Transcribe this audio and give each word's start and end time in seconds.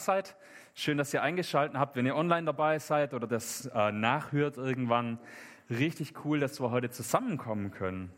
seid. 0.00 0.36
Schön, 0.74 0.98
dass 0.98 1.14
ihr 1.14 1.22
eingeschaltet 1.22 1.78
habt, 1.78 1.96
wenn 1.96 2.06
ihr 2.06 2.16
online 2.16 2.46
dabei 2.46 2.78
seid 2.78 3.14
oder 3.14 3.26
das 3.26 3.66
äh, 3.66 3.92
nachhört 3.92 4.56
irgendwann. 4.56 5.18
Richtig 5.68 6.24
cool, 6.24 6.40
dass 6.40 6.60
wir 6.60 6.70
heute 6.70 6.90
zusammenkommen 6.90 7.70
können. 7.70 8.12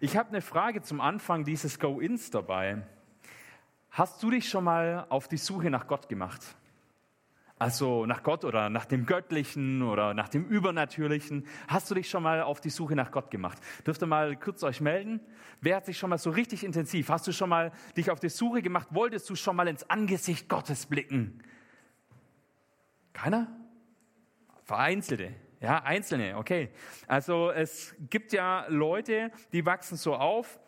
Ich 0.00 0.16
habe 0.16 0.30
eine 0.30 0.40
Frage 0.40 0.82
zum 0.82 1.00
Anfang 1.00 1.44
dieses 1.44 1.78
Go-Ins 1.78 2.30
dabei. 2.30 2.82
Hast 3.90 4.22
du 4.22 4.30
dich 4.30 4.48
schon 4.48 4.64
mal 4.64 5.06
auf 5.08 5.28
die 5.28 5.36
Suche 5.36 5.70
nach 5.70 5.86
Gott 5.86 6.08
gemacht? 6.08 6.42
Also 7.58 8.04
nach 8.04 8.22
Gott 8.22 8.44
oder 8.44 8.68
nach 8.68 8.84
dem 8.84 9.06
Göttlichen 9.06 9.82
oder 9.82 10.12
nach 10.12 10.28
dem 10.28 10.44
Übernatürlichen. 10.44 11.46
Hast 11.68 11.90
du 11.90 11.94
dich 11.94 12.10
schon 12.10 12.22
mal 12.22 12.42
auf 12.42 12.60
die 12.60 12.68
Suche 12.68 12.94
nach 12.94 13.10
Gott 13.10 13.30
gemacht? 13.30 13.58
Dürft 13.86 14.02
ihr 14.02 14.06
mal 14.06 14.36
kurz 14.36 14.62
euch 14.62 14.82
melden? 14.82 15.20
Wer 15.62 15.76
hat 15.76 15.86
sich 15.86 15.96
schon 15.96 16.10
mal 16.10 16.18
so 16.18 16.28
richtig 16.28 16.64
intensiv? 16.64 17.08
Hast 17.08 17.26
du 17.26 17.32
schon 17.32 17.48
mal 17.48 17.72
dich 17.96 18.10
auf 18.10 18.20
die 18.20 18.28
Suche 18.28 18.60
gemacht? 18.60 18.88
Wolltest 18.90 19.30
du 19.30 19.36
schon 19.36 19.56
mal 19.56 19.68
ins 19.68 19.88
Angesicht 19.88 20.50
Gottes 20.50 20.84
blicken? 20.84 21.42
Keiner? 23.14 23.48
Vereinzelte. 24.64 25.32
Ja, 25.58 25.82
Einzelne, 25.82 26.36
okay. 26.36 26.68
Also 27.06 27.50
es 27.50 27.94
gibt 28.10 28.34
ja 28.34 28.66
Leute, 28.68 29.30
die 29.52 29.64
wachsen 29.64 29.96
so 29.96 30.14
auf, 30.14 30.60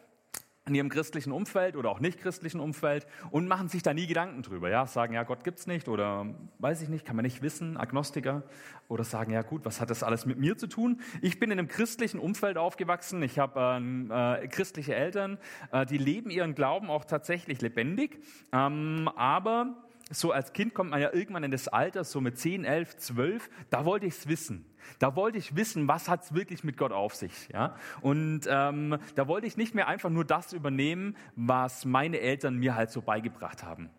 in 0.68 0.74
ihrem 0.74 0.88
christlichen 0.88 1.32
Umfeld 1.32 1.76
oder 1.76 1.90
auch 1.90 2.00
nicht 2.00 2.20
christlichen 2.20 2.60
Umfeld 2.60 3.06
und 3.30 3.48
machen 3.48 3.68
sich 3.68 3.82
da 3.82 3.94
nie 3.94 4.06
Gedanken 4.06 4.42
drüber. 4.42 4.70
Ja, 4.70 4.86
sagen, 4.86 5.14
ja, 5.14 5.22
Gott 5.22 5.44
gibt's 5.44 5.66
nicht 5.66 5.88
oder 5.88 6.26
weiß 6.58 6.82
ich 6.82 6.88
nicht, 6.88 7.04
kann 7.04 7.16
man 7.16 7.24
nicht 7.24 7.42
wissen, 7.42 7.76
Agnostiker 7.76 8.42
oder 8.88 9.04
sagen, 9.04 9.32
ja 9.32 9.42
gut, 9.42 9.64
was 9.64 9.80
hat 9.80 9.90
das 9.90 10.02
alles 10.02 10.26
mit 10.26 10.38
mir 10.38 10.56
zu 10.56 10.66
tun? 10.66 11.00
Ich 11.20 11.38
bin 11.38 11.50
in 11.50 11.58
einem 11.58 11.68
christlichen 11.68 12.18
Umfeld 12.18 12.56
aufgewachsen. 12.56 13.22
Ich 13.22 13.38
habe 13.38 13.60
ähm, 13.60 14.10
äh, 14.10 14.48
christliche 14.48 14.94
Eltern, 14.94 15.38
äh, 15.72 15.84
die 15.86 15.98
leben 15.98 16.30
ihren 16.30 16.54
Glauben 16.54 16.90
auch 16.90 17.04
tatsächlich 17.04 17.60
lebendig, 17.60 18.18
ähm, 18.52 19.10
aber 19.16 19.87
so 20.10 20.32
als 20.32 20.52
Kind 20.52 20.74
kommt 20.74 20.90
man 20.90 21.00
ja 21.00 21.12
irgendwann 21.12 21.44
in 21.44 21.50
das 21.50 21.68
Alter, 21.68 22.04
so 22.04 22.20
mit 22.20 22.38
10, 22.38 22.64
11, 22.64 22.96
12, 22.96 23.50
da 23.70 23.84
wollte 23.84 24.06
ich 24.06 24.14
es 24.14 24.28
wissen. 24.28 24.64
Da 24.98 25.16
wollte 25.16 25.38
ich 25.38 25.54
wissen, 25.54 25.86
was 25.86 26.08
hat 26.08 26.24
es 26.24 26.34
wirklich 26.34 26.64
mit 26.64 26.76
Gott 26.76 26.92
auf 26.92 27.14
sich. 27.14 27.48
Ja? 27.52 27.76
Und 28.00 28.42
ähm, 28.48 28.98
da 29.14 29.28
wollte 29.28 29.46
ich 29.46 29.56
nicht 29.56 29.74
mehr 29.74 29.86
einfach 29.86 30.10
nur 30.10 30.24
das 30.24 30.52
übernehmen, 30.52 31.16
was 31.36 31.84
meine 31.84 32.20
Eltern 32.20 32.56
mir 32.56 32.74
halt 32.74 32.90
so 32.90 33.02
beigebracht 33.02 33.64
haben. 33.64 33.90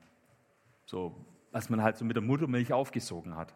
So, 0.86 1.16
was 1.52 1.70
man 1.70 1.84
halt 1.84 1.98
so 1.98 2.06
mit 2.06 2.16
der 2.16 2.24
Muttermilch 2.24 2.74
aufgesogen 2.74 3.36
hat. 3.36 3.54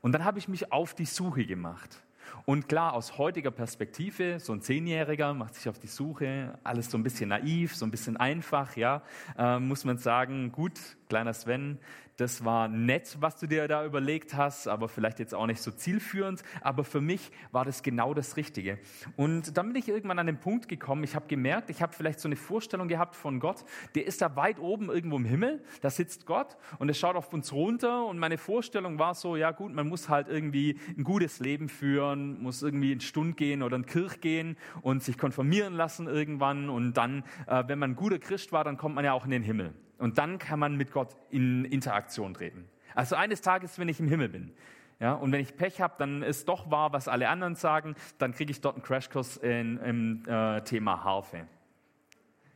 Und 0.00 0.12
dann 0.12 0.24
habe 0.24 0.38
ich 0.38 0.48
mich 0.48 0.72
auf 0.72 0.94
die 0.94 1.06
Suche 1.06 1.46
gemacht. 1.46 2.02
Und 2.44 2.68
klar, 2.68 2.94
aus 2.94 3.18
heutiger 3.18 3.50
Perspektive, 3.50 4.40
so 4.40 4.52
ein 4.52 4.62
Zehnjähriger 4.62 5.34
macht 5.34 5.54
sich 5.54 5.68
auf 5.68 5.78
die 5.78 5.86
Suche, 5.86 6.58
alles 6.64 6.90
so 6.90 6.98
ein 6.98 7.02
bisschen 7.02 7.28
naiv, 7.28 7.74
so 7.74 7.84
ein 7.84 7.90
bisschen 7.90 8.16
einfach, 8.16 8.76
ja, 8.76 9.02
äh, 9.36 9.58
muss 9.58 9.84
man 9.84 9.98
sagen, 9.98 10.52
gut, 10.52 10.78
kleiner 11.08 11.34
Sven, 11.34 11.78
das 12.18 12.44
war 12.44 12.66
nett, 12.66 13.16
was 13.20 13.36
du 13.36 13.46
dir 13.46 13.68
da 13.68 13.84
überlegt 13.84 14.34
hast, 14.34 14.66
aber 14.66 14.88
vielleicht 14.88 15.20
jetzt 15.20 15.34
auch 15.34 15.46
nicht 15.46 15.62
so 15.62 15.70
zielführend. 15.70 16.42
Aber 16.60 16.82
für 16.82 17.00
mich 17.00 17.30
war 17.52 17.64
das 17.64 17.84
genau 17.84 18.12
das 18.12 18.36
Richtige. 18.36 18.78
Und 19.16 19.56
dann 19.56 19.68
bin 19.68 19.76
ich 19.76 19.88
irgendwann 19.88 20.18
an 20.18 20.26
den 20.26 20.40
Punkt 20.40 20.68
gekommen, 20.68 21.04
ich 21.04 21.14
habe 21.14 21.28
gemerkt, 21.28 21.70
ich 21.70 21.80
habe 21.80 21.92
vielleicht 21.92 22.18
so 22.18 22.26
eine 22.26 22.34
Vorstellung 22.34 22.88
gehabt 22.88 23.14
von 23.14 23.38
Gott, 23.38 23.64
der 23.94 24.04
ist 24.04 24.20
da 24.20 24.34
weit 24.34 24.58
oben 24.58 24.90
irgendwo 24.90 25.16
im 25.16 25.24
Himmel, 25.24 25.62
da 25.80 25.90
sitzt 25.90 26.26
Gott 26.26 26.56
und 26.80 26.88
er 26.88 26.94
schaut 26.94 27.14
auf 27.14 27.32
uns 27.32 27.52
runter. 27.52 28.04
Und 28.06 28.18
meine 28.18 28.36
Vorstellung 28.36 28.98
war 28.98 29.14
so, 29.14 29.36
ja 29.36 29.52
gut, 29.52 29.72
man 29.72 29.88
muss 29.88 30.08
halt 30.08 30.26
irgendwie 30.26 30.76
ein 30.96 31.04
gutes 31.04 31.38
Leben 31.38 31.68
führen, 31.68 32.42
muss 32.42 32.62
irgendwie 32.62 32.90
in 32.90 33.00
Stund 33.00 33.36
gehen 33.36 33.62
oder 33.62 33.76
in 33.76 33.86
Kirch 33.86 34.20
gehen 34.20 34.56
und 34.82 35.04
sich 35.04 35.18
konfirmieren 35.18 35.74
lassen 35.74 36.08
irgendwann. 36.08 36.68
Und 36.68 36.94
dann, 36.94 37.22
äh, 37.46 37.62
wenn 37.68 37.78
man 37.78 37.92
ein 37.92 37.96
guter 37.96 38.18
Christ 38.18 38.50
war, 38.50 38.64
dann 38.64 38.76
kommt 38.76 38.96
man 38.96 39.04
ja 39.04 39.12
auch 39.12 39.24
in 39.24 39.30
den 39.30 39.44
Himmel. 39.44 39.72
Und 39.98 40.18
dann 40.18 40.38
kann 40.38 40.58
man 40.58 40.76
mit 40.76 40.92
Gott 40.92 41.16
in 41.30 41.64
Interaktion 41.64 42.34
treten. 42.34 42.68
Also 42.94 43.16
eines 43.16 43.40
Tages, 43.40 43.78
wenn 43.78 43.88
ich 43.88 44.00
im 44.00 44.08
Himmel 44.08 44.28
bin, 44.28 44.52
ja, 45.00 45.12
und 45.12 45.30
wenn 45.30 45.40
ich 45.40 45.56
Pech 45.56 45.80
habe, 45.80 45.94
dann 45.98 46.22
ist 46.22 46.48
doch 46.48 46.70
wahr, 46.70 46.92
was 46.92 47.06
alle 47.06 47.28
anderen 47.28 47.54
sagen, 47.54 47.94
dann 48.18 48.32
kriege 48.32 48.50
ich 48.50 48.60
dort 48.60 48.76
einen 48.76 48.82
Crashkurs 48.82 49.36
im 49.36 50.24
äh, 50.26 50.60
Thema 50.62 51.04
Harfe. 51.04 51.46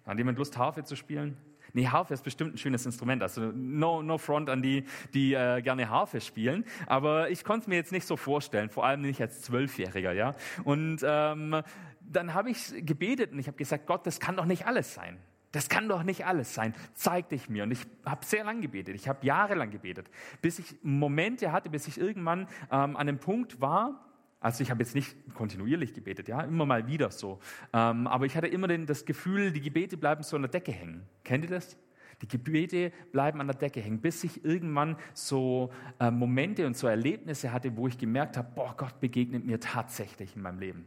Hat 0.05 0.19
jemand 0.19 0.39
Lust, 0.39 0.59
Harfe 0.59 0.83
zu 0.83 0.97
spielen? 0.97 1.37
Nee, 1.73 1.87
Harfe 1.87 2.13
ist 2.13 2.25
bestimmt 2.25 2.55
ein 2.55 2.59
schönes 2.59 2.85
Instrument. 2.85 3.23
Also 3.23 3.41
no, 3.55 4.03
no 4.03 4.19
front 4.19 4.51
an 4.51 4.61
die, 4.61 4.85
die 5.15 5.33
äh, 5.35 5.63
gerne 5.63 5.89
Harfe 5.89 6.21
spielen. 6.21 6.65
Aber 6.87 7.31
ich 7.31 7.45
konnte 7.45 7.63
es 7.63 7.69
mir 7.69 7.77
jetzt 7.77 7.93
nicht 7.93 8.07
so 8.07 8.17
vorstellen, 8.17 8.69
vor 8.69 8.85
allem 8.85 9.01
nicht 9.03 9.21
als 9.21 9.41
Zwölfjähriger. 9.43 10.13
Ja? 10.13 10.35
Und 10.65 10.99
ähm, 11.03 11.63
dann 12.01 12.35
habe 12.35 12.51
ich 12.51 12.75
gebetet 12.85 13.33
und 13.33 13.39
ich 13.39 13.47
habe 13.47 13.57
gesagt, 13.57 13.87
Gott, 13.87 14.07
das 14.07 14.21
kann 14.21 14.37
doch 14.37 14.45
nicht 14.45 14.67
alles 14.67 14.93
sein. 14.93 15.19
Das 15.53 15.69
kann 15.69 15.89
doch 15.89 16.03
nicht 16.03 16.27
alles 16.27 16.55
sein. 16.55 16.75
Zeig 16.95 17.29
dich 17.29 17.49
mir. 17.49 17.63
Und 17.65 17.71
ich 17.71 17.87
habe 18.05 18.25
sehr 18.25 18.43
lang 18.45 18.61
gebetet. 18.63 18.95
Ich 18.95 19.07
habe 19.07 19.25
jahrelang 19.25 19.71
gebetet, 19.71 20.11
bis 20.41 20.59
ich 20.59 20.75
Momente 20.83 21.53
hatte, 21.53 21.71
bis 21.71 21.87
ich 21.87 21.99
irgendwann 21.99 22.49
ähm, 22.71 22.97
an 22.97 22.97
einem 22.97 23.19
Punkt 23.19 23.61
war. 23.61 24.09
Also 24.41 24.63
ich 24.63 24.71
habe 24.71 24.83
jetzt 24.83 24.97
nicht 24.97 25.17
kontinuierlich 25.35 25.95
gebetet, 25.95 26.27
ja, 26.27 26.41
immer 26.41 26.67
mal 26.67 26.89
wieder 26.89 27.13
so. 27.13 27.39
Ähm, 27.73 28.09
aber 28.09 28.27
ich 28.27 28.37
hatte 28.37 28.49
immer 28.49 28.67
den, 28.67 28.87
das 28.87 29.05
Gefühl, 29.05 29.53
die 29.53 29.61
Gebete 29.61 29.97
bleiben 29.97 30.25
so 30.25 30.35
an 30.35 30.43
der 30.43 30.51
Decke 30.51 30.73
hängen. 30.73 31.07
Kennt 31.23 31.45
ihr 31.45 31.51
das? 31.51 31.77
Die 32.23 32.29
Gebete 32.29 32.93
bleiben 33.13 33.41
an 33.41 33.47
der 33.47 33.57
Decke 33.57 33.81
hängen, 33.81 34.01
bis 34.01 34.25
ich 34.25 34.45
irgendwann 34.45 34.97
so 35.13 35.71
äh, 36.01 36.11
Momente 36.11 36.67
und 36.67 36.77
so 36.77 36.89
Erlebnisse 36.89 37.53
hatte, 37.53 37.77
wo 37.77 37.87
ich 37.87 37.99
gemerkt 37.99 38.37
habe, 38.37 38.49
boah, 38.55 38.75
Gott 38.77 38.99
begegnet 39.01 39.45
mir 39.45 39.61
tatsächlich 39.61 40.35
in 40.35 40.43
meinem 40.43 40.59
Leben. 40.59 40.87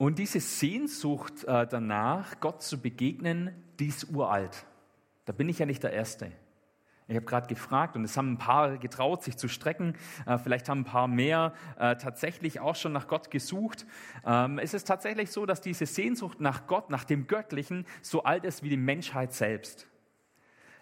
Und 0.00 0.18
diese 0.18 0.40
Sehnsucht 0.40 1.44
äh, 1.44 1.66
danach, 1.66 2.40
Gott 2.40 2.62
zu 2.62 2.80
begegnen, 2.80 3.50
die 3.78 3.88
ist 3.88 4.10
uralt. 4.10 4.64
Da 5.26 5.34
bin 5.34 5.46
ich 5.50 5.58
ja 5.58 5.66
nicht 5.66 5.82
der 5.82 5.92
Erste. 5.92 6.32
Ich 7.06 7.16
habe 7.16 7.26
gerade 7.26 7.48
gefragt 7.48 7.96
und 7.96 8.04
es 8.04 8.16
haben 8.16 8.32
ein 8.32 8.38
paar 8.38 8.78
getraut, 8.78 9.22
sich 9.22 9.36
zu 9.36 9.46
strecken. 9.46 9.94
Äh, 10.24 10.38
vielleicht 10.38 10.70
haben 10.70 10.80
ein 10.80 10.84
paar 10.84 11.06
mehr 11.06 11.52
äh, 11.78 11.96
tatsächlich 11.96 12.60
auch 12.60 12.76
schon 12.76 12.94
nach 12.94 13.08
Gott 13.08 13.30
gesucht. 13.30 13.84
Ähm, 14.24 14.58
es 14.58 14.72
ist 14.72 14.86
tatsächlich 14.86 15.30
so, 15.32 15.44
dass 15.44 15.60
diese 15.60 15.84
Sehnsucht 15.84 16.40
nach 16.40 16.66
Gott, 16.66 16.88
nach 16.88 17.04
dem 17.04 17.26
Göttlichen, 17.26 17.84
so 18.00 18.22
alt 18.22 18.46
ist 18.46 18.62
wie 18.62 18.70
die 18.70 18.78
Menschheit 18.78 19.34
selbst. 19.34 19.86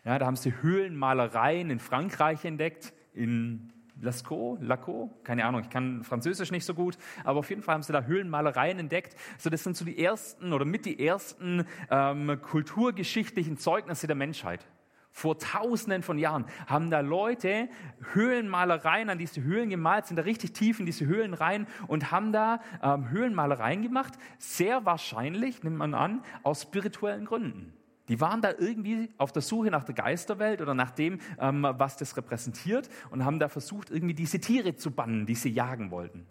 Ja, 0.05 0.17
da 0.21 0.27
haben 0.27 0.37
sie 0.37 0.55
Höhlenmalereien 0.63 1.71
in 1.71 1.81
Frankreich 1.81 2.45
entdeckt, 2.45 2.93
in 3.15 3.73
Lascaux, 4.01 4.59
Laco, 4.61 5.11
keine 5.25 5.45
Ahnung, 5.45 5.63
ich 5.63 5.71
kann 5.71 6.05
Französisch 6.05 6.51
nicht 6.51 6.65
so 6.65 6.75
gut, 6.75 6.97
aber 7.25 7.41
auf 7.41 7.51
jeden 7.51 7.63
Fall 7.63 7.75
haben 7.75 7.83
sie 7.83 7.93
da 7.93 8.03
Höhlenmalereien 8.03 8.79
entdeckt. 8.79 9.17
So, 9.39 9.51
das 9.51 9.65
sind 9.65 9.77
so 9.77 9.85
die 9.85 10.03
ersten 10.03 10.53
oder 10.53 10.65
mit 10.65 10.87
die 10.87 11.05
ersten 11.05 11.67
ähm, 11.91 12.41
kulturgeschichtlichen 12.41 13.59
Zeugnisse 13.59 14.07
der 14.07 14.17
Menschheit. 14.17 14.67
Vor 15.11 15.37
tausenden 15.39 16.05
von 16.05 16.17
Jahren 16.17 16.45
haben 16.69 16.91
da 16.91 17.01
Leute 17.01 17.69
Höhlenmalereien 18.13 19.11
an 19.11 19.19
diese 19.19 19.43
Höhlen 19.43 19.69
gemalt, 19.69 20.07
sind 20.07 20.17
da 20.17 20.23
richtig 20.23 20.53
tief 20.53 20.79
in 20.79 20.87
diese 20.87 21.07
Höhlen 21.07 21.35
rein 21.35 21.67
und 21.89 22.13
haben 22.13 22.33
da 22.33 22.61
ähm, 22.83 23.11
Höhlenmalereien 23.11 23.83
gemacht. 23.83 24.15
Sehr 24.39 24.87
wahrscheinlich, 24.87 25.65
nimmt 25.65 25.77
man 25.77 25.95
an, 25.95 26.23
aus 26.45 26.63
spirituellen 26.63 27.25
Gründen. 27.25 27.73
Die 28.09 28.21
waren 28.21 28.41
da 28.41 28.53
irgendwie 28.59 29.11
auf 29.19 29.33
der 29.33 29.43
Suche 29.43 29.71
nach 29.71 29.85
der 29.85 29.95
Geisterwelt 29.95 30.61
oder 30.61 30.75
nach 30.75 30.91
dem, 30.91 31.21
ähm, 31.39 31.63
was 31.63 31.97
das 31.97 32.17
repräsentiert 32.17 32.89
und 33.11 33.25
haben 33.25 33.39
da 33.39 33.49
versucht, 33.49 33.91
irgendwie 33.91 34.15
diese 34.15 34.41
Tiere 34.41 34.77
zu 34.77 34.91
bannen, 34.91 35.27
die 35.27 35.35
sie 35.35 35.51
jagen 35.51 35.91
wollten. 35.91 36.27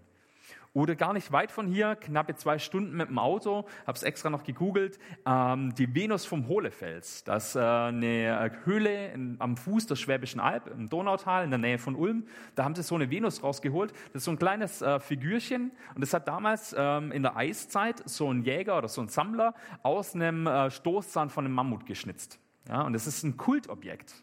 Oder 0.74 0.96
gar 0.96 1.14
nicht 1.14 1.32
weit 1.32 1.52
von 1.52 1.68
hier, 1.68 1.96
knappe 1.96 2.36
zwei 2.36 2.60
Stunden 2.60 2.96
mit 2.96 3.10
dem 3.10 3.20
Auto, 3.20 3.66
habe 3.86 3.96
es 3.96 4.04
extra 4.04 4.30
noch 4.30 4.44
gegoogelt, 4.44 5.00
ähm, 5.26 5.74
die 5.76 5.94
Venus 5.94 6.26
vom 6.26 6.48
Hohlefels. 6.48 7.24
Das 7.24 7.50
ist 7.50 7.56
äh, 7.56 7.60
eine 7.60 8.52
Höhle 8.64 9.12
in, 9.12 9.38
am 9.40 9.58
Fuß 9.58 9.88
der 9.88 9.96
Schwäbischen 9.96 10.40
Alb, 10.40 10.68
im 10.68 10.90
Donautal, 10.90 11.44
in 11.44 11.50
der 11.50 11.58
Nähe 11.58 11.78
von 11.78 11.96
Ulm. 11.96 12.28
Da 12.56 12.64
haben 12.64 12.76
sie 12.76 12.84
so 12.84 12.96
eine 12.96 13.10
Venus 13.10 13.44
rausgeholt. 13.44 13.92
Das 14.14 14.22
ist 14.22 14.26
so 14.26 14.32
ein 14.32 14.40
kleines 14.40 14.82
äh, 14.82 15.00
Figürchen 15.00 15.72
und 15.96 16.02
das 16.02 16.14
hat 16.14 16.28
damals 16.28 16.76
ähm, 16.78 17.12
in 17.12 17.24
der 17.24 17.36
Eiszeit 17.36 18.02
so 18.06 18.32
ein 18.32 18.44
Jäger 18.44 18.78
oder 18.78 18.88
so 18.88 19.02
ein 19.02 19.08
Sammler 19.08 19.54
aus 19.84 20.16
einem 20.16 20.48
äh, 20.48 20.70
Stoßzahn 20.70 21.30
von 21.30 21.46
einem 21.46 21.56
Mammut 21.56 21.86
geschnitzt. 21.86 22.40
Ja, 22.68 22.82
und 22.82 22.94
das 22.94 23.08
ist 23.08 23.24
ein 23.24 23.38
Kultobjekt. 23.38 24.14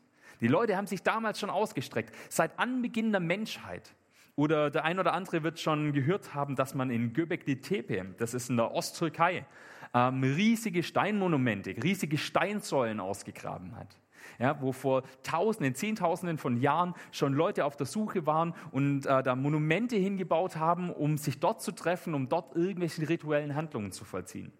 Die 0.40 0.48
Leute 0.48 0.76
haben 0.76 0.86
sich 0.86 1.02
damals 1.02 1.40
schon 1.40 1.50
ausgestreckt, 1.50 2.14
seit 2.28 2.58
Anbeginn 2.58 3.12
der 3.12 3.20
Menschheit. 3.20 3.94
Oder 4.36 4.70
der 4.70 4.84
ein 4.84 4.98
oder 4.98 5.12
andere 5.12 5.42
wird 5.42 5.60
schon 5.60 5.92
gehört 5.92 6.34
haben, 6.34 6.56
dass 6.56 6.74
man 6.74 6.90
in 6.90 7.12
Göbekli 7.12 7.60
Tepe, 7.60 8.14
das 8.18 8.34
ist 8.34 8.50
in 8.50 8.56
der 8.56 8.72
Osttürkei, 8.72 9.46
ähm, 9.94 10.22
riesige 10.22 10.82
Steinmonumente, 10.82 11.70
riesige 11.82 12.18
Steinsäulen 12.18 12.98
ausgegraben 12.98 13.76
hat. 13.76 14.00
Ja, 14.38 14.60
wo 14.60 14.72
vor 14.72 15.02
Tausenden, 15.22 15.74
Zehntausenden 15.74 16.38
von 16.38 16.56
Jahren 16.56 16.94
schon 17.12 17.34
Leute 17.34 17.64
auf 17.64 17.76
der 17.76 17.86
Suche 17.86 18.26
waren 18.26 18.54
und 18.72 19.06
äh, 19.06 19.22
da 19.22 19.36
Monumente 19.36 19.96
hingebaut 19.96 20.56
haben, 20.56 20.90
um 20.90 21.18
sich 21.18 21.38
dort 21.38 21.62
zu 21.62 21.72
treffen, 21.72 22.14
um 22.14 22.28
dort 22.28 22.56
irgendwelche 22.56 23.08
rituellen 23.08 23.54
Handlungen 23.54 23.92
zu 23.92 24.04
vollziehen. 24.04 24.50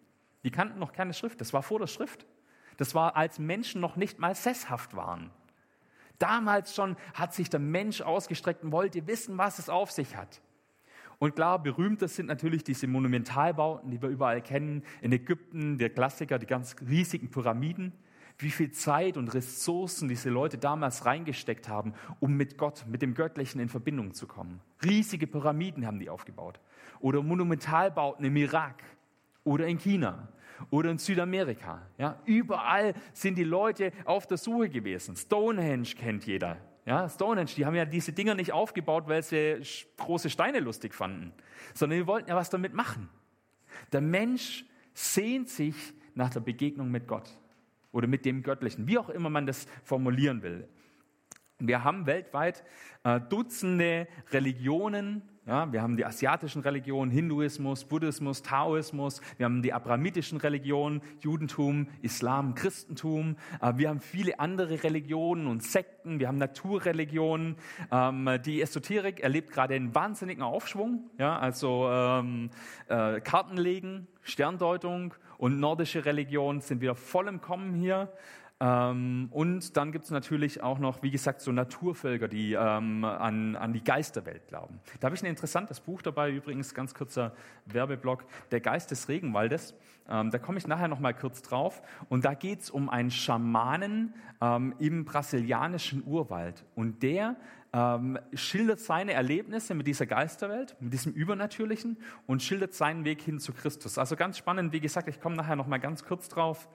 Die 0.45 0.51
kannten 0.51 0.79
noch 0.79 0.93
keine 0.93 1.15
Schrift, 1.15 1.41
das 1.41 1.53
war 1.53 1.63
vor 1.63 1.81
der 1.81 1.87
Schrift. 1.87 2.27
Das 2.77 2.95
war, 2.95 3.17
als 3.17 3.39
Menschen 3.39 3.81
noch 3.81 3.97
nicht 3.97 4.19
mal 4.19 4.35
sesshaft 4.35 4.95
waren. 4.95 5.31
Damals 6.19 6.75
schon 6.75 6.97
hat 7.13 7.35
sich 7.35 7.51
der 7.51 7.61
Mensch 7.61 8.01
ausgestreckt 8.01 8.63
und 8.63 8.73
wollte 8.73 9.07
wissen, 9.07 9.37
was 9.39 9.59
es 9.59 9.69
auf 9.69 9.91
sich 9.91 10.17
hat. 10.17 10.41
Und 11.19 11.37
klar, 11.37 11.63
berühmter 11.63 12.09
sind 12.09 12.27
natürlich 12.27 12.65
diese 12.65 12.87
Monumentalbauten, 12.87 13.91
die 13.91 14.03
wir 14.03 14.09
überall 14.09 14.43
kennen. 14.43 14.83
In 15.01 15.13
Ägypten, 15.13 15.79
der 15.79 15.91
Klassiker, 15.91 16.39
die 16.39 16.47
ganz 16.47 16.77
riesigen 16.87 17.31
Pyramiden. 17.31 17.93
wie 18.39 18.51
viel 18.51 18.73
Zeit 18.73 19.17
und 19.17 19.33
Ressourcen 19.33 20.09
diese 20.09 20.29
Leute 20.29 20.59
damals 20.59 21.07
reingesteckt 21.07 21.69
haben, 21.69 21.95
um 22.21 22.37
mit 22.37 22.59
Gott, 22.59 22.85
mit 22.89 23.03
dem 23.03 23.15
Göttlichen 23.15 23.61
in 23.61 23.69
Verbindung 23.69 24.13
zu 24.13 24.27
kommen. 24.27 24.61
Riesige 24.85 25.27
Pyramiden 25.27 25.87
haben 25.87 26.01
die 26.01 26.11
aufgebaut. 26.11 26.59
Oder 27.01 27.23
Monumentalbauten 27.23 28.25
im 28.25 28.37
Irak 28.37 28.83
oder 29.45 29.67
in 29.67 29.79
China 29.79 30.29
oder 30.71 30.91
in 30.91 30.99
Südamerika. 30.99 31.83
Ja, 31.99 32.21
überall 32.25 32.95
sind 33.13 33.37
die 33.37 33.45
Leute 33.45 33.93
auf 34.05 34.27
der 34.27 34.37
Suche 34.37 34.69
gewesen. 34.69 35.17
Stonehenge 35.17 35.89
kennt 35.97 36.27
jeder. 36.27 36.59
Ja, 36.87 37.09
Stonehenge, 37.09 37.51
die 37.57 37.65
haben 37.65 37.75
ja 37.75 37.85
diese 37.85 38.13
Dinger 38.13 38.35
nicht 38.35 38.53
aufgebaut, 38.53 39.05
weil 39.07 39.23
sie 39.23 39.61
große 39.97 40.29
Steine 40.29 40.61
lustig 40.61 40.95
fanden, 40.95 41.33
sondern 41.73 41.99
die 42.01 42.07
wollten 42.07 42.29
ja 42.29 42.37
was 42.37 42.51
damit 42.51 42.75
machen. 42.75 43.09
Der 43.93 44.01
Mensch 44.01 44.65
sehnt 44.93 45.49
sich 45.49 45.75
nach 46.15 46.31
der 46.31 46.41
Begegnung 46.41 46.91
mit 46.91 47.09
Gott 47.09 47.39
oder 47.91 48.07
mit 48.07 48.25
dem 48.25 48.43
Göttlichen, 48.43 48.87
wie 48.87 48.99
auch 48.99 49.09
immer 49.09 49.31
man 49.31 49.47
das 49.47 49.67
formulieren 49.83 50.43
will. 50.43 50.69
Wir 51.69 51.85
haben 51.85 52.07
weltweit 52.07 52.65
äh, 53.05 53.21
Dutzende 53.21 54.09
Religionen. 54.33 55.23
Ja, 55.47 55.71
wir 55.71 55.83
haben 55.83 55.99
die 55.99 56.07
asiatischen 56.07 56.63
Religionen, 56.63 57.11
Hinduismus, 57.11 57.85
Buddhismus, 57.85 58.43
Taoismus. 58.43 59.21
Wir 59.37 59.45
haben 59.45 59.61
die 59.61 59.75
abrahamitischen 59.75 60.39
Religionen, 60.39 61.03
Judentum, 61.21 61.89
Islam, 62.01 62.55
Christentum. 62.55 63.37
Äh, 63.61 63.75
wir 63.77 63.91
haben 63.91 64.01
viele 64.01 64.41
andere 64.41 64.83
Religionen 64.83 65.47
und 65.47 65.63
Sekten. 65.63 66.19
Wir 66.19 66.29
haben 66.29 66.39
Naturreligionen. 66.39 67.57
Ähm, 67.93 68.39
die 68.45 68.63
Esoterik 68.63 69.21
erlebt 69.21 69.53
gerade 69.53 69.75
einen 69.75 69.95
wahnsinnigen 69.95 70.43
Aufschwung. 70.43 71.11
Ja, 71.19 71.39
also 71.39 71.91
ähm, 71.91 72.49
äh, 72.89 73.21
Kartenlegen, 73.21 74.07
Sterndeutung 74.23 75.13
und 75.37 75.61
nordische 75.61 76.07
Religionen 76.07 76.63
sind 76.63 76.81
wieder 76.81 76.95
voll 76.95 77.29
im 77.29 77.43
Kommen 77.43 77.75
hier. 77.75 78.11
Ähm, 78.65 79.29
und 79.31 79.77
dann 79.77 79.93
gibt 79.93 80.07
es 80.07 80.11
natürlich 80.11 80.63
auch 80.63 80.79
noch, 80.79 81.03
wie 81.03 81.11
gesagt, 81.11 81.43
so 81.43 81.53
Naturvölker, 81.53 82.29
die 82.29 82.55
ähm, 82.55 83.05
an, 83.05 83.57
an 83.57 83.75
die 83.75 83.85
Geisterwelt 83.85 84.49
glauben. 84.49 84.81
Da 85.01 85.07
habe 85.07 85.15
ich 85.15 85.23
ein 85.23 85.27
interessantes 85.27 85.81
Buch 85.81 86.01
dabei, 86.01 86.31
übrigens 86.31 86.73
ganz 86.73 86.95
kurzer 86.95 87.35
Werbeblock, 87.67 88.25
Der 88.53 88.61
Geist 88.61 88.91
des 88.91 89.09
Regenwaldes. 89.09 89.75
Ähm, 90.09 90.31
da 90.31 90.39
komme 90.39 90.57
ich 90.57 90.67
nachher 90.67 90.89
noch 90.89 90.99
mal 90.99 91.13
kurz 91.13 91.43
drauf. 91.43 91.83
Und 92.09 92.25
da 92.25 92.33
geht 92.33 92.63
es 92.63 92.71
um 92.71 92.89
einen 92.89 93.11
Schamanen 93.11 94.15
ähm, 94.41 94.75
im 94.79 95.05
brasilianischen 95.05 96.03
Urwald. 96.07 96.65
Und 96.75 97.03
der 97.03 97.37
ähm, 97.75 98.19
schildert 98.33 98.81
seine 98.81 99.13
Erlebnisse 99.13 99.75
mit 99.75 99.87
dieser 99.87 100.07
Geisterwelt, 100.07 100.75
mit 100.81 100.95
diesem 100.95 101.13
Übernatürlichen 101.13 101.99
und 102.27 102.43
schildert 102.43 102.73
seinen 102.73 103.05
Weg 103.05 103.21
hin 103.21 103.41
zu 103.41 103.53
Christus. 103.53 103.99
Also 103.99 104.17
ganz 104.17 104.39
spannend, 104.39 104.73
wie 104.73 104.81
gesagt, 104.81 105.09
ich 105.09 105.21
komme 105.21 105.37
nachher 105.37 105.57
noch 105.57 105.67
mal 105.67 105.81
ganz 105.81 106.03
kurz 106.03 106.31
drauf. 106.31 106.67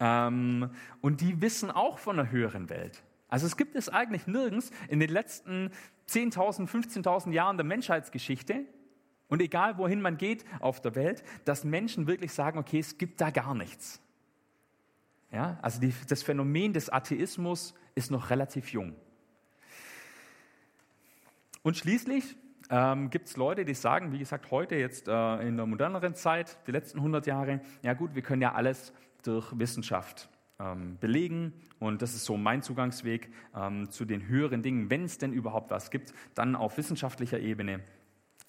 Ähm, 0.00 0.70
und 1.00 1.20
die 1.20 1.40
wissen 1.40 1.70
auch 1.70 1.98
von 1.98 2.18
einer 2.18 2.30
höheren 2.30 2.70
Welt. 2.70 3.02
Also 3.28 3.46
es 3.46 3.56
gibt 3.56 3.76
es 3.76 3.88
eigentlich 3.88 4.26
nirgends 4.26 4.70
in 4.88 4.98
den 4.98 5.10
letzten 5.10 5.70
10.000, 6.08 6.68
15.000 6.68 7.32
Jahren 7.32 7.56
der 7.56 7.64
Menschheitsgeschichte 7.64 8.64
und 9.28 9.40
egal 9.40 9.78
wohin 9.78 10.00
man 10.00 10.16
geht 10.16 10.44
auf 10.58 10.80
der 10.80 10.96
Welt, 10.96 11.22
dass 11.44 11.62
Menschen 11.62 12.08
wirklich 12.08 12.32
sagen, 12.32 12.58
okay, 12.58 12.80
es 12.80 12.98
gibt 12.98 13.20
da 13.20 13.30
gar 13.30 13.54
nichts. 13.54 14.00
Ja, 15.30 15.58
also 15.62 15.80
die, 15.80 15.94
das 16.08 16.24
Phänomen 16.24 16.72
des 16.72 16.90
Atheismus 16.90 17.74
ist 17.94 18.10
noch 18.10 18.30
relativ 18.30 18.72
jung. 18.72 18.96
Und 21.62 21.76
schließlich 21.76 22.36
ähm, 22.70 23.10
gibt 23.10 23.28
es 23.28 23.36
Leute, 23.36 23.64
die 23.64 23.74
sagen, 23.74 24.12
wie 24.12 24.18
gesagt, 24.18 24.50
heute 24.50 24.74
jetzt 24.74 25.06
äh, 25.06 25.46
in 25.46 25.56
der 25.56 25.66
moderneren 25.66 26.16
Zeit, 26.16 26.58
die 26.66 26.72
letzten 26.72 26.98
100 26.98 27.26
Jahre, 27.26 27.60
ja 27.82 27.94
gut, 27.94 28.16
wir 28.16 28.22
können 28.22 28.42
ja 28.42 28.54
alles 28.54 28.92
durch 29.22 29.58
Wissenschaft 29.58 30.28
ähm, 30.60 30.98
belegen. 31.00 31.52
Und 31.78 32.02
das 32.02 32.14
ist 32.14 32.24
so 32.24 32.36
mein 32.36 32.62
Zugangsweg 32.62 33.30
ähm, 33.54 33.90
zu 33.90 34.04
den 34.04 34.26
höheren 34.28 34.62
Dingen, 34.62 34.90
wenn 34.90 35.04
es 35.04 35.18
denn 35.18 35.32
überhaupt 35.32 35.70
was 35.70 35.90
gibt, 35.90 36.12
dann 36.34 36.54
auf 36.54 36.76
wissenschaftlicher 36.76 37.40
Ebene. 37.40 37.80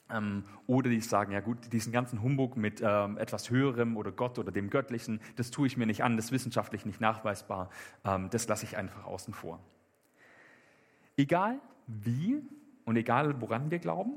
Ähm, 0.09 0.43
oder 0.67 0.89
die 0.89 0.99
sagen, 0.99 1.31
ja 1.31 1.39
gut, 1.39 1.71
diesen 1.71 1.93
ganzen 1.93 2.21
Humbug 2.21 2.57
mit 2.57 2.81
ähm, 2.83 3.17
etwas 3.17 3.49
Höherem 3.49 3.95
oder 3.95 4.11
Gott 4.11 4.37
oder 4.39 4.51
dem 4.51 4.69
Göttlichen, 4.69 5.21
das 5.37 5.51
tue 5.51 5.67
ich 5.67 5.77
mir 5.77 5.85
nicht 5.85 6.03
an, 6.03 6.17
das 6.17 6.25
ist 6.25 6.31
wissenschaftlich 6.33 6.85
nicht 6.85 6.99
nachweisbar, 6.99 7.69
ähm, 8.03 8.29
das 8.29 8.47
lasse 8.47 8.65
ich 8.65 8.77
einfach 8.77 9.05
außen 9.05 9.33
vor. 9.33 9.59
Egal 11.15 11.59
wie 11.87 12.41
und 12.83 12.97
egal 12.97 13.39
woran 13.41 13.71
wir 13.71 13.79
glauben, 13.79 14.13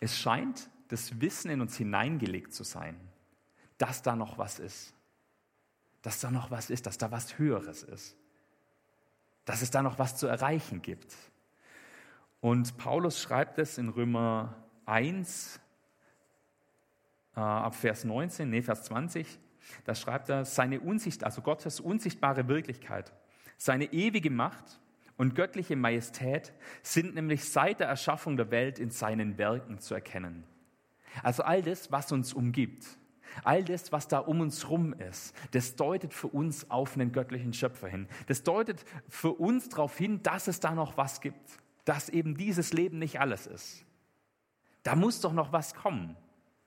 es 0.00 0.18
scheint 0.18 0.68
das 0.88 1.20
Wissen 1.20 1.50
in 1.50 1.60
uns 1.60 1.76
hineingelegt 1.76 2.52
zu 2.52 2.64
sein, 2.64 2.96
dass 3.78 4.02
da 4.02 4.16
noch 4.16 4.38
was 4.38 4.58
ist 4.58 4.94
dass 6.02 6.20
da 6.20 6.30
noch 6.30 6.50
was 6.50 6.70
ist, 6.70 6.86
dass 6.86 6.98
da 6.98 7.10
was 7.10 7.38
Höheres 7.38 7.82
ist, 7.82 8.16
dass 9.44 9.62
es 9.62 9.70
da 9.70 9.82
noch 9.82 9.98
was 9.98 10.16
zu 10.16 10.26
erreichen 10.26 10.82
gibt. 10.82 11.14
Und 12.40 12.76
Paulus 12.78 13.20
schreibt 13.20 13.58
es 13.58 13.76
in 13.76 13.90
Römer 13.90 14.56
1 14.86 15.60
äh, 17.36 17.40
ab 17.40 17.74
Vers 17.74 18.04
19, 18.04 18.48
nee, 18.48 18.62
Vers 18.62 18.84
20, 18.84 19.38
da 19.84 19.94
schreibt 19.94 20.30
er, 20.30 20.44
seine 20.44 20.80
Unsicht, 20.80 21.22
also 21.24 21.42
Gottes 21.42 21.80
unsichtbare 21.80 22.48
Wirklichkeit, 22.48 23.12
seine 23.56 23.92
ewige 23.92 24.30
Macht 24.30 24.80
und 25.18 25.34
göttliche 25.34 25.76
Majestät 25.76 26.54
sind 26.82 27.14
nämlich 27.14 27.44
seit 27.44 27.80
der 27.80 27.88
Erschaffung 27.88 28.38
der 28.38 28.50
Welt 28.50 28.78
in 28.78 28.90
seinen 28.90 29.36
Werken 29.36 29.78
zu 29.78 29.94
erkennen. 29.94 30.44
Also 31.22 31.42
all 31.42 31.60
das, 31.60 31.92
was 31.92 32.10
uns 32.10 32.32
umgibt, 32.32 32.86
All 33.44 33.64
das, 33.64 33.92
was 33.92 34.08
da 34.08 34.18
um 34.18 34.40
uns 34.40 34.68
rum 34.68 34.92
ist, 34.92 35.34
das 35.52 35.76
deutet 35.76 36.12
für 36.14 36.28
uns 36.28 36.70
auf 36.70 36.94
einen 36.94 37.12
göttlichen 37.12 37.52
Schöpfer 37.52 37.88
hin. 37.88 38.08
Das 38.26 38.42
deutet 38.42 38.84
für 39.08 39.32
uns 39.32 39.68
darauf 39.68 39.96
hin, 39.96 40.22
dass 40.22 40.48
es 40.48 40.60
da 40.60 40.74
noch 40.74 40.96
was 40.96 41.20
gibt, 41.20 41.58
dass 41.84 42.08
eben 42.08 42.36
dieses 42.36 42.72
Leben 42.72 42.98
nicht 42.98 43.20
alles 43.20 43.46
ist. 43.46 43.84
Da 44.82 44.96
muss 44.96 45.20
doch 45.20 45.32
noch 45.32 45.52
was 45.52 45.74
kommen. 45.74 46.16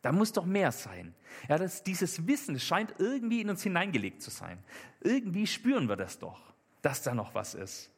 Da 0.02 0.12
muss 0.12 0.34
doch 0.34 0.46
mehr 0.46 0.72
sein. 0.72 1.16
Ja, 1.48 1.58
das, 1.58 1.82
dieses 1.82 2.28
Wissen 2.28 2.60
scheint 2.60 2.96
irgendwie 3.00 3.40
in 3.40 3.50
uns 3.50 3.64
hineingelegt 3.64 4.22
zu 4.22 4.30
sein. 4.30 4.62
Irgendwie 5.00 5.48
spüren 5.48 5.88
wir 5.88 5.96
das 5.96 6.20
doch, 6.20 6.42
dass 6.82 7.02
da 7.02 7.16
noch 7.16 7.34
was 7.36 7.56
ist. 7.56 7.93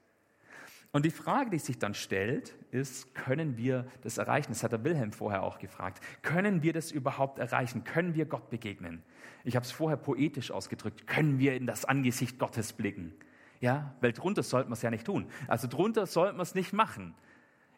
Und 0.96 1.04
die 1.04 1.12
Frage, 1.12 1.50
die 1.50 1.60
sich 1.60 1.78
dann 1.78 1.94
stellt, 1.94 2.56
ist, 2.72 3.14
können 3.14 3.58
wir 3.58 3.86
das 4.04 4.18
erreichen? 4.18 4.54
Das 4.54 4.64
hat 4.64 4.72
der 4.72 4.86
Wilhelm 4.86 5.12
vorher 5.12 5.44
auch 5.44 5.60
gefragt. 5.60 6.02
Können 6.22 6.64
wir 6.64 6.72
das 6.72 6.90
überhaupt 6.90 7.38
erreichen? 7.38 7.84
Können 7.84 8.16
wir 8.16 8.24
Gott 8.24 8.50
begegnen? 8.50 9.04
Ich 9.44 9.58
habe 9.58 9.66
es 9.66 9.74
vorher 9.74 9.98
poetisch 9.98 10.52
ausgedrückt. 10.52 11.06
Können 11.06 11.38
wir 11.38 11.54
in 11.54 11.68
das 11.68 11.84
Angesicht 11.84 12.40
Gottes 12.40 12.72
blicken? 12.72 13.14
Ja, 13.60 13.94
weil 14.00 14.14
drunter 14.14 14.42
sollten 14.42 14.70
wir 14.70 14.76
es 14.76 14.84
ja 14.84 14.90
nicht 14.90 15.06
tun. 15.06 15.28
Also 15.50 15.68
drunter 15.68 16.06
sollten 16.06 16.38
wir 16.38 16.44
es 16.44 16.56
nicht 16.56 16.72
machen. 16.72 17.14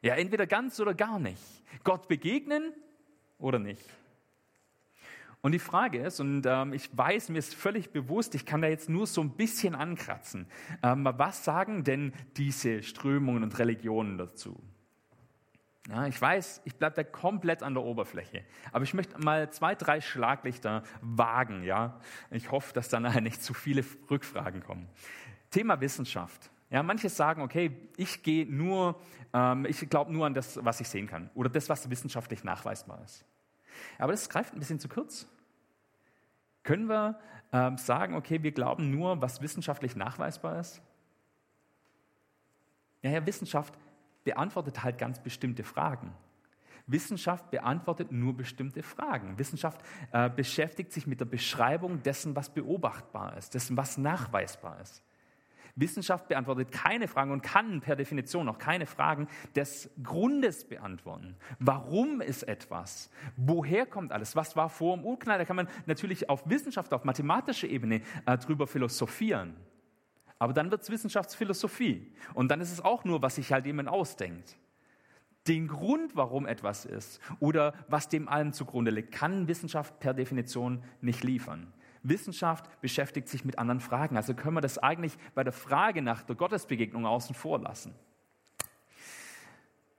Ja, 0.04 0.14
entweder 0.14 0.46
ganz 0.46 0.80
oder 0.80 0.94
gar 0.94 1.18
nicht. 1.18 1.42
Gott 1.84 2.08
begegnen 2.08 2.72
oder 3.40 3.58
nicht. 3.58 3.84
Und 5.42 5.52
die 5.52 5.60
Frage 5.60 6.00
ist, 6.00 6.20
und 6.20 6.46
ähm, 6.46 6.74
ich 6.74 6.90
weiß, 6.96 7.30
mir 7.30 7.38
ist 7.38 7.54
völlig 7.54 7.92
bewusst, 7.92 8.36
ich 8.36 8.46
kann 8.46 8.62
da 8.62 8.68
jetzt 8.68 8.90
nur 8.90 9.06
so 9.08 9.22
ein 9.22 9.32
bisschen 9.32 9.76
ankratzen, 9.76 10.48
ähm, 10.84 11.08
was 11.18 11.46
sagen 11.46 11.84
denn 11.84 12.14
diese 12.38 12.84
Strömungen 12.84 13.44
und 13.44 13.58
Religionen 13.60 14.18
dazu? 14.18 14.62
Ja, 15.90 16.06
ich 16.06 16.22
weiß, 16.22 16.64
ich 16.66 16.76
bleibe 16.76 16.98
da 16.98 17.04
komplett 17.04 17.64
an 17.64 17.74
der 17.74 17.84
Oberfläche. 17.84 18.44
Aber 18.74 18.84
ich 18.84 18.94
möchte 18.94 19.18
mal 19.20 19.50
zwei, 19.52 19.74
drei 19.74 20.02
Schlaglichter 20.02 20.84
wagen. 21.02 21.64
Ja? 21.64 22.02
Ich 22.30 22.52
hoffe, 22.52 22.74
dass 22.74 22.90
da 22.90 23.00
nachher 23.00 23.22
nicht 23.22 23.42
zu 23.42 23.54
viele 23.54 23.86
Rückfragen 24.10 24.62
kommen. 24.64 24.90
Thema 25.50 25.80
Wissenschaft. 25.80 26.52
Ja, 26.70 26.84
manche 26.84 27.08
sagen, 27.08 27.42
okay, 27.42 27.72
ich 27.96 28.22
gehe 28.22 28.46
nur, 28.46 29.00
ähm, 29.34 29.66
ich 29.66 29.90
glaube 29.90 30.12
nur 30.12 30.26
an 30.26 30.34
das, 30.34 30.60
was 30.66 30.82
ich 30.82 30.90
sehen 30.90 31.08
kann 31.08 31.30
oder 31.34 31.50
das, 31.50 31.70
was 31.70 31.90
wissenschaftlich 31.90 32.44
nachweisbar 32.44 33.02
ist. 33.06 33.24
Aber 33.98 34.12
das 34.12 34.30
greift 34.30 34.54
ein 34.54 34.60
bisschen 34.60 34.80
zu 34.80 34.88
kurz. 34.90 35.28
Können 36.64 36.88
wir 36.88 37.20
ähm, 37.54 37.78
sagen, 37.78 38.16
okay, 38.16 38.44
wir 38.44 38.52
glauben 38.52 38.92
nur, 38.92 39.22
was 39.22 39.42
wissenschaftlich 39.42 39.96
nachweisbar 39.96 40.60
ist? 40.60 40.82
Ja, 43.02 43.12
ja, 43.12 43.26
Wissenschaft 43.26 43.74
beantwortet 44.24 44.84
halt 44.84 44.98
ganz 44.98 45.20
bestimmte 45.22 45.64
Fragen. 45.64 46.14
Wissenschaft 46.88 47.52
beantwortet 47.52 48.12
nur 48.12 48.36
bestimmte 48.36 48.82
Fragen. 48.82 49.38
Wissenschaft 49.38 49.82
äh, 50.12 50.30
beschäftigt 50.30 50.92
sich 50.92 51.06
mit 51.06 51.20
der 51.20 51.26
Beschreibung 51.26 52.02
dessen, 52.02 52.36
was 52.36 52.50
beobachtbar 52.50 53.38
ist, 53.38 53.54
dessen, 53.54 53.78
was 53.78 53.98
nachweisbar 53.98 54.80
ist. 54.82 55.04
Wissenschaft 55.78 56.28
beantwortet 56.28 56.72
keine 56.72 57.08
Fragen 57.08 57.32
und 57.32 57.42
kann 57.42 57.82
per 57.82 57.96
Definition 57.96 58.50
auch 58.50 58.58
keine 58.58 58.86
Fragen 58.86 59.28
des 59.56 59.90
Grundes 60.04 60.66
beantworten. 60.66 61.36
Warum 61.60 62.20
ist 62.20 62.44
etwas? 62.44 63.10
Woher 63.38 63.86
kommt 63.86 64.12
alles? 64.12 64.36
Was 64.36 64.56
war 64.56 64.70
vor 64.70 64.98
dem 64.98 65.06
Urknall? 65.06 65.38
Da 65.38 65.46
kann 65.46 65.56
man 65.56 65.70
natürlich 65.86 66.30
auf 66.30 66.50
Wissenschaft, 66.50 66.94
auf 66.94 67.06
mathematischer 67.06 67.68
Ebene 67.68 68.02
äh, 68.26 68.38
drüber 68.38 68.68
philosophieren. 68.68 69.56
Aber 70.40 70.54
dann 70.54 70.70
wird 70.72 70.82
es 70.82 70.90
Wissenschaftsphilosophie. 70.90 72.12
Und 72.34 72.50
dann 72.50 72.62
ist 72.62 72.72
es 72.72 72.84
auch 72.84 73.06
nur, 73.06 73.22
was 73.22 73.36
sich 73.36 73.52
halt 73.54 73.66
jemand 73.66 73.90
ausdenkt. 73.90 74.58
Den 75.48 75.68
Grund, 75.68 76.16
warum 76.16 76.46
etwas 76.46 76.86
ist 76.86 77.22
oder 77.40 77.74
was 77.88 78.10
dem 78.10 78.28
allem 78.28 78.52
zugrunde 78.52 78.92
liegt, 78.92 79.14
kann 79.14 79.48
Wissenschaft 79.48 80.00
per 80.00 80.14
Definition 80.14 80.84
nicht 81.02 81.24
liefern. 81.24 81.74
Wissenschaft 82.04 82.82
beschäftigt 82.82 83.30
sich 83.30 83.46
mit 83.46 83.60
anderen 83.60 83.80
Fragen. 83.80 84.18
Also 84.18 84.34
können 84.34 84.56
wir 84.56 84.62
das 84.62 84.78
eigentlich 84.78 85.18
bei 85.36 85.44
der 85.44 85.54
Frage 85.54 86.02
nach 86.02 86.24
der 86.24 86.36
Gottesbegegnung 86.36 87.06
außen 87.06 87.36
vor 87.36 87.60
lassen. 87.60 87.94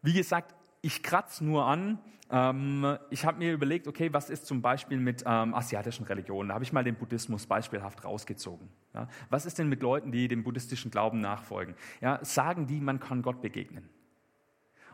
Wie 0.02 0.12
gesagt, 0.12 0.54
ich 0.80 1.02
kratze 1.02 1.44
nur 1.44 1.66
an. 1.66 1.98
Ähm, 2.30 2.98
ich 3.10 3.24
habe 3.24 3.38
mir 3.38 3.52
überlegt, 3.52 3.88
okay, 3.88 4.12
was 4.12 4.30
ist 4.30 4.46
zum 4.46 4.62
Beispiel 4.62 4.98
mit 4.98 5.24
ähm, 5.26 5.54
asiatischen 5.54 6.04
Religionen? 6.04 6.50
Da 6.50 6.54
habe 6.54 6.64
ich 6.64 6.72
mal 6.72 6.84
den 6.84 6.94
Buddhismus 6.94 7.46
beispielhaft 7.46 8.04
rausgezogen. 8.04 8.68
Ja, 8.94 9.08
was 9.30 9.46
ist 9.46 9.58
denn 9.58 9.68
mit 9.68 9.82
Leuten, 9.82 10.12
die 10.12 10.28
dem 10.28 10.44
buddhistischen 10.44 10.90
Glauben 10.90 11.20
nachfolgen? 11.20 11.74
Ja, 12.00 12.22
sagen 12.24 12.66
die, 12.66 12.80
man 12.80 13.00
kann 13.00 13.22
Gott 13.22 13.40
begegnen? 13.40 13.88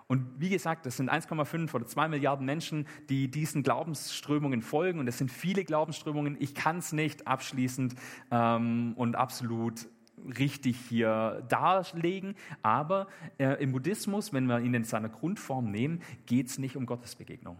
Und 0.06 0.38
wie 0.38 0.50
gesagt, 0.50 0.84
das 0.84 0.98
sind 0.98 1.10
1,5 1.10 1.74
oder 1.74 1.86
2 1.86 2.08
Milliarden 2.08 2.44
Menschen, 2.44 2.86
die 3.08 3.30
diesen 3.30 3.62
Glaubensströmungen 3.62 4.60
folgen. 4.60 4.98
Und 4.98 5.08
es 5.08 5.16
sind 5.16 5.30
viele 5.30 5.64
Glaubensströmungen. 5.64 6.36
Ich 6.40 6.54
kann 6.54 6.78
es 6.78 6.92
nicht 6.92 7.26
abschließend 7.26 7.94
ähm, 8.30 8.92
und 8.96 9.16
absolut 9.16 9.88
richtig 10.38 10.78
hier 10.88 11.44
darlegen. 11.48 12.34
Aber 12.62 13.08
äh, 13.38 13.62
im 13.62 13.72
Buddhismus, 13.72 14.32
wenn 14.32 14.46
wir 14.46 14.60
ihn 14.60 14.74
in 14.74 14.84
seiner 14.84 15.08
Grundform 15.08 15.70
nehmen, 15.70 16.02
geht 16.26 16.48
es 16.48 16.58
nicht 16.58 16.76
um 16.76 16.84
Gottesbegegnung. 16.84 17.56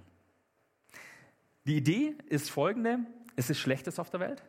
Die 1.66 1.76
Idee 1.76 2.14
ist 2.26 2.50
folgende. 2.50 2.98
Es 3.36 3.48
ist 3.48 3.58
Schlechtes 3.58 3.98
auf 3.98 4.10
der 4.10 4.20
Welt. 4.20 4.44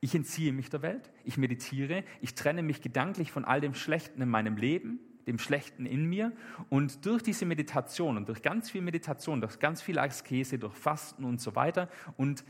Ich 0.00 0.14
entziehe 0.14 0.52
mich 0.52 0.70
der 0.70 0.82
Welt. 0.82 1.10
Ich 1.24 1.36
meditiere. 1.36 2.04
Ich 2.20 2.36
trenne 2.36 2.62
mich 2.62 2.80
gedanklich 2.80 3.32
von 3.32 3.44
all 3.44 3.60
dem 3.60 3.74
Schlechten 3.74 4.22
in 4.22 4.28
meinem 4.28 4.56
Leben 4.56 5.00
dem 5.26 5.38
Schlechten 5.38 5.86
in 5.86 6.06
mir. 6.06 6.32
Und 6.68 7.06
durch 7.06 7.22
diese 7.22 7.46
Meditation 7.46 8.16
und 8.16 8.28
durch 8.28 8.42
ganz 8.42 8.70
viel 8.70 8.82
Meditation, 8.82 9.40
durch 9.40 9.58
ganz 9.58 9.82
viel 9.82 9.98
Askese, 9.98 10.58
durch 10.58 10.74
Fasten 10.74 11.24
und 11.24 11.40
so 11.40 11.54
weiter 11.54 11.88
und 12.16 12.44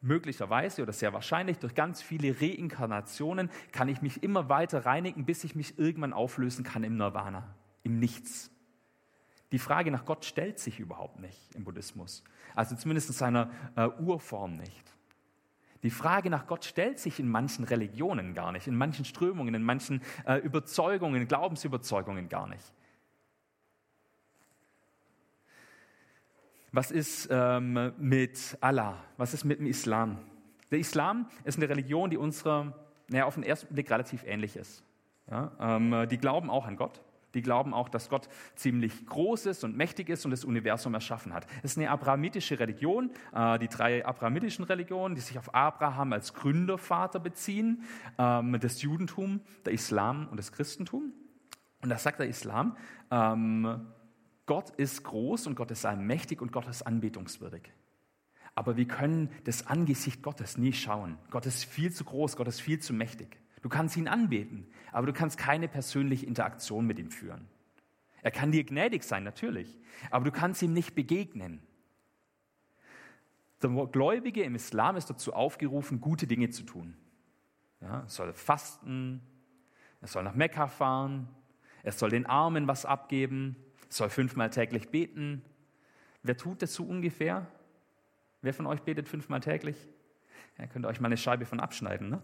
möglicherweise 0.00 0.82
oder 0.82 0.92
sehr 0.92 1.12
wahrscheinlich 1.12 1.58
durch 1.58 1.74
ganz 1.74 2.02
viele 2.02 2.40
Reinkarnationen 2.40 3.50
kann 3.72 3.88
ich 3.88 4.02
mich 4.02 4.22
immer 4.22 4.48
weiter 4.48 4.86
reinigen, 4.86 5.24
bis 5.24 5.44
ich 5.44 5.54
mich 5.54 5.78
irgendwann 5.78 6.12
auflösen 6.12 6.64
kann 6.64 6.84
im 6.84 6.96
Nirvana, 6.96 7.54
im 7.82 7.98
Nichts. 7.98 8.50
Die 9.52 9.58
Frage 9.58 9.90
nach 9.90 10.04
Gott 10.04 10.24
stellt 10.24 10.58
sich 10.58 10.78
überhaupt 10.80 11.18
nicht 11.20 11.54
im 11.54 11.64
Buddhismus, 11.64 12.24
also 12.54 12.76
zumindest 12.76 13.10
in 13.10 13.14
seiner 13.14 13.50
äh, 13.76 13.88
Urform 14.00 14.56
nicht. 14.56 14.94
Die 15.82 15.90
Frage 15.90 16.28
nach 16.28 16.46
Gott 16.46 16.64
stellt 16.64 16.98
sich 16.98 17.18
in 17.20 17.28
manchen 17.28 17.64
Religionen 17.64 18.34
gar 18.34 18.52
nicht, 18.52 18.66
in 18.66 18.76
manchen 18.76 19.04
Strömungen, 19.04 19.54
in 19.54 19.62
manchen 19.62 20.02
äh, 20.26 20.36
Überzeugungen, 20.36 21.26
Glaubensüberzeugungen 21.26 22.28
gar 22.28 22.46
nicht. 22.46 22.64
Was 26.72 26.90
ist 26.90 27.28
ähm, 27.30 27.92
mit 27.98 28.56
Allah? 28.60 29.02
Was 29.16 29.34
ist 29.34 29.44
mit 29.44 29.58
dem 29.58 29.66
Islam? 29.66 30.18
Der 30.70 30.78
Islam 30.78 31.28
ist 31.44 31.56
eine 31.56 31.68
Religion, 31.68 32.10
die 32.10 32.16
unserer 32.16 32.74
naja, 33.08 33.24
auf 33.24 33.34
den 33.34 33.42
ersten 33.42 33.74
Blick 33.74 33.90
relativ 33.90 34.22
ähnlich 34.24 34.56
ist. 34.56 34.84
Ja, 35.28 35.50
ähm, 35.58 36.08
die 36.08 36.18
glauben 36.18 36.48
auch 36.50 36.66
an 36.66 36.76
Gott. 36.76 37.00
Die 37.34 37.42
glauben 37.42 37.74
auch, 37.74 37.88
dass 37.88 38.08
Gott 38.08 38.28
ziemlich 38.54 39.06
groß 39.06 39.46
ist 39.46 39.64
und 39.64 39.76
mächtig 39.76 40.08
ist 40.08 40.24
und 40.24 40.30
das 40.30 40.44
Universum 40.44 40.94
erschaffen 40.94 41.32
hat. 41.32 41.46
Es 41.62 41.72
ist 41.72 41.78
eine 41.78 41.90
abrahamitische 41.90 42.58
Religion, 42.58 43.10
äh, 43.32 43.58
die 43.58 43.68
drei 43.68 44.04
abrahamitischen 44.04 44.64
Religionen, 44.64 45.14
die 45.14 45.20
sich 45.20 45.38
auf 45.38 45.54
Abraham 45.54 46.12
als 46.12 46.34
Gründervater 46.34 47.20
beziehen, 47.20 47.84
ähm, 48.18 48.58
das 48.60 48.82
Judentum, 48.82 49.40
der 49.64 49.72
Islam 49.72 50.28
und 50.28 50.36
das 50.36 50.52
Christentum. 50.52 51.12
Und 51.82 51.88
da 51.88 51.98
sagt 51.98 52.20
der 52.20 52.28
Islam, 52.28 52.76
ähm, 53.10 53.86
Gott 54.46 54.70
ist 54.70 55.04
groß 55.04 55.46
und 55.46 55.54
Gott 55.54 55.70
ist 55.70 55.86
allmächtig 55.86 56.42
und 56.42 56.52
Gott 56.52 56.66
ist 56.66 56.82
anbetungswürdig. 56.82 57.72
Aber 58.54 58.76
wir 58.76 58.86
können 58.86 59.30
das 59.44 59.66
Angesicht 59.66 60.22
Gottes 60.22 60.58
nie 60.58 60.72
schauen. 60.72 61.18
Gott 61.30 61.46
ist 61.46 61.64
viel 61.64 61.92
zu 61.92 62.04
groß, 62.04 62.36
Gott 62.36 62.48
ist 62.48 62.60
viel 62.60 62.80
zu 62.80 62.92
mächtig. 62.92 63.38
Du 63.62 63.68
kannst 63.68 63.96
ihn 63.96 64.08
anbeten, 64.08 64.66
aber 64.92 65.06
du 65.06 65.12
kannst 65.12 65.38
keine 65.38 65.68
persönliche 65.68 66.26
Interaktion 66.26 66.86
mit 66.86 66.98
ihm 66.98 67.10
führen. 67.10 67.48
Er 68.22 68.30
kann 68.30 68.52
dir 68.52 68.64
gnädig 68.64 69.02
sein, 69.02 69.24
natürlich, 69.24 69.78
aber 70.10 70.24
du 70.24 70.30
kannst 70.30 70.62
ihm 70.62 70.72
nicht 70.72 70.94
begegnen. 70.94 71.62
Der 73.62 73.70
Gläubige 73.86 74.42
im 74.42 74.54
Islam 74.54 74.96
ist 74.96 75.10
dazu 75.10 75.34
aufgerufen, 75.34 76.00
gute 76.00 76.26
Dinge 76.26 76.50
zu 76.50 76.62
tun. 76.62 76.96
Ja, 77.80 78.00
er 78.00 78.08
soll 78.08 78.32
fasten, 78.32 79.20
er 80.00 80.08
soll 80.08 80.22
nach 80.22 80.34
Mekka 80.34 80.66
fahren, 80.66 81.28
er 81.82 81.92
soll 81.92 82.10
den 82.10 82.26
Armen 82.26 82.68
was 82.68 82.86
abgeben, 82.86 83.56
soll 83.88 84.10
fünfmal 84.10 84.50
täglich 84.50 84.88
beten. 84.88 85.42
Wer 86.22 86.36
tut 86.36 86.62
das 86.62 86.74
so 86.74 86.84
ungefähr? 86.84 87.46
Wer 88.42 88.54
von 88.54 88.66
euch 88.66 88.82
betet 88.82 89.08
fünfmal 89.08 89.40
täglich? 89.40 89.88
Ja, 90.58 90.66
könnt 90.66 90.84
ihr 90.84 90.88
euch 90.88 91.00
mal 91.00 91.08
eine 91.08 91.16
Scheibe 91.16 91.46
von 91.46 91.60
abschneiden. 91.60 92.10
Ne? 92.10 92.22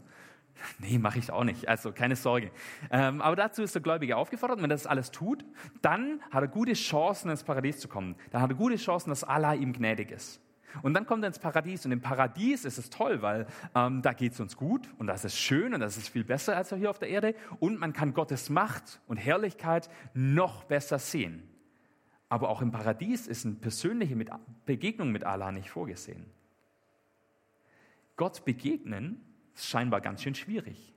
Nee, 0.78 0.98
mache 0.98 1.18
ich 1.18 1.30
auch 1.30 1.44
nicht. 1.44 1.68
Also 1.68 1.92
keine 1.92 2.16
Sorge. 2.16 2.50
Ähm, 2.90 3.20
aber 3.20 3.36
dazu 3.36 3.62
ist 3.62 3.74
der 3.74 3.82
Gläubige 3.82 4.16
aufgefordert. 4.16 4.58
Wenn 4.58 4.70
er 4.70 4.74
das 4.74 4.86
alles 4.86 5.10
tut, 5.10 5.44
dann 5.82 6.20
hat 6.30 6.42
er 6.42 6.48
gute 6.48 6.74
Chancen, 6.74 7.30
ins 7.30 7.44
Paradies 7.44 7.78
zu 7.78 7.88
kommen. 7.88 8.16
Dann 8.30 8.42
hat 8.42 8.50
er 8.50 8.56
gute 8.56 8.76
Chancen, 8.76 9.10
dass 9.10 9.24
Allah 9.24 9.54
ihm 9.54 9.72
gnädig 9.72 10.10
ist. 10.10 10.40
Und 10.82 10.94
dann 10.94 11.06
kommt 11.06 11.24
er 11.24 11.28
ins 11.28 11.38
Paradies. 11.38 11.86
Und 11.86 11.92
im 11.92 12.00
Paradies 12.00 12.64
ist 12.64 12.78
es 12.78 12.90
toll, 12.90 13.22
weil 13.22 13.46
ähm, 13.74 14.02
da 14.02 14.12
geht 14.12 14.32
es 14.32 14.40
uns 14.40 14.56
gut 14.56 14.88
und 14.98 15.06
das 15.06 15.24
ist 15.24 15.38
schön 15.38 15.74
und 15.74 15.80
das 15.80 15.96
ist 15.96 16.08
viel 16.08 16.24
besser 16.24 16.56
als 16.56 16.74
hier 16.74 16.90
auf 16.90 16.98
der 16.98 17.08
Erde. 17.08 17.34
Und 17.60 17.78
man 17.78 17.92
kann 17.92 18.14
Gottes 18.14 18.50
Macht 18.50 19.00
und 19.06 19.16
Herrlichkeit 19.16 19.88
noch 20.14 20.64
besser 20.64 20.98
sehen. 20.98 21.42
Aber 22.28 22.48
auch 22.48 22.60
im 22.60 22.72
Paradies 22.72 23.26
ist 23.26 23.46
eine 23.46 23.54
persönliche 23.54 24.16
Begegnung 24.64 25.12
mit 25.12 25.24
Allah 25.24 25.52
nicht 25.52 25.70
vorgesehen. 25.70 26.26
Gott 28.16 28.44
begegnen 28.44 29.20
ist 29.56 29.68
scheinbar 29.68 30.00
ganz 30.00 30.22
schön 30.22 30.34
schwierig. 30.34 30.94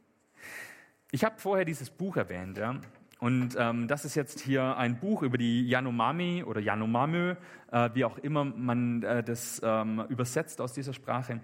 Ich 1.11 1.23
habe 1.23 1.39
vorher 1.39 1.65
dieses 1.65 1.89
Buch 1.89 2.17
erwähnt, 2.17 2.57
ja, 2.57 2.79
und 3.19 3.57
ähm, 3.59 3.89
das 3.89 4.05
ist 4.05 4.15
jetzt 4.15 4.39
hier 4.39 4.77
ein 4.77 4.99
Buch 4.99 5.23
über 5.23 5.37
die 5.37 5.67
Yanomami 5.67 6.43
oder 6.45 6.61
Yanomamö, 6.61 7.35
äh, 7.71 7.89
wie 7.93 8.05
auch 8.05 8.17
immer 8.17 8.45
man 8.45 9.03
äh, 9.03 9.21
das 9.23 9.61
ähm, 9.63 10.05
übersetzt 10.07 10.61
aus 10.61 10.71
dieser 10.71 10.93
Sprache. 10.93 11.41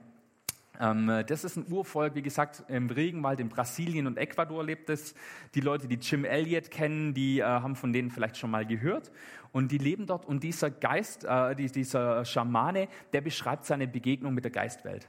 Ähm, 0.80 1.24
das 1.28 1.44
ist 1.44 1.58
ein 1.58 1.66
Urvolk, 1.70 2.16
wie 2.16 2.22
gesagt, 2.22 2.64
im 2.70 2.90
Regenwald 2.90 3.42
in 3.42 3.50
Brasilien 3.50 4.08
und 4.08 4.18
Ecuador 4.18 4.64
lebt 4.64 4.90
es. 4.90 5.16
Die 5.54 5.60
Leute, 5.60 5.90
die 5.90 5.96
Jim 5.96 6.24
Elliott 6.24 6.72
kennen, 6.72 7.14
die 7.14 7.40
äh, 7.40 7.44
haben 7.44 7.76
von 7.76 7.92
denen 7.92 8.10
vielleicht 8.10 8.38
schon 8.38 8.52
mal 8.52 8.66
gehört. 8.66 9.12
Und 9.52 9.72
die 9.72 9.78
leben 9.78 10.06
dort 10.06 10.26
und 10.26 10.44
dieser 10.44 10.72
Geist, 10.72 11.26
äh, 11.26 11.56
dieser 11.56 12.24
Schamane, 12.24 12.88
der 13.12 13.20
beschreibt 13.20 13.66
seine 13.66 13.88
Begegnung 13.88 14.34
mit 14.34 14.46
der 14.46 14.52
Geistwelt. 14.52 15.08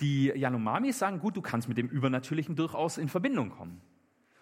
Die 0.00 0.26
Yanomami 0.26 0.92
sagen, 0.92 1.20
gut, 1.20 1.36
du 1.36 1.42
kannst 1.42 1.68
mit 1.68 1.78
dem 1.78 1.88
Übernatürlichen 1.88 2.56
durchaus 2.56 2.98
in 2.98 3.08
Verbindung 3.08 3.50
kommen. 3.50 3.80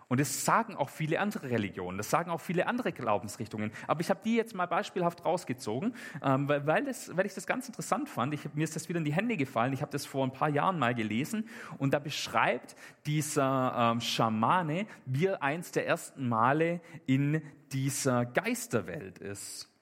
Und 0.08 0.20
das 0.20 0.44
sagen 0.44 0.76
auch 0.76 0.90
viele 0.90 1.18
andere 1.18 1.50
Religionen, 1.50 1.98
das 1.98 2.10
sagen 2.10 2.30
auch 2.30 2.40
viele 2.40 2.66
andere 2.66 2.92
Glaubensrichtungen. 2.92 3.72
Aber 3.86 4.00
ich 4.00 4.10
habe 4.10 4.20
die 4.24 4.36
jetzt 4.36 4.54
mal 4.54 4.66
beispielhaft 4.66 5.24
rausgezogen, 5.24 5.94
ähm, 6.22 6.48
weil, 6.48 6.84
das, 6.84 7.16
weil 7.16 7.26
ich 7.26 7.34
das 7.34 7.46
ganz 7.46 7.66
interessant 7.66 8.08
fand. 8.08 8.34
Ich, 8.34 8.54
mir 8.54 8.64
ist 8.64 8.76
das 8.76 8.88
wieder 8.88 8.98
in 8.98 9.04
die 9.04 9.12
Hände 9.12 9.36
gefallen. 9.36 9.72
Ich 9.72 9.82
habe 9.82 9.92
das 9.92 10.06
vor 10.06 10.24
ein 10.24 10.32
paar 10.32 10.50
Jahren 10.50 10.78
mal 10.78 10.94
gelesen. 10.94 11.48
Und 11.78 11.94
da 11.94 11.98
beschreibt 11.98 12.76
dieser 13.06 13.92
ähm, 13.92 14.00
Schamane, 14.00 14.86
wie 15.06 15.26
er 15.26 15.42
eins 15.42 15.72
der 15.72 15.86
ersten 15.86 16.28
Male 16.28 16.80
in 17.06 17.42
dieser 17.72 18.26
Geisterwelt 18.26 19.18
ist. 19.18 19.73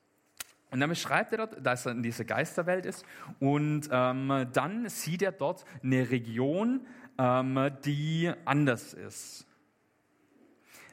Und 0.72 0.80
dann 0.80 0.88
beschreibt 0.88 1.32
er 1.32 1.46
dort, 1.46 1.64
dass 1.64 1.84
er 1.84 1.92
in 1.92 2.02
dieser 2.02 2.24
Geisterwelt 2.24 2.86
ist. 2.86 3.04
Und 3.40 3.90
ähm, 3.92 4.48
dann 4.54 4.88
sieht 4.88 5.20
er 5.20 5.32
dort 5.32 5.66
eine 5.82 6.10
Region, 6.10 6.86
ähm, 7.18 7.70
die 7.84 8.32
anders 8.46 8.94
ist. 8.94 9.46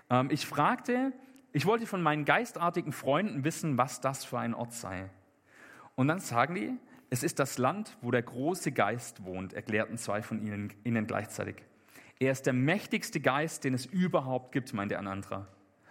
Ähm, 0.09 0.27
ich 0.31 0.45
fragte, 0.45 1.13
ich 1.53 1.65
wollte 1.65 1.87
von 1.87 2.01
meinen 2.01 2.25
geistartigen 2.25 2.91
Freunden 2.91 3.45
wissen, 3.45 3.77
was 3.77 4.01
das 4.01 4.25
für 4.25 4.37
ein 4.37 4.53
Ort 4.53 4.73
sei. 4.73 5.09
Und 5.95 6.09
dann 6.09 6.19
sagen 6.19 6.55
die, 6.55 6.77
es 7.09 7.23
ist 7.23 7.39
das 7.39 7.57
Land, 7.57 7.97
wo 8.01 8.11
der 8.11 8.21
große 8.21 8.73
Geist 8.73 9.23
wohnt, 9.23 9.53
erklärten 9.53 9.97
zwei 9.97 10.21
von 10.21 10.45
ihnen, 10.45 10.73
ihnen 10.83 11.07
gleichzeitig. 11.07 11.55
Er 12.19 12.33
ist 12.33 12.45
der 12.45 12.53
mächtigste 12.53 13.21
Geist, 13.21 13.63
den 13.63 13.73
es 13.73 13.85
überhaupt 13.85 14.51
gibt, 14.51 14.73
meinte 14.73 14.99
ein 14.99 15.07
anderer. 15.07 15.47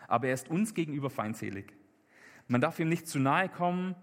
Aber 0.09 0.28
er 0.28 0.35
ist 0.35 0.50
uns 0.50 0.75
gegenüber 0.75 1.09
feindselig. 1.09 1.73
Man 2.49 2.61
darf 2.61 2.78
ihm 2.81 2.88
nicht 2.88 3.07
zu 3.07 3.19
nahe 3.19 3.49
kommen. 3.49 3.95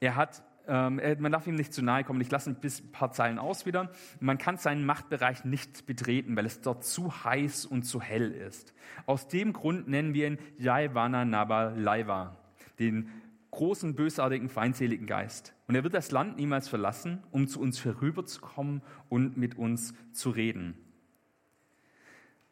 Er 0.00 0.16
hat, 0.16 0.42
ähm, 0.66 1.00
man 1.18 1.32
darf 1.32 1.46
ihm 1.46 1.54
nicht 1.54 1.72
zu 1.72 1.82
nahe 1.82 2.04
kommen. 2.04 2.20
Ich 2.20 2.30
lasse 2.30 2.50
ein 2.50 2.92
paar 2.92 3.12
Zeilen 3.12 3.38
aus 3.38 3.66
wieder. 3.66 3.90
Man 4.20 4.36
kann 4.36 4.56
seinen 4.56 4.84
Machtbereich 4.84 5.44
nicht 5.44 5.86
betreten, 5.86 6.36
weil 6.36 6.44
es 6.44 6.60
dort 6.60 6.84
zu 6.84 7.24
heiß 7.24 7.66
und 7.66 7.84
zu 7.84 8.02
hell 8.02 8.32
ist. 8.32 8.74
Aus 9.06 9.28
dem 9.28 9.52
Grund 9.52 9.88
nennen 9.88 10.12
wir 10.12 10.26
ihn 10.26 10.38
Jaiwana 10.58 11.24
Naba 11.24 11.70
Laiva, 11.70 12.36
den 12.80 13.08
großen, 13.52 13.94
bösartigen, 13.94 14.48
feindseligen 14.48 15.06
Geist. 15.06 15.54
Und 15.68 15.74
er 15.74 15.84
wird 15.84 15.94
das 15.94 16.10
Land 16.10 16.36
niemals 16.36 16.68
verlassen, 16.68 17.22
um 17.30 17.46
zu 17.46 17.60
uns 17.60 17.84
herüberzukommen 17.84 18.82
und 19.08 19.36
mit 19.36 19.56
uns 19.56 19.94
zu 20.12 20.30
reden. 20.30 20.76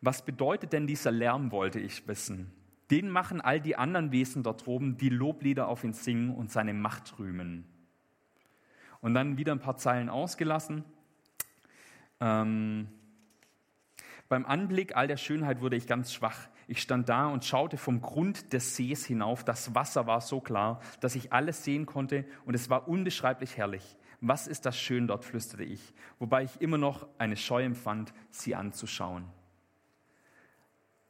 Was 0.00 0.24
bedeutet 0.24 0.72
denn 0.72 0.86
dieser 0.86 1.10
Lärm, 1.10 1.50
wollte 1.50 1.80
ich 1.80 2.06
wissen. 2.06 2.52
Den 2.90 3.10
machen 3.10 3.40
all 3.40 3.60
die 3.60 3.76
anderen 3.76 4.12
Wesen 4.12 4.42
dort 4.42 4.66
oben, 4.66 4.96
die 4.96 5.08
Loblieder 5.08 5.68
auf 5.68 5.82
ihn 5.84 5.92
singen 5.92 6.34
und 6.34 6.50
seine 6.50 6.72
Macht 6.72 7.18
rühmen. 7.18 7.64
Und 9.00 9.14
dann 9.14 9.38
wieder 9.38 9.52
ein 9.52 9.60
paar 9.60 9.76
Zeilen 9.76 10.08
ausgelassen. 10.08 10.84
Ähm, 12.20 12.88
beim 14.28 14.46
Anblick 14.46 14.96
all 14.96 15.06
der 15.06 15.16
Schönheit 15.16 15.60
wurde 15.60 15.76
ich 15.76 15.86
ganz 15.86 16.12
schwach. 16.12 16.48
Ich 16.68 16.82
stand 16.82 17.08
da 17.08 17.28
und 17.28 17.44
schaute 17.44 17.76
vom 17.76 18.00
Grund 18.00 18.52
des 18.52 18.74
Sees 18.74 19.04
hinauf. 19.04 19.44
Das 19.44 19.74
Wasser 19.74 20.06
war 20.06 20.20
so 20.20 20.40
klar, 20.40 20.80
dass 21.00 21.14
ich 21.14 21.32
alles 21.32 21.62
sehen 21.62 21.86
konnte 21.86 22.24
und 22.44 22.54
es 22.54 22.68
war 22.70 22.88
unbeschreiblich 22.88 23.56
herrlich. 23.56 23.96
Was 24.20 24.48
ist 24.48 24.66
das 24.66 24.76
schön 24.76 25.06
dort, 25.06 25.24
flüsterte 25.24 25.62
ich, 25.62 25.94
wobei 26.18 26.42
ich 26.42 26.60
immer 26.60 26.78
noch 26.78 27.06
eine 27.18 27.36
Scheu 27.36 27.62
empfand, 27.62 28.12
sie 28.30 28.54
anzuschauen. 28.54 29.24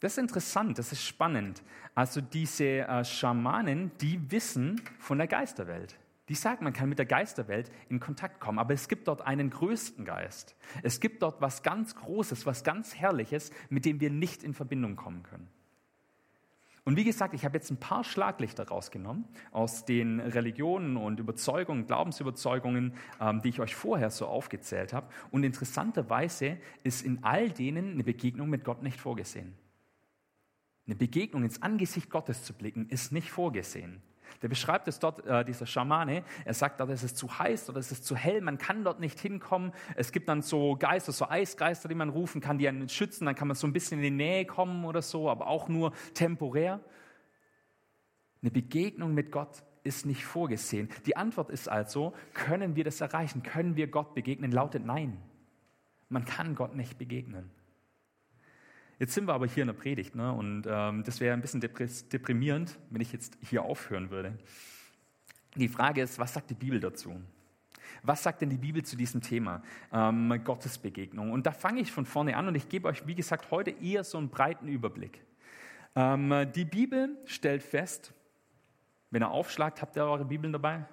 Das 0.00 0.12
ist 0.12 0.18
interessant, 0.18 0.78
das 0.78 0.92
ist 0.92 1.02
spannend. 1.02 1.62
Also 1.94 2.20
diese 2.20 2.64
äh, 2.64 3.04
Schamanen, 3.04 3.92
die 4.00 4.30
wissen 4.30 4.80
von 4.98 5.16
der 5.18 5.26
Geisterwelt. 5.26 5.98
Die 6.28 6.34
sagen, 6.34 6.64
man 6.64 6.72
kann 6.72 6.88
mit 6.88 6.98
der 6.98 7.06
Geisterwelt 7.06 7.70
in 7.88 8.00
Kontakt 8.00 8.40
kommen, 8.40 8.58
aber 8.58 8.74
es 8.74 8.88
gibt 8.88 9.08
dort 9.08 9.22
einen 9.22 9.48
größten 9.48 10.04
Geist. 10.04 10.56
Es 10.82 11.00
gibt 11.00 11.22
dort 11.22 11.40
was 11.40 11.62
ganz 11.62 11.94
Großes, 11.94 12.44
was 12.46 12.64
ganz 12.64 12.96
Herrliches, 12.96 13.50
mit 13.70 13.84
dem 13.84 14.00
wir 14.00 14.10
nicht 14.10 14.42
in 14.42 14.52
Verbindung 14.52 14.96
kommen 14.96 15.22
können. 15.22 15.48
Und 16.84 16.96
wie 16.96 17.04
gesagt, 17.04 17.34
ich 17.34 17.44
habe 17.44 17.56
jetzt 17.56 17.70
ein 17.70 17.78
paar 17.78 18.04
Schlaglichter 18.04 18.68
rausgenommen 18.68 19.24
aus 19.50 19.84
den 19.84 20.20
Religionen 20.20 20.96
und 20.96 21.18
Überzeugungen, 21.18 21.86
Glaubensüberzeugungen, 21.86 22.94
ähm, 23.20 23.40
die 23.42 23.48
ich 23.48 23.60
euch 23.60 23.74
vorher 23.74 24.10
so 24.10 24.26
aufgezählt 24.26 24.92
habe. 24.92 25.08
Und 25.32 25.42
interessanterweise 25.42 26.58
ist 26.84 27.04
in 27.04 27.24
all 27.24 27.50
denen 27.50 27.94
eine 27.94 28.04
Begegnung 28.04 28.50
mit 28.50 28.62
Gott 28.62 28.82
nicht 28.82 29.00
vorgesehen. 29.00 29.54
Eine 30.86 30.94
Begegnung 30.94 31.42
ins 31.42 31.62
Angesicht 31.62 32.10
Gottes 32.10 32.44
zu 32.44 32.54
blicken, 32.54 32.88
ist 32.88 33.12
nicht 33.12 33.30
vorgesehen. 33.30 34.02
Der 34.42 34.48
beschreibt 34.48 34.86
es 34.88 34.98
dort, 34.98 35.24
äh, 35.26 35.44
dieser 35.44 35.66
Schamane. 35.66 36.22
Er 36.44 36.54
sagt 36.54 36.80
dort, 36.80 36.90
es 36.90 37.02
ist 37.02 37.16
zu 37.16 37.38
heiß 37.38 37.68
oder 37.70 37.78
es 37.78 37.90
ist 37.90 38.04
zu 38.04 38.14
hell, 38.14 38.40
man 38.40 38.58
kann 38.58 38.84
dort 38.84 39.00
nicht 39.00 39.18
hinkommen. 39.18 39.72
Es 39.96 40.12
gibt 40.12 40.28
dann 40.28 40.42
so 40.42 40.76
Geister, 40.76 41.12
so 41.12 41.28
Eisgeister, 41.28 41.88
die 41.88 41.94
man 41.94 42.08
rufen 42.08 42.40
kann, 42.40 42.58
die 42.58 42.68
einen 42.68 42.88
schützen. 42.88 43.26
Dann 43.26 43.34
kann 43.34 43.48
man 43.48 43.56
so 43.56 43.66
ein 43.66 43.72
bisschen 43.72 43.98
in 43.98 44.04
die 44.04 44.10
Nähe 44.10 44.44
kommen 44.44 44.84
oder 44.84 45.02
so, 45.02 45.30
aber 45.30 45.46
auch 45.46 45.68
nur 45.68 45.92
temporär. 46.14 46.80
Eine 48.42 48.50
Begegnung 48.50 49.14
mit 49.14 49.32
Gott 49.32 49.64
ist 49.82 50.06
nicht 50.06 50.24
vorgesehen. 50.24 50.88
Die 51.06 51.16
Antwort 51.16 51.50
ist 51.50 51.68
also, 51.68 52.12
können 52.34 52.76
wir 52.76 52.84
das 52.84 53.00
erreichen? 53.00 53.42
Können 53.42 53.76
wir 53.76 53.86
Gott 53.86 54.14
begegnen? 54.14 54.52
Lautet 54.52 54.84
nein. 54.84 55.16
Man 56.08 56.24
kann 56.24 56.54
Gott 56.54 56.74
nicht 56.76 56.98
begegnen. 56.98 57.50
Jetzt 58.98 59.12
sind 59.12 59.26
wir 59.26 59.34
aber 59.34 59.46
hier 59.46 59.62
in 59.62 59.66
der 59.66 59.74
Predigt 59.74 60.14
ne? 60.14 60.32
und 60.32 60.64
ähm, 60.66 61.04
das 61.04 61.20
wäre 61.20 61.34
ein 61.34 61.42
bisschen 61.42 61.60
deprimierend, 61.60 62.78
wenn 62.90 63.02
ich 63.02 63.12
jetzt 63.12 63.36
hier 63.42 63.62
aufhören 63.62 64.10
würde. 64.10 64.38
Die 65.54 65.68
Frage 65.68 66.02
ist, 66.02 66.18
was 66.18 66.32
sagt 66.32 66.48
die 66.48 66.54
Bibel 66.54 66.80
dazu? 66.80 67.20
Was 68.02 68.22
sagt 68.22 68.40
denn 68.40 68.50
die 68.50 68.56
Bibel 68.56 68.82
zu 68.84 68.96
diesem 68.96 69.20
Thema 69.20 69.62
ähm, 69.92 70.40
Gottesbegegnung? 70.44 71.30
Und 71.30 71.46
da 71.46 71.52
fange 71.52 71.80
ich 71.80 71.92
von 71.92 72.06
vorne 72.06 72.36
an 72.36 72.48
und 72.48 72.54
ich 72.54 72.68
gebe 72.68 72.88
euch, 72.88 73.06
wie 73.06 73.14
gesagt, 73.14 73.50
heute 73.50 73.70
eher 73.70 74.02
so 74.02 74.16
einen 74.16 74.30
breiten 74.30 74.66
Überblick. 74.68 75.22
Ähm, 75.94 76.46
die 76.54 76.64
Bibel 76.64 77.16
stellt 77.26 77.62
fest, 77.62 78.14
wenn 79.10 79.22
ihr 79.22 79.30
aufschlagt, 79.30 79.82
habt 79.82 79.96
ihr 79.96 80.04
eure 80.04 80.24
Bibeln 80.24 80.52
dabei? 80.52 80.86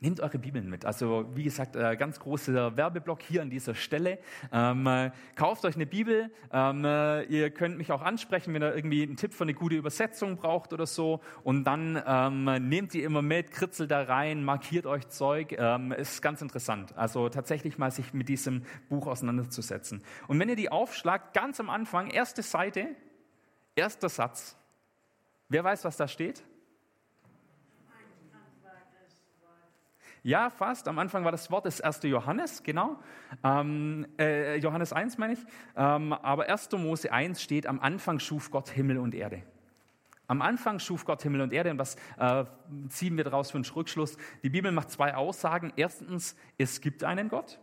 Nehmt 0.00 0.20
eure 0.20 0.38
Bibeln 0.38 0.70
mit. 0.70 0.84
Also 0.84 1.26
wie 1.34 1.42
gesagt, 1.42 1.74
äh, 1.74 1.96
ganz 1.96 2.20
großer 2.20 2.76
Werbeblock 2.76 3.20
hier 3.20 3.42
an 3.42 3.50
dieser 3.50 3.74
Stelle. 3.74 4.20
Ähm, 4.52 4.86
äh, 4.86 5.10
kauft 5.34 5.64
euch 5.64 5.74
eine 5.74 5.86
Bibel. 5.86 6.30
Ähm, 6.52 6.84
äh, 6.84 7.24
ihr 7.24 7.50
könnt 7.50 7.78
mich 7.78 7.90
auch 7.90 8.02
ansprechen, 8.02 8.54
wenn 8.54 8.62
ihr 8.62 8.76
irgendwie 8.76 9.02
einen 9.02 9.16
Tipp 9.16 9.34
für 9.34 9.42
eine 9.42 9.54
gute 9.54 9.74
Übersetzung 9.74 10.36
braucht 10.36 10.72
oder 10.72 10.86
so. 10.86 11.20
Und 11.42 11.64
dann 11.64 12.00
ähm, 12.06 12.44
nehmt 12.68 12.94
die 12.94 13.02
immer 13.02 13.22
mit, 13.22 13.50
kritzelt 13.50 13.90
da 13.90 14.02
rein, 14.02 14.44
markiert 14.44 14.86
euch 14.86 15.08
Zeug. 15.08 15.56
Ähm, 15.58 15.90
ist 15.90 16.22
ganz 16.22 16.42
interessant. 16.42 16.96
Also 16.96 17.28
tatsächlich 17.28 17.76
mal 17.76 17.90
sich 17.90 18.14
mit 18.14 18.28
diesem 18.28 18.62
Buch 18.88 19.08
auseinanderzusetzen. 19.08 20.04
Und 20.28 20.38
wenn 20.38 20.48
ihr 20.48 20.56
die 20.56 20.70
aufschlagt, 20.70 21.34
ganz 21.34 21.58
am 21.58 21.68
Anfang, 21.68 22.10
erste 22.10 22.42
Seite, 22.42 22.86
erster 23.74 24.08
Satz. 24.08 24.56
Wer 25.48 25.64
weiß, 25.64 25.84
was 25.84 25.96
da 25.96 26.06
steht? 26.06 26.44
Ja, 30.28 30.50
fast. 30.50 30.88
Am 30.88 30.98
Anfang 30.98 31.24
war 31.24 31.32
das 31.32 31.50
Wort 31.50 31.64
des 31.64 31.80
1. 31.80 32.02
Johannes, 32.02 32.62
genau. 32.62 32.98
Ähm, 33.42 34.06
äh, 34.18 34.56
Johannes 34.56 34.92
1 34.92 35.16
meine 35.16 35.32
ich. 35.32 35.38
Ähm, 35.74 36.12
aber 36.12 36.50
1. 36.50 36.70
Mose 36.72 37.10
1 37.10 37.40
steht, 37.40 37.66
am 37.66 37.80
Anfang 37.80 38.18
schuf 38.18 38.50
Gott 38.50 38.68
Himmel 38.68 38.98
und 38.98 39.14
Erde. 39.14 39.42
Am 40.26 40.42
Anfang 40.42 40.80
schuf 40.80 41.06
Gott 41.06 41.22
Himmel 41.22 41.40
und 41.40 41.54
Erde. 41.54 41.70
Und 41.70 41.78
was 41.78 41.96
äh, 42.18 42.44
ziehen 42.90 43.16
wir 43.16 43.24
daraus 43.24 43.52
für 43.52 43.56
einen 43.56 43.64
Rückschluss? 43.64 44.18
Die 44.42 44.50
Bibel 44.50 44.70
macht 44.70 44.90
zwei 44.90 45.14
Aussagen. 45.14 45.72
Erstens, 45.76 46.36
es 46.58 46.82
gibt 46.82 47.04
einen 47.04 47.30
Gott. 47.30 47.58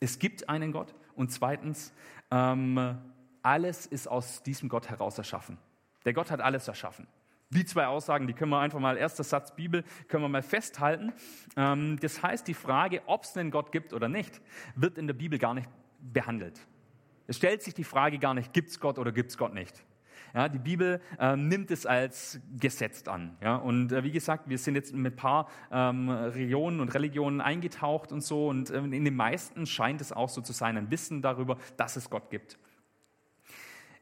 Es 0.00 0.18
gibt 0.18 0.48
einen 0.48 0.72
Gott. 0.72 0.92
Und 1.14 1.30
zweitens, 1.30 1.94
ähm, 2.32 2.98
alles 3.44 3.86
ist 3.86 4.08
aus 4.08 4.42
diesem 4.42 4.68
Gott 4.68 4.90
heraus 4.90 5.18
erschaffen. 5.18 5.56
Der 6.04 6.14
Gott 6.14 6.32
hat 6.32 6.40
alles 6.40 6.66
erschaffen. 6.66 7.06
Die 7.52 7.66
zwei 7.66 7.86
Aussagen, 7.86 8.26
die 8.26 8.32
können 8.32 8.50
wir 8.50 8.60
einfach 8.60 8.78
mal, 8.78 8.96
erster 8.96 9.24
Satz 9.24 9.54
Bibel, 9.54 9.84
können 10.08 10.24
wir 10.24 10.28
mal 10.28 10.42
festhalten. 10.42 11.12
Ähm, 11.54 11.98
das 12.00 12.22
heißt, 12.22 12.48
die 12.48 12.54
Frage, 12.54 13.02
ob 13.06 13.24
es 13.24 13.36
einen 13.36 13.50
Gott 13.50 13.72
gibt 13.72 13.92
oder 13.92 14.08
nicht, 14.08 14.40
wird 14.74 14.96
in 14.96 15.06
der 15.06 15.14
Bibel 15.14 15.38
gar 15.38 15.52
nicht 15.52 15.68
behandelt. 16.00 16.58
Es 17.26 17.36
stellt 17.36 17.62
sich 17.62 17.74
die 17.74 17.84
Frage 17.84 18.18
gar 18.18 18.32
nicht, 18.32 18.54
gibt 18.54 18.70
es 18.70 18.80
Gott 18.80 18.98
oder 18.98 19.12
gibt 19.12 19.30
es 19.30 19.36
Gott 19.36 19.52
nicht. 19.52 19.84
Ja, 20.34 20.48
die 20.48 20.58
Bibel 20.58 21.02
äh, 21.18 21.36
nimmt 21.36 21.70
es 21.70 21.84
als 21.84 22.40
gesetzt 22.58 23.06
an. 23.08 23.36
Ja, 23.42 23.56
und 23.56 23.92
äh, 23.92 24.02
wie 24.02 24.12
gesagt, 24.12 24.48
wir 24.48 24.56
sind 24.56 24.74
jetzt 24.74 24.94
mit 24.94 25.12
ein 25.12 25.16
paar 25.16 25.48
ähm, 25.70 26.08
Regionen 26.08 26.80
und 26.80 26.94
Religionen 26.94 27.42
eingetaucht 27.42 28.12
und 28.12 28.22
so. 28.22 28.48
Und 28.48 28.70
äh, 28.70 28.78
in 28.78 29.04
den 29.04 29.14
meisten 29.14 29.66
scheint 29.66 30.00
es 30.00 30.10
auch 30.10 30.30
so 30.30 30.40
zu 30.40 30.54
sein, 30.54 30.78
ein 30.78 30.90
Wissen 30.90 31.20
darüber, 31.20 31.58
dass 31.76 31.96
es 31.96 32.08
Gott 32.08 32.30
gibt. 32.30 32.58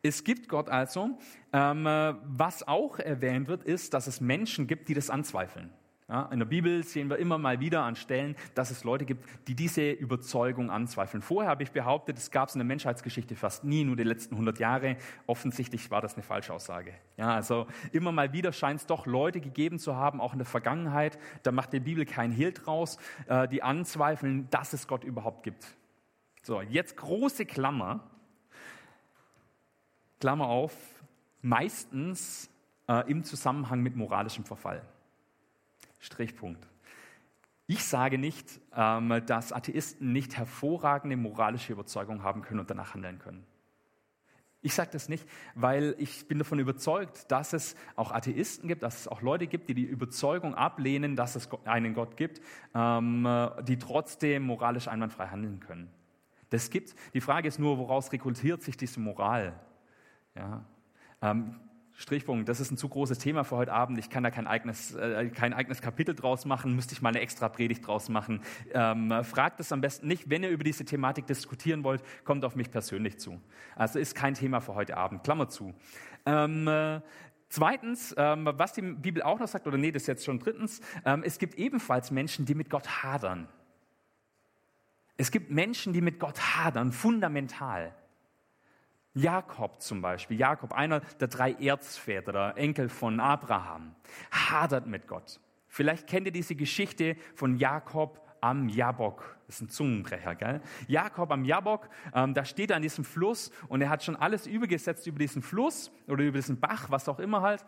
Es 0.02 0.24
gibt 0.24 0.48
Gott 0.48 0.68
also. 0.68 1.18
Ähm, 1.52 1.84
was 1.84 2.66
auch 2.66 2.98
erwähnt 2.98 3.48
wird, 3.48 3.64
ist, 3.64 3.94
dass 3.94 4.06
es 4.06 4.20
Menschen 4.20 4.66
gibt, 4.66 4.88
die 4.88 4.94
das 4.94 5.10
anzweifeln. 5.10 5.70
Ja, 6.10 6.28
in 6.32 6.40
der 6.40 6.46
Bibel 6.46 6.82
sehen 6.82 7.08
wir 7.08 7.18
immer 7.18 7.38
mal 7.38 7.60
wieder 7.60 7.84
an 7.84 7.94
Stellen, 7.94 8.34
dass 8.56 8.72
es 8.72 8.82
Leute 8.82 9.04
gibt, 9.04 9.24
die 9.46 9.54
diese 9.54 9.92
Überzeugung 9.92 10.68
anzweifeln. 10.68 11.22
Vorher 11.22 11.48
habe 11.48 11.62
ich 11.62 11.70
behauptet, 11.70 12.18
es 12.18 12.32
gab 12.32 12.48
es 12.48 12.56
in 12.56 12.58
der 12.58 12.66
Menschheitsgeschichte 12.66 13.36
fast 13.36 13.62
nie, 13.62 13.84
nur 13.84 13.94
die 13.94 14.02
letzten 14.02 14.34
100 14.34 14.58
Jahre. 14.58 14.96
Offensichtlich 15.28 15.88
war 15.92 16.00
das 16.00 16.14
eine 16.14 16.24
Falschaussage. 16.24 16.94
Ja, 17.16 17.32
also 17.36 17.68
immer 17.92 18.10
mal 18.10 18.32
wieder 18.32 18.52
scheint 18.52 18.80
es 18.80 18.86
doch 18.86 19.06
Leute 19.06 19.40
gegeben 19.40 19.78
zu 19.78 19.94
haben, 19.94 20.20
auch 20.20 20.32
in 20.32 20.40
der 20.40 20.46
Vergangenheit. 20.46 21.16
Da 21.44 21.52
macht 21.52 21.72
die 21.72 21.78
Bibel 21.78 22.04
kein 22.04 22.32
Hehl 22.32 22.50
draus, 22.50 22.98
äh, 23.28 23.46
die 23.46 23.62
anzweifeln, 23.62 24.48
dass 24.50 24.72
es 24.72 24.88
Gott 24.88 25.04
überhaupt 25.04 25.44
gibt. 25.44 25.64
So, 26.42 26.60
jetzt 26.60 26.96
große 26.96 27.46
Klammer. 27.46 28.09
Klammer 30.20 30.46
auf, 30.48 30.74
meistens 31.40 32.50
äh, 32.86 33.10
im 33.10 33.24
Zusammenhang 33.24 33.80
mit 33.80 33.96
moralischem 33.96 34.44
Verfall. 34.44 34.82
Strichpunkt. 35.98 36.66
Ich 37.66 37.84
sage 37.84 38.18
nicht, 38.18 38.60
ähm, 38.76 39.22
dass 39.26 39.52
Atheisten 39.52 40.12
nicht 40.12 40.36
hervorragende 40.36 41.16
moralische 41.16 41.72
Überzeugung 41.72 42.22
haben 42.22 42.42
können 42.42 42.60
und 42.60 42.68
danach 42.68 42.94
handeln 42.94 43.18
können. 43.18 43.46
Ich 44.62 44.74
sage 44.74 44.90
das 44.92 45.08
nicht, 45.08 45.26
weil 45.54 45.94
ich 45.98 46.28
bin 46.28 46.38
davon 46.38 46.58
überzeugt, 46.58 47.30
dass 47.30 47.54
es 47.54 47.74
auch 47.96 48.12
Atheisten 48.12 48.68
gibt, 48.68 48.82
dass 48.82 49.00
es 49.00 49.08
auch 49.08 49.22
Leute 49.22 49.46
gibt, 49.46 49.70
die 49.70 49.74
die 49.74 49.84
Überzeugung 49.84 50.54
ablehnen, 50.54 51.16
dass 51.16 51.34
es 51.34 51.48
einen 51.64 51.94
Gott 51.94 52.18
gibt, 52.18 52.42
ähm, 52.74 53.26
die 53.62 53.78
trotzdem 53.78 54.42
moralisch 54.42 54.86
einwandfrei 54.86 55.28
handeln 55.28 55.60
können. 55.60 55.90
Das 56.50 56.68
gibt. 56.68 56.94
Die 57.14 57.22
Frage 57.22 57.48
ist 57.48 57.58
nur, 57.58 57.78
woraus 57.78 58.12
rekrutiert 58.12 58.62
sich 58.62 58.76
diese 58.76 59.00
Moral? 59.00 59.58
Ja. 60.36 60.64
Ähm, 61.22 61.56
Strichpunkt, 62.00 62.48
das 62.48 62.60
ist 62.60 62.70
ein 62.70 62.78
zu 62.78 62.88
großes 62.88 63.18
Thema 63.18 63.44
für 63.44 63.56
heute 63.56 63.74
Abend. 63.74 63.98
Ich 63.98 64.08
kann 64.08 64.22
da 64.22 64.30
kein 64.30 64.46
eigenes, 64.46 64.94
äh, 64.94 65.28
kein 65.28 65.52
eigenes 65.52 65.82
Kapitel 65.82 66.14
draus 66.14 66.46
machen, 66.46 66.74
müsste 66.74 66.94
ich 66.94 67.02
mal 67.02 67.10
eine 67.10 67.20
extra 67.20 67.50
Predigt 67.50 67.86
draus 67.86 68.08
machen. 68.08 68.40
Ähm, 68.72 69.12
fragt 69.22 69.60
es 69.60 69.70
am 69.70 69.82
besten 69.82 70.08
nicht, 70.08 70.30
wenn 70.30 70.42
ihr 70.42 70.48
über 70.48 70.64
diese 70.64 70.86
Thematik 70.86 71.26
diskutieren 71.26 71.84
wollt, 71.84 72.02
kommt 72.24 72.46
auf 72.46 72.56
mich 72.56 72.70
persönlich 72.70 73.18
zu. 73.18 73.38
Also 73.76 73.98
ist 73.98 74.14
kein 74.14 74.32
Thema 74.32 74.60
für 74.60 74.74
heute 74.74 74.96
Abend, 74.96 75.24
Klammer 75.24 75.48
zu. 75.48 75.74
Ähm, 76.24 76.66
äh, 76.68 77.00
Zweitens, 77.52 78.14
ähm, 78.16 78.48
was 78.52 78.74
die 78.74 78.80
Bibel 78.80 79.24
auch 79.24 79.40
noch 79.40 79.48
sagt, 79.48 79.66
oder 79.66 79.76
nee, 79.76 79.90
das 79.90 80.04
ist 80.04 80.06
jetzt 80.06 80.24
schon 80.24 80.38
drittens, 80.38 80.80
ähm, 81.04 81.24
es 81.24 81.36
gibt 81.36 81.56
ebenfalls 81.56 82.12
Menschen, 82.12 82.46
die 82.46 82.54
mit 82.54 82.70
Gott 82.70 83.02
hadern. 83.02 83.48
Es 85.16 85.32
gibt 85.32 85.50
Menschen, 85.50 85.92
die 85.92 86.00
mit 86.00 86.20
Gott 86.20 86.38
hadern, 86.38 86.92
fundamental. 86.92 87.92
Jakob 89.14 89.82
zum 89.82 90.02
Beispiel, 90.02 90.38
Jakob, 90.38 90.72
einer 90.72 91.00
der 91.00 91.28
drei 91.28 91.52
Erzväter, 91.52 92.32
der 92.32 92.56
Enkel 92.56 92.88
von 92.88 93.18
Abraham, 93.18 93.94
hadert 94.30 94.86
mit 94.86 95.08
Gott. 95.08 95.40
Vielleicht 95.68 96.06
kennt 96.06 96.26
ihr 96.26 96.32
diese 96.32 96.54
Geschichte 96.54 97.16
von 97.34 97.56
Jakob 97.56 98.20
am 98.40 98.68
Jabok. 98.68 99.36
Das 99.46 99.56
ist 99.56 99.62
ein 99.62 99.68
Zungenbrecher, 99.68 100.34
gell? 100.34 100.60
Jakob 100.86 101.30
am 101.32 101.44
Jabok, 101.44 101.88
ähm, 102.14 102.34
da 102.34 102.44
steht 102.44 102.70
er 102.70 102.76
an 102.76 102.82
diesem 102.82 103.04
Fluss 103.04 103.50
und 103.68 103.80
er 103.82 103.90
hat 103.90 104.02
schon 104.04 104.16
alles 104.16 104.46
übergesetzt 104.46 105.06
über 105.06 105.18
diesen 105.18 105.42
Fluss 105.42 105.90
oder 106.06 106.22
über 106.24 106.38
diesen 106.38 106.58
Bach, 106.60 106.90
was 106.90 107.08
auch 107.08 107.18
immer 107.18 107.42
halt. 107.42 107.64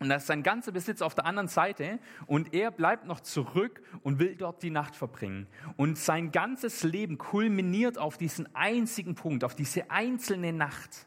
Und 0.00 0.08
da 0.08 0.14
ist 0.14 0.26
sein 0.26 0.42
ganzer 0.42 0.72
Besitz 0.72 1.02
auf 1.02 1.14
der 1.14 1.26
anderen 1.26 1.48
Seite 1.48 1.98
und 2.26 2.54
er 2.54 2.70
bleibt 2.70 3.04
noch 3.06 3.20
zurück 3.20 3.82
und 4.02 4.18
will 4.18 4.34
dort 4.34 4.62
die 4.62 4.70
Nacht 4.70 4.96
verbringen. 4.96 5.46
Und 5.76 5.98
sein 5.98 6.32
ganzes 6.32 6.82
Leben 6.82 7.18
kulminiert 7.18 7.98
auf 7.98 8.16
diesen 8.16 8.52
einzigen 8.56 9.14
Punkt, 9.14 9.44
auf 9.44 9.54
diese 9.54 9.90
einzelne 9.90 10.54
Nacht. 10.54 11.06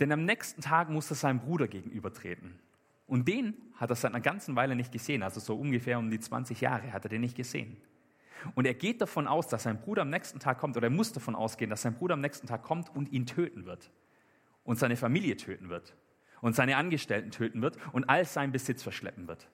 Denn 0.00 0.10
am 0.10 0.24
nächsten 0.24 0.62
Tag 0.62 0.90
muss 0.90 1.10
er 1.10 1.14
seinem 1.16 1.38
Bruder 1.38 1.68
gegenübertreten. 1.68 2.58
Und 3.06 3.28
den 3.28 3.54
hat 3.76 3.90
er 3.90 3.96
seit 3.96 4.12
einer 4.12 4.20
ganzen 4.20 4.56
Weile 4.56 4.74
nicht 4.74 4.90
gesehen, 4.90 5.22
also 5.22 5.38
so 5.38 5.54
ungefähr 5.54 5.98
um 6.00 6.10
die 6.10 6.18
20 6.18 6.60
Jahre 6.60 6.92
hat 6.92 7.04
er 7.04 7.08
den 7.08 7.20
nicht 7.20 7.36
gesehen. 7.36 7.76
Und 8.56 8.66
er 8.66 8.74
geht 8.74 9.00
davon 9.00 9.28
aus, 9.28 9.46
dass 9.46 9.62
sein 9.62 9.80
Bruder 9.80 10.02
am 10.02 10.10
nächsten 10.10 10.40
Tag 10.40 10.58
kommt, 10.58 10.76
oder 10.76 10.88
er 10.88 10.92
muss 10.92 11.12
davon 11.12 11.36
ausgehen, 11.36 11.70
dass 11.70 11.82
sein 11.82 11.94
Bruder 11.94 12.14
am 12.14 12.20
nächsten 12.20 12.48
Tag 12.48 12.64
kommt 12.64 12.92
und 12.96 13.12
ihn 13.12 13.26
töten 13.26 13.64
wird. 13.64 13.92
Und 14.64 14.78
seine 14.78 14.96
Familie 14.96 15.36
töten 15.36 15.68
wird 15.68 15.94
und 16.40 16.54
seine 16.54 16.76
Angestellten 16.76 17.30
töten 17.30 17.62
wird 17.62 17.76
und 17.92 18.08
all 18.08 18.24
seinen 18.24 18.52
Besitz 18.52 18.82
verschleppen 18.82 19.28
wird. 19.28 19.48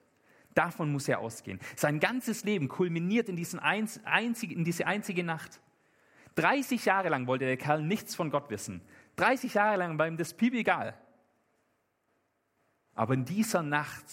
Davon 0.53 0.91
muss 0.91 1.07
er 1.07 1.19
ausgehen. 1.19 1.59
Sein 1.75 1.99
ganzes 1.99 2.43
Leben 2.43 2.67
kulminiert 2.67 3.29
in, 3.29 3.35
diesen 3.35 3.59
einzig, 3.59 4.51
in 4.51 4.63
diese 4.63 4.87
einzige 4.87 5.23
Nacht. 5.23 5.61
30 6.35 6.85
Jahre 6.85 7.09
lang 7.09 7.27
wollte 7.27 7.45
der 7.45 7.57
Kerl 7.57 7.83
nichts 7.83 8.15
von 8.15 8.31
Gott 8.31 8.49
wissen. 8.49 8.81
30 9.17 9.53
Jahre 9.53 9.77
lang 9.77 9.99
war 9.99 10.07
ihm 10.07 10.17
das 10.17 10.33
Piep 10.33 10.53
egal. 10.53 10.95
Aber 12.95 13.13
in 13.13 13.25
dieser 13.25 13.61
Nacht 13.61 14.05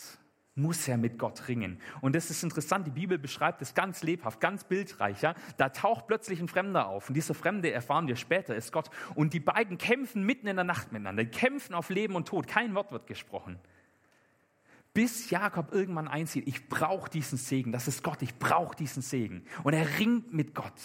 muss 0.57 0.87
er 0.87 0.97
mit 0.97 1.19
Gott 1.19 1.49
ringen. 1.49 1.81
Und 2.01 2.15
das 2.15 2.31
ist 2.31 2.45
interessant, 2.45 2.87
die 2.87 2.93
Bibel 2.93 3.19
beschreibt 3.19 3.61
es 3.61 3.75
ganz 3.75 4.03
lebhaft, 4.03 4.41
ganz 4.41 4.65
bildreich. 4.65 5.21
Ja? 5.21 5.35
Da 5.57 5.71
taucht 5.71 6.07
plötzlich 6.07 6.41
ein 6.41 6.49
Fremder 6.49 6.87
auf 6.87 7.09
und 7.09 7.15
dieser 7.15 7.35
Fremde, 7.35 7.73
erfahren 7.73 8.07
wir 8.07 8.17
später, 8.17 8.55
ist 8.55 8.73
Gott. 8.73 8.89
Und 9.17 9.33
die 9.33 9.41
beiden 9.41 9.79
kämpfen 9.79 10.23
mitten 10.23 10.47
in 10.47 10.57
der 10.57 10.65
Nacht 10.65 10.93
miteinander, 10.93 11.25
die 11.25 11.31
kämpfen 11.31 11.75
auf 11.75 11.91
Leben 11.91 12.15
und 12.15 12.29
Tod, 12.29 12.47
kein 12.47 12.75
Wort 12.75 12.93
wird 12.93 13.07
gesprochen. 13.07 13.59
Bis 14.93 15.29
Jakob 15.31 15.73
irgendwann 15.73 16.07
einsieht, 16.07 16.47
ich 16.47 16.69
brauche 16.69 17.11
diesen 17.11 17.37
Segen, 17.37 17.73
das 17.73 17.89
ist 17.89 18.05
Gott, 18.05 18.23
ich 18.23 18.39
brauche 18.39 18.77
diesen 18.77 19.03
Segen. 19.03 19.45
Und 19.65 19.73
er 19.73 19.99
ringt 19.99 20.33
mit 20.33 20.55
Gott. 20.55 20.81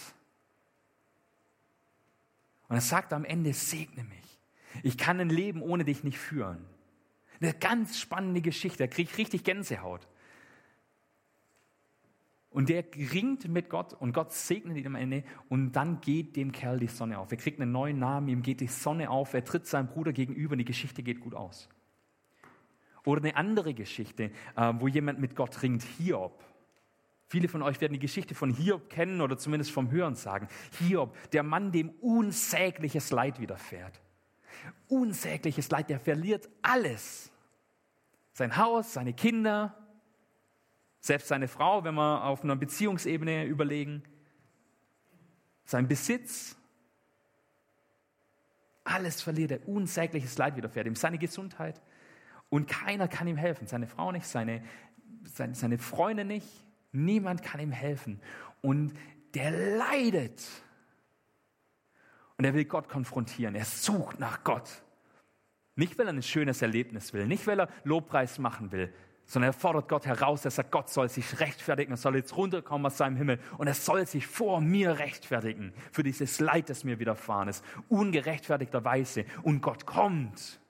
Und 2.69 2.75
er 2.75 2.82
sagt 2.82 3.13
am 3.13 3.23
Ende, 3.23 3.53
segne 3.53 4.03
mich. 4.03 4.39
Ich 4.82 4.97
kann 4.97 5.19
ein 5.19 5.29
Leben 5.29 5.62
ohne 5.62 5.86
dich 5.86 6.03
nicht 6.03 6.17
führen. 6.17 6.65
Eine 7.41 7.54
ganz 7.54 7.99
spannende 7.99 8.41
Geschichte, 8.41 8.80
da 8.80 8.88
kriege 8.88 9.10
ich 9.12 9.17
richtig 9.17 9.43
Gänsehaut. 9.43 10.08
Und 12.52 12.69
der 12.69 12.84
ringt 13.13 13.47
mit 13.47 13.69
Gott 13.69 13.93
und 13.93 14.12
Gott 14.12 14.34
segnet 14.34 14.78
ihn 14.78 14.88
am 14.88 14.95
Ende 14.95 15.23
und 15.49 15.73
dann 15.73 16.02
geht 16.02 16.36
dem 16.36 16.52
Kerl 16.52 16.80
die 16.80 16.88
Sonne 16.88 17.19
auf. 17.19 17.32
Er 17.32 17.38
kriegt 17.38 17.62
einen 17.62 17.71
neuen 17.71 17.99
Namen, 17.99 18.28
ihm 18.28 18.41
geht 18.41 18.60
die 18.60 18.67
Sonne 18.67 19.10
auf, 19.10 19.34
er 19.34 19.45
tritt 19.45 19.67
seinem 19.67 19.88
Bruder 19.88 20.12
gegenüber 20.13 20.54
und 20.54 20.58
die 20.58 20.65
Geschichte 20.65 21.04
geht 21.04 21.19
gut 21.19 21.36
aus. 21.36 21.69
Oder 23.06 23.21
eine 23.21 23.36
andere 23.36 23.73
Geschichte, 23.73 24.32
äh, 24.56 24.73
wo 24.80 24.88
jemand 24.88 25.19
mit 25.19 25.36
Gott 25.36 25.62
ringt, 25.62 25.84
Hiob. 25.84 26.43
Viele 27.28 27.47
von 27.47 27.62
euch 27.62 27.80
werden 27.80 27.93
die 27.93 27.99
Geschichte 27.99 28.34
von 28.34 28.52
Hiob 28.52 28.89
kennen 28.89 29.21
oder 29.21 29.38
zumindest 29.38 29.71
vom 29.71 29.91
Hören 29.91 30.15
sagen. 30.15 30.47
Hiob, 30.80 31.15
der 31.32 31.43
Mann, 31.43 31.71
dem 31.71 31.91
unsägliches 32.02 33.12
Leid 33.12 33.39
widerfährt 33.39 34.02
unsägliches 34.88 35.69
Leid, 35.69 35.89
der 35.89 35.99
verliert 35.99 36.49
alles. 36.62 37.31
Sein 38.33 38.57
Haus, 38.57 38.93
seine 38.93 39.13
Kinder, 39.13 39.75
selbst 41.01 41.27
seine 41.27 41.47
Frau, 41.47 41.83
wenn 41.83 41.95
wir 41.95 42.23
auf 42.23 42.43
einer 42.43 42.55
Beziehungsebene 42.55 43.45
überlegen, 43.45 44.03
sein 45.65 45.88
Besitz, 45.88 46.55
alles 48.83 49.21
verliert 49.21 49.51
er, 49.51 49.67
unsägliches 49.67 50.38
Leid 50.38 50.55
widerfährt 50.55 50.88
ihm, 50.88 50.95
seine 50.95 51.17
Gesundheit. 51.17 51.81
Und 52.49 52.67
keiner 52.67 53.07
kann 53.07 53.27
ihm 53.27 53.38
helfen, 53.38 53.67
seine 53.67 53.85
Frau 53.85 54.12
nicht, 54.12 54.25
seine, 54.25 54.63
seine, 55.23 55.53
seine 55.53 55.77
Freunde 55.77 56.25
nicht, 56.25 56.47
niemand 56.91 57.43
kann 57.43 57.62
ihm 57.62 57.71
helfen. 57.71 58.19
Und 58.62 58.93
der 59.35 59.51
leidet 59.51 60.43
und 62.39 62.45
er 62.45 62.54
will 62.54 62.63
Gott 62.63 62.88
konfrontieren. 62.88 63.54
Er 63.54 63.65
sucht 63.65 64.17
nach 64.17 64.45
Gott. 64.45 64.82
Nicht, 65.75 65.99
weil 65.99 66.08
er 66.08 66.13
ein 66.13 66.23
schönes 66.23 66.62
Erlebnis 66.62 67.12
will, 67.12 67.28
nicht, 67.28 67.45
weil 67.45 67.60
er 67.60 67.69
Lobpreis 67.84 68.39
machen 68.39 68.71
will, 68.71 68.93
sondern 69.25 69.49
er 69.49 69.54
fordert 69.54 69.89
Gott 69.89 70.06
heraus. 70.06 70.45
Er 70.45 70.52
sagt, 70.52 70.71
Gott 70.71 70.89
soll 70.89 71.10
sich 71.10 71.41
rechtfertigen, 71.41 71.91
er 71.91 71.97
soll 71.97 72.15
jetzt 72.15 72.38
runterkommen 72.38 72.86
aus 72.86 72.95
seinem 72.95 73.17
Himmel 73.17 73.39
und 73.58 73.67
er 73.67 73.73
soll 73.73 74.08
sich 74.08 74.25
vor 74.25 74.62
mir 74.62 74.99
rechtfertigen 74.99 75.73
für 75.91 76.02
dieses 76.02 76.39
Leid, 76.39 76.69
das 76.69 76.86
mir 76.86 76.97
widerfahren 76.97 77.49
ist, 77.49 77.62
ungerechtfertigterweise. 77.89 79.25
Und 79.43 79.60
Gott 79.60 79.86
kommt. 79.86 80.62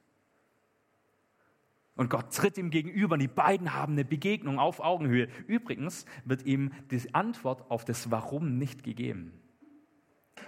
Und 1.93 2.09
Gott 2.09 2.33
tritt 2.33 2.57
ihm 2.57 2.71
gegenüber 2.71 3.13
und 3.13 3.19
die 3.19 3.27
beiden 3.27 3.75
haben 3.75 3.93
eine 3.93 4.05
Begegnung 4.05 4.57
auf 4.57 4.79
Augenhöhe. 4.79 5.27
Übrigens 5.45 6.05
wird 6.25 6.47
ihm 6.47 6.71
die 6.89 7.13
Antwort 7.13 7.69
auf 7.69 7.85
das 7.85 8.09
Warum 8.09 8.57
nicht 8.57 8.83
gegeben. 8.83 9.39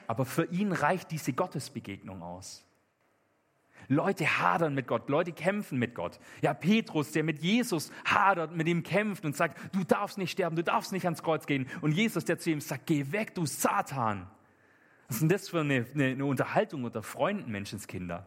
Aber 0.08 0.26
für 0.26 0.46
ihn 0.46 0.72
reicht 0.72 1.12
diese 1.12 1.34
Gottesbegegnung 1.34 2.22
aus. 2.22 2.66
Leute 3.88 4.26
hadern 4.26 4.74
mit 4.74 4.88
Gott, 4.88 5.10
Leute 5.10 5.32
kämpfen 5.32 5.78
mit 5.80 5.96
Gott. 5.96 6.20
Ja, 6.42 6.54
Petrus, 6.54 7.12
der 7.12 7.24
mit 7.24 7.40
Jesus 7.40 7.92
hadert, 8.06 8.56
mit 8.56 8.68
ihm 8.68 8.84
kämpft 8.84 9.26
und 9.26 9.36
sagt, 9.36 9.58
du 9.76 9.84
darfst 9.84 10.18
nicht 10.18 10.32
sterben, 10.32 10.56
du 10.56 10.64
darfst 10.64 10.92
nicht 10.92 11.06
ans 11.06 11.24
Kreuz 11.24 11.46
gehen. 11.46 11.68
Und 11.82 11.92
Jesus, 11.92 12.26
der 12.26 12.40
zu 12.40 12.52
ihm 12.52 12.62
sagt, 12.62 12.86
geh 12.86 13.12
weg, 13.12 13.36
du 13.36 13.46
Satan. 13.46 14.28
Was 15.08 15.16
ist 15.18 15.22
denn 15.22 15.30
das 15.30 15.50
für 15.50 15.60
eine, 15.60 15.86
eine, 15.94 16.06
eine 16.06 16.26
Unterhaltung 16.26 16.84
unter 16.84 17.04
Freunden, 17.04 17.52
Menschenskinder? 17.52 18.26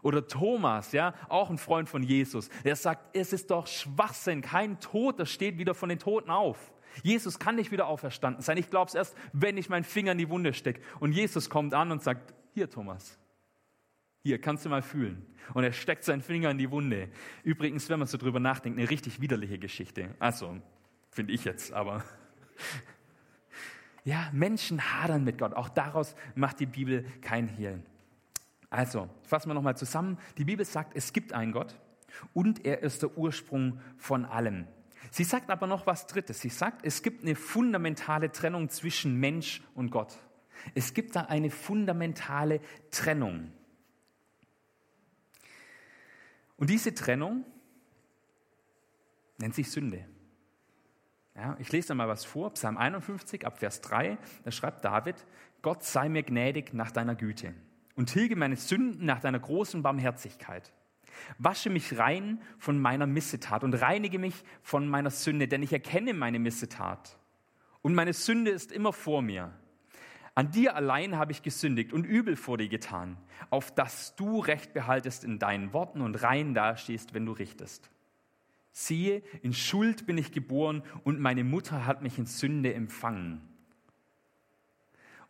Oder 0.00 0.26
Thomas, 0.28 0.92
ja, 0.92 1.14
auch 1.28 1.50
ein 1.50 1.58
Freund 1.58 1.88
von 1.88 2.02
Jesus, 2.02 2.50
der 2.62 2.76
sagt, 2.76 3.16
es 3.16 3.32
ist 3.32 3.50
doch 3.50 3.66
Schwachsinn, 3.66 4.42
kein 4.42 4.78
Tod, 4.78 5.18
das 5.18 5.30
steht 5.30 5.56
wieder 5.56 5.74
von 5.74 5.88
den 5.88 5.98
Toten 5.98 6.30
auf. 6.30 6.73
Jesus 7.02 7.38
kann 7.38 7.56
nicht 7.56 7.72
wieder 7.72 7.86
auferstanden 7.86 8.42
sein. 8.42 8.56
Ich 8.56 8.70
glaube 8.70 8.88
es 8.88 8.94
erst, 8.94 9.16
wenn 9.32 9.56
ich 9.56 9.68
meinen 9.68 9.84
Finger 9.84 10.12
in 10.12 10.18
die 10.18 10.28
Wunde 10.28 10.54
stecke. 10.54 10.80
Und 11.00 11.12
Jesus 11.12 11.50
kommt 11.50 11.74
an 11.74 11.90
und 11.90 12.02
sagt, 12.02 12.34
hier 12.52 12.70
Thomas, 12.70 13.18
hier 14.22 14.40
kannst 14.40 14.64
du 14.64 14.68
mal 14.68 14.82
fühlen. 14.82 15.26
Und 15.52 15.64
er 15.64 15.72
steckt 15.72 16.04
seinen 16.04 16.22
Finger 16.22 16.50
in 16.50 16.58
die 16.58 16.70
Wunde. 16.70 17.08
Übrigens, 17.42 17.88
wenn 17.90 17.98
man 17.98 18.08
so 18.08 18.16
drüber 18.16 18.40
nachdenkt, 18.40 18.78
eine 18.78 18.88
richtig 18.88 19.20
widerliche 19.20 19.58
Geschichte. 19.58 20.14
Also, 20.18 20.56
finde 21.10 21.32
ich 21.32 21.44
jetzt, 21.44 21.72
aber. 21.72 22.04
Ja, 24.06 24.28
Menschen 24.32 24.82
hadern 25.00 25.24
mit 25.24 25.38
Gott. 25.38 25.54
Auch 25.54 25.70
daraus 25.70 26.14
macht 26.34 26.60
die 26.60 26.66
Bibel 26.66 27.06
kein 27.22 27.48
Hehl. 27.48 27.82
Also, 28.68 29.08
fassen 29.22 29.48
wir 29.48 29.54
nochmal 29.54 29.78
zusammen. 29.78 30.18
Die 30.36 30.44
Bibel 30.44 30.66
sagt, 30.66 30.94
es 30.94 31.14
gibt 31.14 31.32
einen 31.32 31.52
Gott 31.52 31.80
und 32.34 32.66
er 32.66 32.82
ist 32.82 33.00
der 33.00 33.16
Ursprung 33.16 33.80
von 33.96 34.26
allem. 34.26 34.66
Sie 35.10 35.24
sagt 35.24 35.50
aber 35.50 35.66
noch 35.66 35.86
was 35.86 36.06
Drittes. 36.06 36.40
Sie 36.40 36.48
sagt, 36.48 36.84
es 36.84 37.02
gibt 37.02 37.22
eine 37.22 37.34
fundamentale 37.34 38.32
Trennung 38.32 38.68
zwischen 38.68 39.18
Mensch 39.18 39.62
und 39.74 39.90
Gott. 39.90 40.16
Es 40.74 40.94
gibt 40.94 41.16
da 41.16 41.22
eine 41.22 41.50
fundamentale 41.50 42.60
Trennung. 42.90 43.52
Und 46.56 46.70
diese 46.70 46.94
Trennung 46.94 47.44
nennt 49.38 49.54
sich 49.54 49.70
Sünde. 49.70 50.06
Ja, 51.34 51.56
ich 51.58 51.72
lese 51.72 51.88
da 51.88 51.94
mal 51.94 52.08
was 52.08 52.24
vor, 52.24 52.54
Psalm 52.54 52.76
51 52.76 53.44
ab 53.44 53.58
Vers 53.58 53.80
3, 53.80 54.18
da 54.44 54.50
schreibt 54.52 54.84
David, 54.84 55.16
Gott 55.62 55.82
sei 55.82 56.08
mir 56.08 56.22
gnädig 56.22 56.72
nach 56.74 56.92
deiner 56.92 57.16
Güte 57.16 57.54
und 57.96 58.06
tilge 58.06 58.36
meine 58.36 58.56
Sünden 58.56 59.04
nach 59.04 59.20
deiner 59.20 59.40
großen 59.40 59.82
Barmherzigkeit. 59.82 60.72
Wasche 61.38 61.70
mich 61.70 61.98
rein 61.98 62.40
von 62.58 62.78
meiner 62.78 63.06
Missetat 63.06 63.64
und 63.64 63.74
reinige 63.74 64.18
mich 64.18 64.44
von 64.62 64.88
meiner 64.88 65.10
Sünde, 65.10 65.48
denn 65.48 65.62
ich 65.62 65.72
erkenne 65.72 66.14
meine 66.14 66.38
Missetat. 66.38 67.18
Und 67.82 67.94
meine 67.94 68.12
Sünde 68.12 68.50
ist 68.50 68.72
immer 68.72 68.92
vor 68.92 69.22
mir. 69.22 69.52
An 70.34 70.50
dir 70.50 70.74
allein 70.74 71.16
habe 71.16 71.32
ich 71.32 71.42
gesündigt 71.42 71.92
und 71.92 72.04
übel 72.04 72.36
vor 72.36 72.58
dir 72.58 72.68
getan, 72.68 73.16
auf 73.50 73.72
dass 73.72 74.16
du 74.16 74.40
Recht 74.40 74.72
behaltest 74.72 75.22
in 75.22 75.38
deinen 75.38 75.72
Worten 75.72 76.00
und 76.00 76.22
rein 76.22 76.54
dastehst, 76.54 77.14
wenn 77.14 77.26
du 77.26 77.32
richtest. 77.32 77.90
Siehe, 78.72 79.22
in 79.42 79.52
Schuld 79.52 80.06
bin 80.06 80.18
ich 80.18 80.32
geboren 80.32 80.82
und 81.04 81.20
meine 81.20 81.44
Mutter 81.44 81.86
hat 81.86 82.02
mich 82.02 82.18
in 82.18 82.26
Sünde 82.26 82.74
empfangen. 82.74 83.40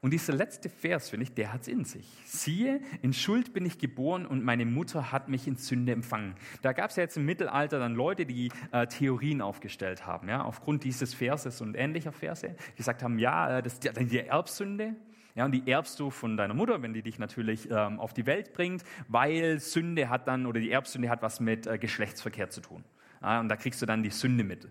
Und 0.05 0.11
dieser 0.11 0.35
letzte 0.35 0.69
Vers, 0.69 1.09
finde 1.09 1.23
ich, 1.23 1.33
der 1.33 1.51
hat 1.51 1.63
es 1.63 1.69
in 1.69 1.87
sich. 1.87 2.07
Siehe, 2.27 2.83
in 3.01 3.15
Schuld 3.15 3.55
bin 3.55 3.65
ich 3.65 3.79
geboren 3.79 4.27
und 4.27 4.45
meine 4.45 4.67
Mutter 4.67 5.13
hat 5.13 5.31
mich 5.31 5.49
in 5.49 5.57
Sünde 5.57 5.93
empfangen. 5.93 6.35
Da 6.61 6.75
gab 6.75 6.91
es 6.91 6.97
ja 6.97 7.05
jetzt 7.05 7.17
im 7.17 7.25
Mittelalter 7.25 7.79
dann 7.79 7.95
Leute, 7.95 8.27
die 8.27 8.51
äh, 8.71 8.87
Theorien 8.87 9.41
aufgestellt 9.41 10.07
haben, 10.07 10.29
ja, 10.29 10.43
aufgrund 10.43 10.85
dieses 10.85 11.15
Verses 11.15 11.63
und 11.63 11.75
ähnlicher 11.75 12.13
Verse, 12.13 12.55
die 12.73 12.77
gesagt 12.77 13.03
haben, 13.03 13.19
ja, 13.19 13.57
äh, 13.57 13.63
das 13.63 13.79
ist 13.79 14.13
die 14.13 14.19
Erbsünde. 14.19 14.95
Ja, 15.37 15.47
und 15.47 15.53
die 15.53 15.67
erbst 15.71 15.99
du 15.99 16.11
von 16.11 16.37
deiner 16.37 16.53
Mutter, 16.53 16.83
wenn 16.83 16.93
die 16.93 17.01
dich 17.01 17.19
natürlich 17.19 17.71
ähm, 17.71 17.99
auf 17.99 18.13
die 18.13 18.27
Welt 18.27 18.53
bringt, 18.53 18.85
weil 19.09 19.59
Sünde 19.59 20.11
hat 20.11 20.29
dann, 20.29 20.45
oder 20.45 20.61
die 20.61 20.71
Erbsünde 20.71 21.09
hat 21.09 21.23
was 21.23 21.41
mit 21.41 21.67
äh, 21.67 21.79
Geschlechtsverkehr 21.79 22.51
zu 22.51 22.61
tun. 22.61 22.85
Ja, 23.23 23.41
und 23.41 23.49
da 23.49 23.57
kriegst 23.57 23.81
du 23.81 23.87
dann 23.87 24.03
die 24.03 24.11
Sünde 24.11 24.45
mit. 24.45 24.65
Ja, 24.65 24.69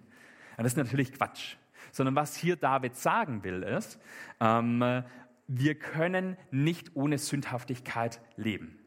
das 0.58 0.74
ist 0.74 0.78
natürlich 0.78 1.12
Quatsch 1.12 1.56
sondern 1.94 2.16
was 2.16 2.36
hier 2.36 2.56
David 2.56 2.96
sagen 2.96 3.44
will, 3.44 3.64
ist, 3.64 4.00
ähm, 4.40 5.04
wir 5.48 5.76
können 5.76 6.38
nicht 6.52 6.96
ohne 6.96 7.18
Sündhaftigkeit 7.18 8.22
leben. 8.36 8.80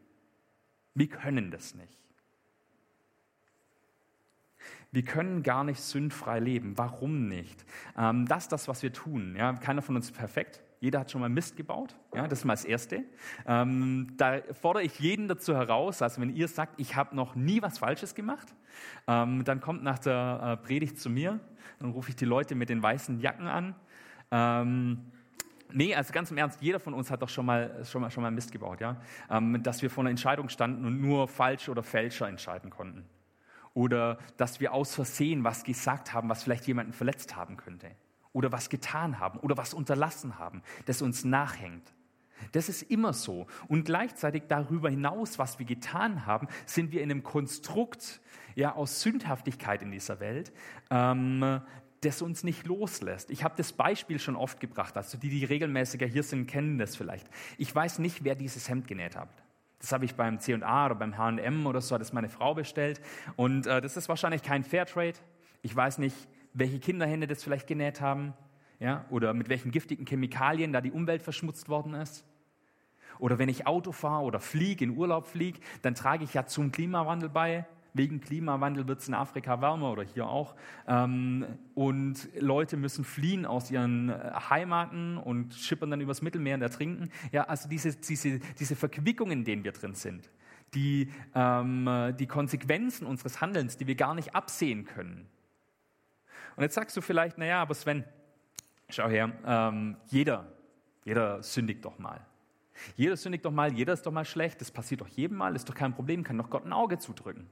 Wir 0.95 1.09
können 1.09 1.51
das 1.51 1.75
nicht. 1.75 1.99
wir 4.97 5.03
können 5.03 5.43
gar 5.43 5.63
nicht 5.63 5.79
sündfrei 5.79 6.41
leben. 6.41 6.79
Warum 6.79 7.29
nicht? 7.29 7.67
Ähm, 7.99 8.27
das 8.27 8.45
ist 8.45 8.53
das, 8.53 8.67
was 8.67 8.83
wir 8.83 8.95
tun. 8.95 9.37
Keiner 9.61 9.83
von 9.83 9.95
uns 9.95 10.07
ist 10.07 10.17
perfekt. 10.17 10.63
Jeder 10.81 11.01
hat 11.01 11.11
schon 11.11 11.21
mal 11.21 11.29
Mist 11.29 11.55
gebaut. 11.57 11.95
Ja, 12.15 12.27
das 12.27 12.41
ist 12.41 12.45
mal 12.47 12.55
das 12.55 12.65
Erste. 12.65 13.05
Ähm, 13.47 14.15
da 14.17 14.41
fordere 14.53 14.85
ich 14.85 14.99
jeden 14.99 15.29
dazu 15.29 15.55
heraus, 15.55 16.01
also 16.01 16.23
wenn 16.23 16.35
ihr 16.35 16.49
sagt, 16.49 16.81
ich 16.81 16.97
habe 16.97 17.15
noch 17.15 17.35
nie 17.35 17.61
was 17.61 17.77
Falsches 17.77 18.15
gemacht, 18.15 18.55
ähm, 19.07 19.45
dann 19.45 19.61
kommt 19.61 19.83
nach 19.83 19.99
der 19.99 20.59
äh, 20.63 20.67
Predigt 20.67 20.99
zu 20.99 21.11
mir, 21.11 21.41
dann 21.79 21.91
rufe 21.91 22.09
ich 22.09 22.17
die 22.17 22.25
Leute 22.25 22.55
mit 22.55 22.71
den 22.71 22.83
weißen 22.83 23.21
Jacken 23.21 23.49
an. 23.49 23.75
Nee, 25.73 25.95
also 25.95 26.13
ganz 26.13 26.31
im 26.31 26.39
Ernst, 26.39 26.61
jeder 26.61 26.81
von 26.81 26.95
uns 26.95 27.11
hat 27.11 27.23
doch 27.23 27.29
schon 27.29 27.47
mal, 27.47 27.85
schon 27.85 28.01
mal, 28.01 28.11
schon 28.11 28.23
mal 28.23 28.31
Mist 28.31 28.53
gebaut, 28.53 28.81
ja? 28.81 28.97
Ähm, 29.31 29.63
dass 29.63 29.83
wir 29.83 29.91
vor 29.91 30.03
einer 30.03 30.11
Entscheidung 30.11 30.49
standen 30.49 30.85
und 30.85 31.01
nur 31.01 31.29
falsch 31.29 31.69
oder 31.69 31.83
fälscher 31.83 32.29
entscheiden 32.29 32.71
konnten. 32.71 33.05
Oder 33.75 34.19
dass 34.37 34.61
wir 34.61 34.73
aus 34.73 34.95
Versehen 34.95 35.45
was 35.45 35.65
gesagt 35.65 36.15
haben, 36.15 36.29
was 36.29 36.45
vielleicht 36.45 36.67
jemanden 36.67 36.93
verletzt 36.93 37.37
haben 37.37 37.57
könnte 37.57 37.91
oder 38.33 38.53
was 38.53 38.71
getan 38.71 39.19
haben 39.19 39.39
oder 39.41 39.57
was 39.57 39.75
unterlassen 39.75 40.39
haben, 40.39 40.63
das 40.87 41.03
uns 41.03 41.25
nachhängt. 41.25 41.93
Das 42.53 42.69
ist 42.69 42.83
immer 42.83 43.13
so. 43.13 43.47
Und 43.69 43.85
gleichzeitig 43.85 44.45
darüber 44.49 44.91
hinaus, 44.91 45.39
was 45.39 45.59
wir 45.59 45.67
getan 45.67 46.27
haben, 46.27 46.49
sind 46.67 46.93
wir 46.93 47.03
in 47.03 47.11
einem 47.11 47.23
Konstrukt 47.23 48.21
ja, 48.55 48.75
aus 48.75 49.01
Sündhaftigkeit 49.01 49.83
in 49.83 49.91
dieser 49.91 50.21
Welt, 50.21 50.53
ähm, 50.91 51.61
das 52.03 52.23
uns 52.23 52.45
nicht 52.45 52.67
loslässt. 52.67 53.31
Ich 53.31 53.43
habe 53.43 53.55
das 53.57 53.73
Beispiel 53.73 54.19
schon 54.19 54.37
oft 54.37 54.61
gebracht. 54.61 54.97
Also 54.97 55.19
die, 55.19 55.29
die 55.29 55.45
regelmäßiger 55.45 56.07
hier 56.07 56.23
sind, 56.23 56.47
kennen 56.47 56.79
das 56.79 56.97
vielleicht. 56.97 57.29
Ich 57.59 57.75
weiß 57.75 57.99
nicht, 57.99 58.25
wer 58.25 58.35
dieses 58.35 58.69
Hemd 58.69 58.87
genäht 58.87 59.17
hat. 59.17 59.29
Das 59.81 59.93
habe 59.93 60.05
ich 60.05 60.15
beim 60.15 60.39
C&A 60.39 60.87
oder 60.87 60.95
beim 60.95 61.17
H&M 61.17 61.67
oder 61.67 61.81
so, 61.81 61.95
hat 61.95 62.01
das 62.01 62.13
meine 62.13 62.29
Frau 62.29 62.55
bestellt. 62.55 63.01
Und 63.37 63.67
äh, 63.67 63.81
das 63.81 63.97
ist 63.97 64.09
wahrscheinlich 64.09 64.43
kein 64.43 64.65
Fairtrade. 64.65 65.19
Ich 65.63 65.75
weiß 65.75 65.99
nicht, 65.99 66.17
welche 66.55 66.79
Kinderhände 66.79 67.27
das 67.27 67.43
vielleicht 67.45 67.67
genäht 67.67 68.01
haben, 68.01 68.35
ja, 68.79 69.05
oder 69.11 69.35
mit 69.35 69.49
welchen 69.49 69.71
giftigen 69.71 70.07
Chemikalien 70.07 70.73
da 70.73 70.81
die 70.81 70.93
Umwelt 70.93 71.23
verschmutzt 71.23 71.69
worden 71.69 71.95
ist. 71.95 72.25
Oder 73.19 73.39
wenn 73.39 73.49
ich 73.49 73.67
Auto 73.67 73.93
fahre 73.93 74.25
oder 74.25 74.41
fliege, 74.41 74.85
in 74.85 74.97
Urlaub 74.97 75.27
fliege, 75.27 75.61
dann 75.83 75.95
trage 75.95 76.25
ich 76.25 76.35
ja 76.35 76.47
zum 76.47 76.73
Klimawandel 76.73 77.29
bei. 77.29 77.67
Wegen 77.97 78.21
Klimawandel 78.21 78.87
wird 78.89 79.01
es 79.01 79.09
in 79.09 79.15
Afrika 79.15 79.61
wärmer 79.61 79.93
oder 79.93 80.03
hier 80.03 80.27
auch. 80.27 80.55
Ähm, 80.87 81.47
und 81.75 82.29
Leute 82.39 82.77
müssen 82.77 83.05
fliehen 83.05 83.47
aus 83.47 83.71
ihren 83.71 84.11
äh, 84.11 84.33
Heimaten 84.51 85.19
und 85.19 85.55
schippern 85.55 85.91
dann 85.91 86.01
übers 86.01 86.23
Mittelmeer 86.23 86.57
und 86.57 86.63
ertrinken. 86.63 87.11
Ja, 87.33 87.45
also 87.45 87.69
diese, 87.69 87.95
diese, 87.97 88.41
diese 88.59 88.77
Verquickungen, 88.77 89.41
in 89.41 89.45
denen 89.45 89.65
wir 89.65 89.73
drin 89.73 89.95
sind, 89.95 90.31
die, 90.75 91.11
ähm, 91.35 92.15
die 92.19 92.27
Konsequenzen 92.27 93.07
unseres 93.07 93.41
Handelns, 93.41 93.77
die 93.77 93.87
wir 93.87 93.95
gar 93.95 94.15
nicht 94.15 94.35
absehen 94.35 94.85
können, 94.85 95.27
und 96.57 96.63
jetzt 96.63 96.75
sagst 96.75 96.97
du 96.97 97.03
vielleicht, 97.03 97.37
naja, 97.39 97.61
aber 97.61 97.75
Sven, 97.75 98.05
schau 98.89 99.09
her, 99.09 99.31
ähm, 99.45 99.97
jeder, 100.07 100.47
jeder 101.05 101.43
sündigt 101.43 101.85
doch 101.85 101.99
mal. 101.99 102.25
Jeder 102.97 103.17
sündigt 103.17 103.45
doch 103.45 103.53
mal, 103.53 103.73
jeder 103.73 103.93
ist 103.93 104.05
doch 104.07 104.13
mal 104.13 104.25
schlecht, 104.25 104.61
das 104.61 104.71
passiert 104.71 105.03
doch 105.03 105.09
jedem 105.09 105.37
mal, 105.37 105.55
ist 105.55 105.69
doch 105.69 105.75
kein 105.75 105.95
Problem, 105.95 106.25
kann 106.25 106.39
doch 106.39 106.51
Gott 106.51 106.65
ein 106.65 106.73
Auge 106.73 106.99
zudrücken. 106.99 107.47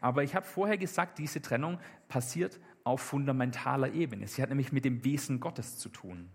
Aber 0.00 0.22
ich 0.22 0.34
habe 0.34 0.46
vorher 0.46 0.78
gesagt, 0.78 1.18
diese 1.18 1.40
Trennung 1.40 1.78
passiert 2.08 2.58
auf 2.84 3.00
fundamentaler 3.00 3.92
Ebene. 3.92 4.26
Sie 4.26 4.42
hat 4.42 4.48
nämlich 4.48 4.72
mit 4.72 4.84
dem 4.84 5.04
Wesen 5.04 5.40
Gottes 5.40 5.78
zu 5.78 5.88
tun. 5.88 6.30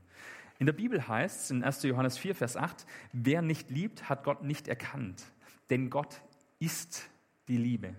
In 0.60 0.66
der 0.66 0.74
Bibel 0.74 1.08
heißt 1.08 1.46
es 1.46 1.52
in 1.52 1.64
1. 1.64 1.84
Johannes 1.84 2.18
4, 2.18 2.36
Vers 2.36 2.58
8, 2.58 2.86
wer 3.12 3.42
nicht 3.42 3.70
liebt, 3.72 4.08
hat 4.08 4.24
Gott 4.24 4.44
nicht 4.44 4.68
erkannt, 4.68 5.24
denn 5.70 5.90
Gott 5.90 6.22
ist 6.60 7.10
die 7.48 7.58
Liebe. 7.58 7.96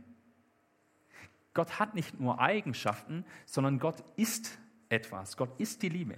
Gott 1.52 1.78
hat 1.78 1.94
nicht 1.94 2.18
nur 2.18 2.40
Eigenschaften, 2.40 3.24
sondern 3.46 3.78
Gott 3.78 4.04
ist 4.16 4.58
etwas. 4.88 5.36
Gott 5.36 5.60
ist 5.60 5.82
die 5.82 5.88
Liebe. 5.88 6.16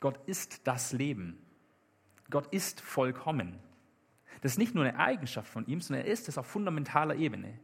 Gott 0.00 0.18
ist 0.26 0.66
das 0.66 0.92
Leben. 0.92 1.38
Gott 2.30 2.46
ist 2.48 2.80
vollkommen. 2.80 3.58
Das 4.40 4.52
ist 4.52 4.58
nicht 4.58 4.74
nur 4.74 4.84
eine 4.84 4.98
Eigenschaft 4.98 5.48
von 5.48 5.66
ihm, 5.66 5.80
sondern 5.80 6.06
er 6.06 6.12
ist 6.12 6.28
es 6.28 6.38
auf 6.38 6.46
fundamentaler 6.46 7.16
Ebene. 7.16 7.58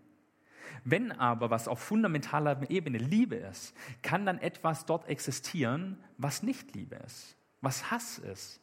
Wenn 0.85 1.13
aber 1.13 1.51
was 1.51 1.69
auf 1.69 1.81
fundamentaler 1.81 2.71
Ebene 2.71 2.99
Liebe 2.99 3.37
ist, 3.37 3.75
kann 4.03 4.27
dann 4.27 4.39
etwas 4.39 4.87
dort 4.87 5.09
existieren, 5.09 5.99
was 6.19 6.43
nicht 6.43 6.75
Liebe 6.75 6.97
ist, 7.07 7.37
was 7.61 7.91
Hass 7.91 8.19
ist, 8.19 8.61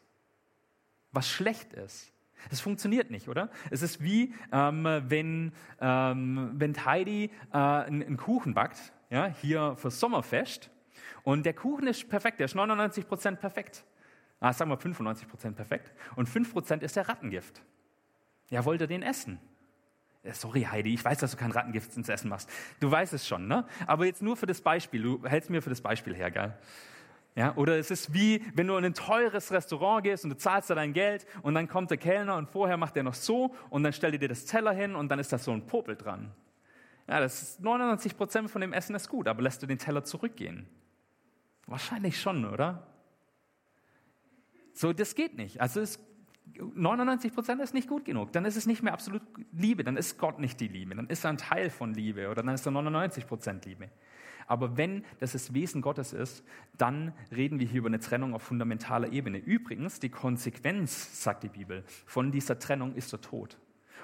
was 1.11 1.29
schlecht 1.29 1.73
ist. 1.73 2.11
Es 2.51 2.61
funktioniert 2.61 3.09
nicht, 3.11 3.27
oder? 3.27 3.49
Es 3.71 3.81
ist 3.81 4.01
wie, 4.01 4.33
ähm, 4.51 4.85
wenn, 5.07 5.51
ähm, 5.81 6.51
wenn 6.53 6.85
Heidi 6.85 7.31
äh, 7.51 7.57
einen, 7.57 8.17
Kuchen 8.17 8.53
backt, 8.53 8.93
ja, 9.09 9.27
hier 9.27 9.75
fürs 9.75 9.99
Sommerfest, 9.99 10.69
und 11.23 11.45
der 11.45 11.53
Kuchen 11.53 11.87
ist 11.87 12.07
perfekt, 12.09 12.39
der 12.39 12.45
ist 12.45 12.55
99% 12.55 13.35
perfekt. 13.35 13.83
Ah, 14.39 14.53
sagen 14.53 14.69
wir 14.69 14.77
95% 14.77 15.53
perfekt. 15.53 15.91
Und 16.15 16.29
5% 16.29 16.81
ist 16.81 16.95
der 16.95 17.09
Rattengift. 17.09 17.61
Ja, 18.49 18.63
wollt 18.65 18.81
ihr 18.81 18.87
den 18.87 19.03
essen? 19.03 19.39
Sorry, 20.33 20.63
Heidi, 20.63 20.93
ich 20.93 21.03
weiß, 21.03 21.19
dass 21.19 21.31
du 21.31 21.37
kein 21.37 21.51
Rattengift 21.51 21.95
ins 21.97 22.09
Essen 22.09 22.29
machst. 22.29 22.49
Du 22.79 22.89
weißt 22.89 23.13
es 23.13 23.27
schon, 23.27 23.47
ne? 23.47 23.65
Aber 23.85 24.05
jetzt 24.05 24.21
nur 24.21 24.37
für 24.37 24.45
das 24.45 24.61
Beispiel. 24.61 25.01
Du 25.01 25.25
hältst 25.25 25.49
mir 25.49 25.61
für 25.61 25.69
das 25.69 25.81
Beispiel 25.81 26.15
her, 26.15 26.31
gell? 26.31 26.53
Ja, 27.35 27.55
oder 27.55 27.77
es 27.77 27.91
ist 27.91 28.15
wie, 28.15 28.43
wenn 28.55 28.65
du 28.65 28.75
in 28.77 28.85
ein 28.85 28.95
teures 28.95 29.51
Restaurant 29.51 30.03
gehst 30.03 30.23
und 30.23 30.31
du 30.31 30.37
zahlst 30.37 30.71
da 30.71 30.75
dein 30.75 30.93
Geld 30.93 31.27
und 31.43 31.53
dann 31.53 31.67
kommt 31.67 31.91
der 31.91 31.97
Kellner 31.97 32.35
und 32.35 32.49
vorher 32.49 32.77
macht 32.77 32.97
er 32.97 33.03
noch 33.03 33.13
so 33.13 33.53
und 33.69 33.83
dann 33.83 33.93
stellt 33.93 34.13
er 34.13 34.19
dir 34.19 34.27
das 34.27 34.45
Teller 34.45 34.73
hin 34.73 34.95
und 34.95 35.09
dann 35.09 35.19
ist 35.19 35.31
da 35.31 35.37
so 35.37 35.51
ein 35.51 35.67
Popel 35.67 35.95
dran. 35.95 36.31
Ja, 37.07 37.19
das 37.19 37.41
ist 37.43 37.61
99 37.61 38.17
Prozent 38.17 38.49
von 38.49 38.59
dem 38.61 38.73
Essen 38.73 38.95
ist 38.95 39.07
gut, 39.07 39.27
aber 39.27 39.43
lässt 39.43 39.61
du 39.61 39.67
den 39.67 39.77
Teller 39.77 40.03
zurückgehen? 40.03 40.67
Wahrscheinlich 41.67 42.19
schon, 42.19 42.43
oder? 42.43 42.87
So, 44.73 44.91
das 44.91 45.13
geht 45.13 45.37
nicht. 45.37 45.61
Also 45.61 45.79
ist 45.79 45.99
99 46.75 47.33
Prozent 47.33 47.61
ist 47.61 47.73
nicht 47.73 47.87
gut 47.87 48.05
genug. 48.05 48.31
Dann 48.31 48.45
ist 48.45 48.55
es 48.55 48.65
nicht 48.65 48.83
mehr 48.83 48.93
absolut 48.93 49.21
Liebe. 49.51 49.83
Dann 49.83 49.97
ist 49.97 50.17
Gott 50.17 50.39
nicht 50.39 50.59
die 50.59 50.67
Liebe. 50.67 50.95
Dann 50.95 51.07
ist 51.07 51.23
er 51.23 51.31
ein 51.31 51.37
Teil 51.37 51.69
von 51.69 51.93
Liebe 51.93 52.29
oder 52.29 52.43
dann 52.43 52.55
ist 52.55 52.65
er 52.65 52.71
99 52.71 53.27
Prozent 53.27 53.65
Liebe. 53.65 53.89
Aber 54.47 54.77
wenn 54.77 55.03
das 55.19 55.33
das 55.33 55.53
Wesen 55.53 55.81
Gottes 55.81 56.13
ist, 56.13 56.43
dann 56.77 57.13
reden 57.35 57.59
wir 57.59 57.67
hier 57.67 57.79
über 57.79 57.89
eine 57.89 57.99
Trennung 57.99 58.33
auf 58.33 58.43
fundamentaler 58.43 59.11
Ebene. 59.11 59.37
Übrigens, 59.37 59.99
die 59.99 60.09
Konsequenz, 60.09 61.21
sagt 61.21 61.43
die 61.43 61.49
Bibel, 61.49 61.83
von 62.05 62.31
dieser 62.31 62.57
Trennung 62.57 62.95
ist 62.95 63.11
der 63.11 63.19
Tod. 63.19 63.57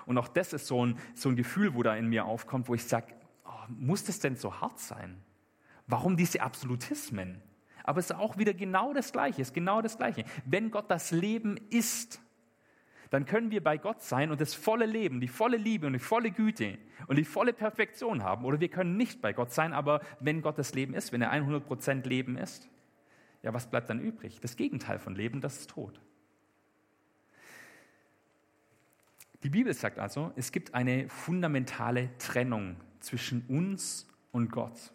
Und 0.06 0.18
auch 0.18 0.28
das 0.28 0.52
ist 0.52 0.68
so 0.68 0.86
ein, 0.86 0.98
so 1.16 1.30
ein 1.30 1.38
Gefühl, 1.38 1.74
wo 1.76 1.82
da 1.82 1.96
in 1.96 2.10
mir 2.10 2.26
aufkommt, 2.26 2.68
wo 2.68 2.76
ich 2.76 2.84
sage, 2.84 3.08
oh, 3.46 3.50
muss 3.70 4.04
das 4.04 4.20
denn 4.20 4.36
so 4.36 4.60
hart 4.60 4.80
sein? 4.80 5.18
Warum 5.88 6.18
diese 6.18 6.42
Absolutismen? 6.42 7.42
Aber 7.86 8.00
es 8.00 8.10
ist 8.10 8.16
auch 8.18 8.38
wieder 8.38 8.54
genau 8.54 8.94
das 8.94 9.14
Gleiche, 9.14 9.42
es 9.42 9.50
ist 9.50 9.54
genau 9.54 9.82
das 9.82 9.98
Gleiche. 9.98 10.26
Wenn 10.46 10.72
Gott 10.72 10.92
das 10.92 11.12
Leben 11.12 11.58
ist, 11.70 12.22
dann 13.14 13.26
können 13.26 13.52
wir 13.52 13.64
bei 13.64 13.78
Gott 13.78 14.02
sein 14.02 14.32
und 14.32 14.42
das 14.42 14.56
volle 14.56 14.88
Leben, 14.88 15.22
die 15.22 15.28
volle 15.28 15.58
Liebe 15.58 15.86
und 15.86 15.94
die 15.94 16.00
volle 16.00 16.32
Güte 16.32 16.80
und 17.06 17.16
die 17.18 17.24
volle 17.24 17.54
Perfektion 17.54 18.24
haben. 18.24 18.44
Oder 18.44 18.60
wir 18.60 18.70
können 18.70 18.98
nicht 18.98 19.22
bei 19.22 19.34
Gott 19.34 19.54
sein, 19.54 19.72
aber 19.72 20.02
wenn 20.20 20.42
Gott 20.42 20.58
das 20.58 20.74
Leben 20.74 20.96
ist, 20.96 21.12
wenn 21.12 21.22
er 21.22 21.32
100% 21.32 22.08
Leben 22.08 22.38
ist, 22.38 22.68
ja, 23.44 23.54
was 23.54 23.70
bleibt 23.70 23.92
dann 23.92 24.00
übrig? 24.00 24.40
Das 24.42 24.56
Gegenteil 24.56 24.98
von 24.98 25.14
Leben, 25.14 25.42
das 25.42 25.60
ist 25.60 25.70
Tod. 25.70 26.02
Die 29.44 29.50
Bibel 29.50 29.76
sagt 29.76 30.00
also, 30.00 30.34
es 30.36 30.52
gibt 30.52 30.74
eine 30.74 31.08
fundamentale 31.08 32.18
Trennung 32.18 32.78
zwischen 33.00 33.46
uns 33.48 34.08
und 34.32 34.52
Gott. 34.52 34.92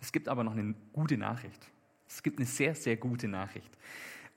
Es 0.00 0.12
gibt 0.12 0.28
aber 0.30 0.44
noch 0.44 0.52
eine 0.52 0.74
gute 0.94 1.18
Nachricht. 1.18 1.70
Es 2.08 2.22
gibt 2.22 2.38
eine 2.38 2.46
sehr, 2.46 2.74
sehr 2.74 2.96
gute 2.96 3.28
Nachricht. 3.28 3.76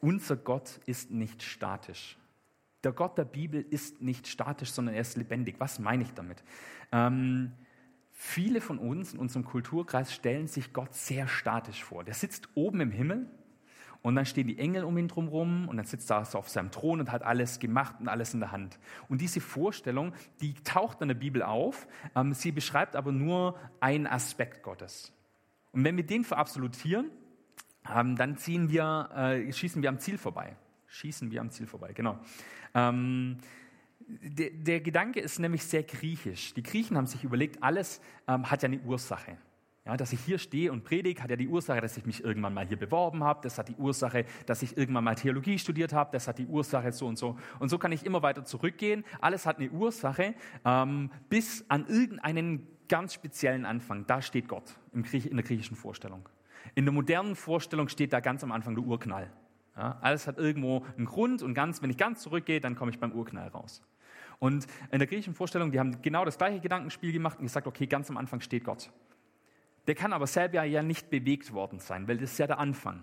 Unser 0.01 0.35
Gott 0.35 0.81
ist 0.85 1.09
nicht 1.09 1.41
statisch. 1.41 2.17
Der 2.83 2.91
Gott 2.91 3.17
der 3.17 3.25
Bibel 3.25 3.61
ist 3.61 4.01
nicht 4.01 4.27
statisch, 4.27 4.71
sondern 4.71 4.95
er 4.95 5.01
ist 5.01 5.15
lebendig. 5.17 5.55
Was 5.59 5.79
meine 5.79 6.03
ich 6.03 6.13
damit? 6.13 6.43
Ähm, 6.91 7.53
viele 8.11 8.61
von 8.61 8.77
uns 8.77 9.13
in 9.13 9.19
unserem 9.19 9.45
Kulturkreis 9.45 10.13
stellen 10.13 10.47
sich 10.47 10.73
Gott 10.73 10.93
sehr 10.93 11.27
statisch 11.27 11.83
vor. 11.83 12.03
Der 12.03 12.13
sitzt 12.13 12.49
oben 12.55 12.81
im 12.81 12.91
Himmel 12.91 13.29
und 14.01 14.15
dann 14.15 14.25
stehen 14.25 14.47
die 14.47 14.59
Engel 14.59 14.83
um 14.83 14.97
ihn 14.97 15.07
drumherum 15.07 15.69
und 15.69 15.77
dann 15.77 15.85
sitzt 15.85 16.11
er 16.11 16.27
auf 16.35 16.49
seinem 16.49 16.71
Thron 16.71 16.99
und 16.99 17.11
hat 17.11 17.23
alles 17.23 17.59
gemacht 17.59 17.95
und 18.01 18.09
alles 18.09 18.33
in 18.33 18.41
der 18.41 18.51
Hand. 18.51 18.77
Und 19.07 19.21
diese 19.21 19.39
Vorstellung, 19.39 20.13
die 20.41 20.53
taucht 20.55 21.01
in 21.01 21.07
der 21.07 21.15
Bibel 21.15 21.41
auf. 21.41 21.87
Ähm, 22.15 22.33
sie 22.33 22.51
beschreibt 22.51 22.97
aber 22.97 23.13
nur 23.13 23.57
einen 23.79 24.07
Aspekt 24.07 24.61
Gottes. 24.61 25.13
Und 25.71 25.85
wenn 25.85 25.95
wir 25.95 26.05
den 26.05 26.25
verabsolutieren, 26.25 27.11
ähm, 27.89 28.17
dann 28.17 28.37
ziehen 28.37 28.69
wir, 28.69 29.09
äh, 29.15 29.51
schießen 29.51 29.81
wir 29.81 29.89
am 29.89 29.99
Ziel 29.99 30.17
vorbei. 30.17 30.57
Schießen 30.93 31.31
wir 31.31 31.41
am 31.41 31.49
Ziel 31.49 31.65
vorbei, 31.65 31.91
genau. 31.91 32.19
Ähm, 32.75 33.39
der, 33.99 34.51
der, 34.51 34.79
Gedanke 34.79 35.21
ist 35.21 35.39
nämlich 35.39 35.63
sehr 35.63 35.81
griechisch. 35.81 36.53
Die 36.53 36.61
Griechen 36.61 36.95
haben 36.97 37.07
sich 37.07 37.23
überlegt, 37.23 37.63
alles 37.63 37.99
ähm, 38.27 38.51
hat 38.51 38.61
ja 38.61 38.67
eine 38.67 38.79
Ursache. 38.79 39.37
Ja, 39.85 39.97
dass 39.97 40.13
ich 40.13 40.19
hier 40.19 40.37
stehe 40.37 40.71
und 40.71 40.83
predige, 40.83 41.23
hat 41.23 41.31
ja 41.31 41.35
die 41.35 41.47
Ursache, 41.47 41.81
dass 41.81 41.97
ich 41.97 42.05
mich 42.05 42.23
irgendwann 42.23 42.53
mal 42.53 42.67
hier 42.67 42.77
beworben 42.77 43.23
habe. 43.23 43.39
Das 43.41 43.57
hat 43.57 43.69
die 43.69 43.75
Ursache, 43.75 44.25
dass 44.45 44.61
ich 44.61 44.77
irgendwann 44.77 45.03
mal 45.03 45.15
Theologie 45.15 45.57
studiert 45.57 45.93
habe. 45.93 46.11
Das 46.11 46.27
hat 46.27 46.37
die 46.37 46.45
Ursache 46.45 46.91
so 46.91 47.07
und 47.07 47.17
so. 47.17 47.37
Und 47.57 47.69
so 47.69 47.79
kann 47.79 47.91
ich 47.91 48.05
immer 48.05 48.21
weiter 48.21 48.45
zurückgehen. 48.45 49.03
Alles 49.19 49.47
hat 49.47 49.57
eine 49.57 49.71
Ursache, 49.71 50.35
ähm, 50.63 51.09
bis 51.27 51.65
an 51.69 51.87
irgendeinen 51.87 52.67
ganz 52.87 53.15
speziellen 53.15 53.65
Anfang, 53.65 54.05
da 54.05 54.21
steht 54.21 54.47
Gott 54.47 54.75
in 54.93 55.01
der 55.01 55.43
griechischen 55.43 55.75
Vorstellung. 55.75 56.29
In 56.75 56.85
der 56.85 56.93
modernen 56.93 57.35
Vorstellung 57.35 57.89
steht 57.89 58.13
da 58.13 58.19
ganz 58.19 58.43
am 58.43 58.51
Anfang 58.51 58.75
der 58.75 58.83
Urknall. 58.83 59.31
Ja, 59.75 59.97
alles 60.01 60.27
hat 60.27 60.37
irgendwo 60.37 60.85
einen 60.97 61.05
Grund 61.05 61.41
und 61.41 61.53
ganz, 61.53 61.81
wenn 61.81 61.89
ich 61.89 61.97
ganz 61.97 62.21
zurückgehe, 62.21 62.59
dann 62.59 62.75
komme 62.75 62.91
ich 62.91 62.99
beim 62.99 63.11
Urknall 63.11 63.47
raus. 63.47 63.81
Und 64.39 64.67
in 64.91 64.99
der 64.99 65.07
griechischen 65.07 65.33
Vorstellung, 65.33 65.71
die 65.71 65.79
haben 65.79 66.01
genau 66.01 66.25
das 66.25 66.37
gleiche 66.37 66.59
Gedankenspiel 66.59 67.11
gemacht 67.11 67.39
und 67.39 67.45
gesagt, 67.45 67.65
okay, 67.65 67.87
ganz 67.87 68.09
am 68.09 68.17
Anfang 68.17 68.41
steht 68.41 68.65
Gott. 68.65 68.91
Der 69.87 69.95
kann 69.95 70.13
aber 70.13 70.27
selber 70.27 70.63
ja 70.63 70.83
nicht 70.83 71.09
bewegt 71.09 71.53
worden 71.53 71.79
sein, 71.79 72.07
weil 72.07 72.17
das 72.17 72.33
ist 72.33 72.37
ja 72.37 72.47
der 72.47 72.59
Anfang. 72.59 73.01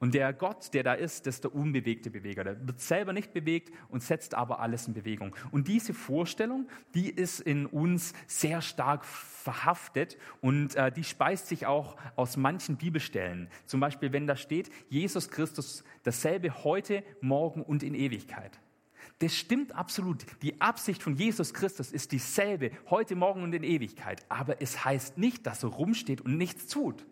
Und 0.00 0.14
der 0.14 0.32
Gott, 0.32 0.72
der 0.74 0.84
da 0.84 0.92
ist, 0.92 1.26
das 1.26 1.36
ist 1.36 1.44
der 1.44 1.54
unbewegte 1.54 2.10
Beweger. 2.10 2.44
Der 2.44 2.66
wird 2.68 2.80
selber 2.80 3.12
nicht 3.12 3.32
bewegt 3.32 3.72
und 3.88 4.02
setzt 4.02 4.34
aber 4.34 4.60
alles 4.60 4.86
in 4.86 4.94
Bewegung. 4.94 5.34
Und 5.50 5.66
diese 5.66 5.92
Vorstellung, 5.92 6.68
die 6.94 7.10
ist 7.10 7.40
in 7.40 7.66
uns 7.66 8.12
sehr 8.28 8.62
stark 8.62 9.04
verhaftet 9.04 10.16
und 10.40 10.76
äh, 10.76 10.92
die 10.92 11.02
speist 11.02 11.48
sich 11.48 11.66
auch 11.66 11.96
aus 12.14 12.36
manchen 12.36 12.76
Bibelstellen. 12.76 13.48
Zum 13.66 13.80
Beispiel, 13.80 14.12
wenn 14.12 14.28
da 14.28 14.36
steht, 14.36 14.70
Jesus 14.88 15.30
Christus 15.30 15.82
dasselbe 16.04 16.62
heute, 16.62 17.02
morgen 17.20 17.62
und 17.62 17.82
in 17.82 17.94
Ewigkeit. 17.94 18.60
Das 19.18 19.34
stimmt 19.34 19.74
absolut. 19.74 20.24
Die 20.42 20.60
Absicht 20.60 21.02
von 21.02 21.16
Jesus 21.16 21.52
Christus 21.52 21.90
ist 21.90 22.12
dieselbe, 22.12 22.70
heute, 22.88 23.16
morgen 23.16 23.42
und 23.42 23.52
in 23.52 23.64
Ewigkeit. 23.64 24.24
Aber 24.28 24.62
es 24.62 24.84
heißt 24.84 25.18
nicht, 25.18 25.44
dass 25.46 25.64
er 25.64 25.70
rumsteht 25.70 26.20
und 26.20 26.36
nichts 26.36 26.68
tut. 26.68 27.04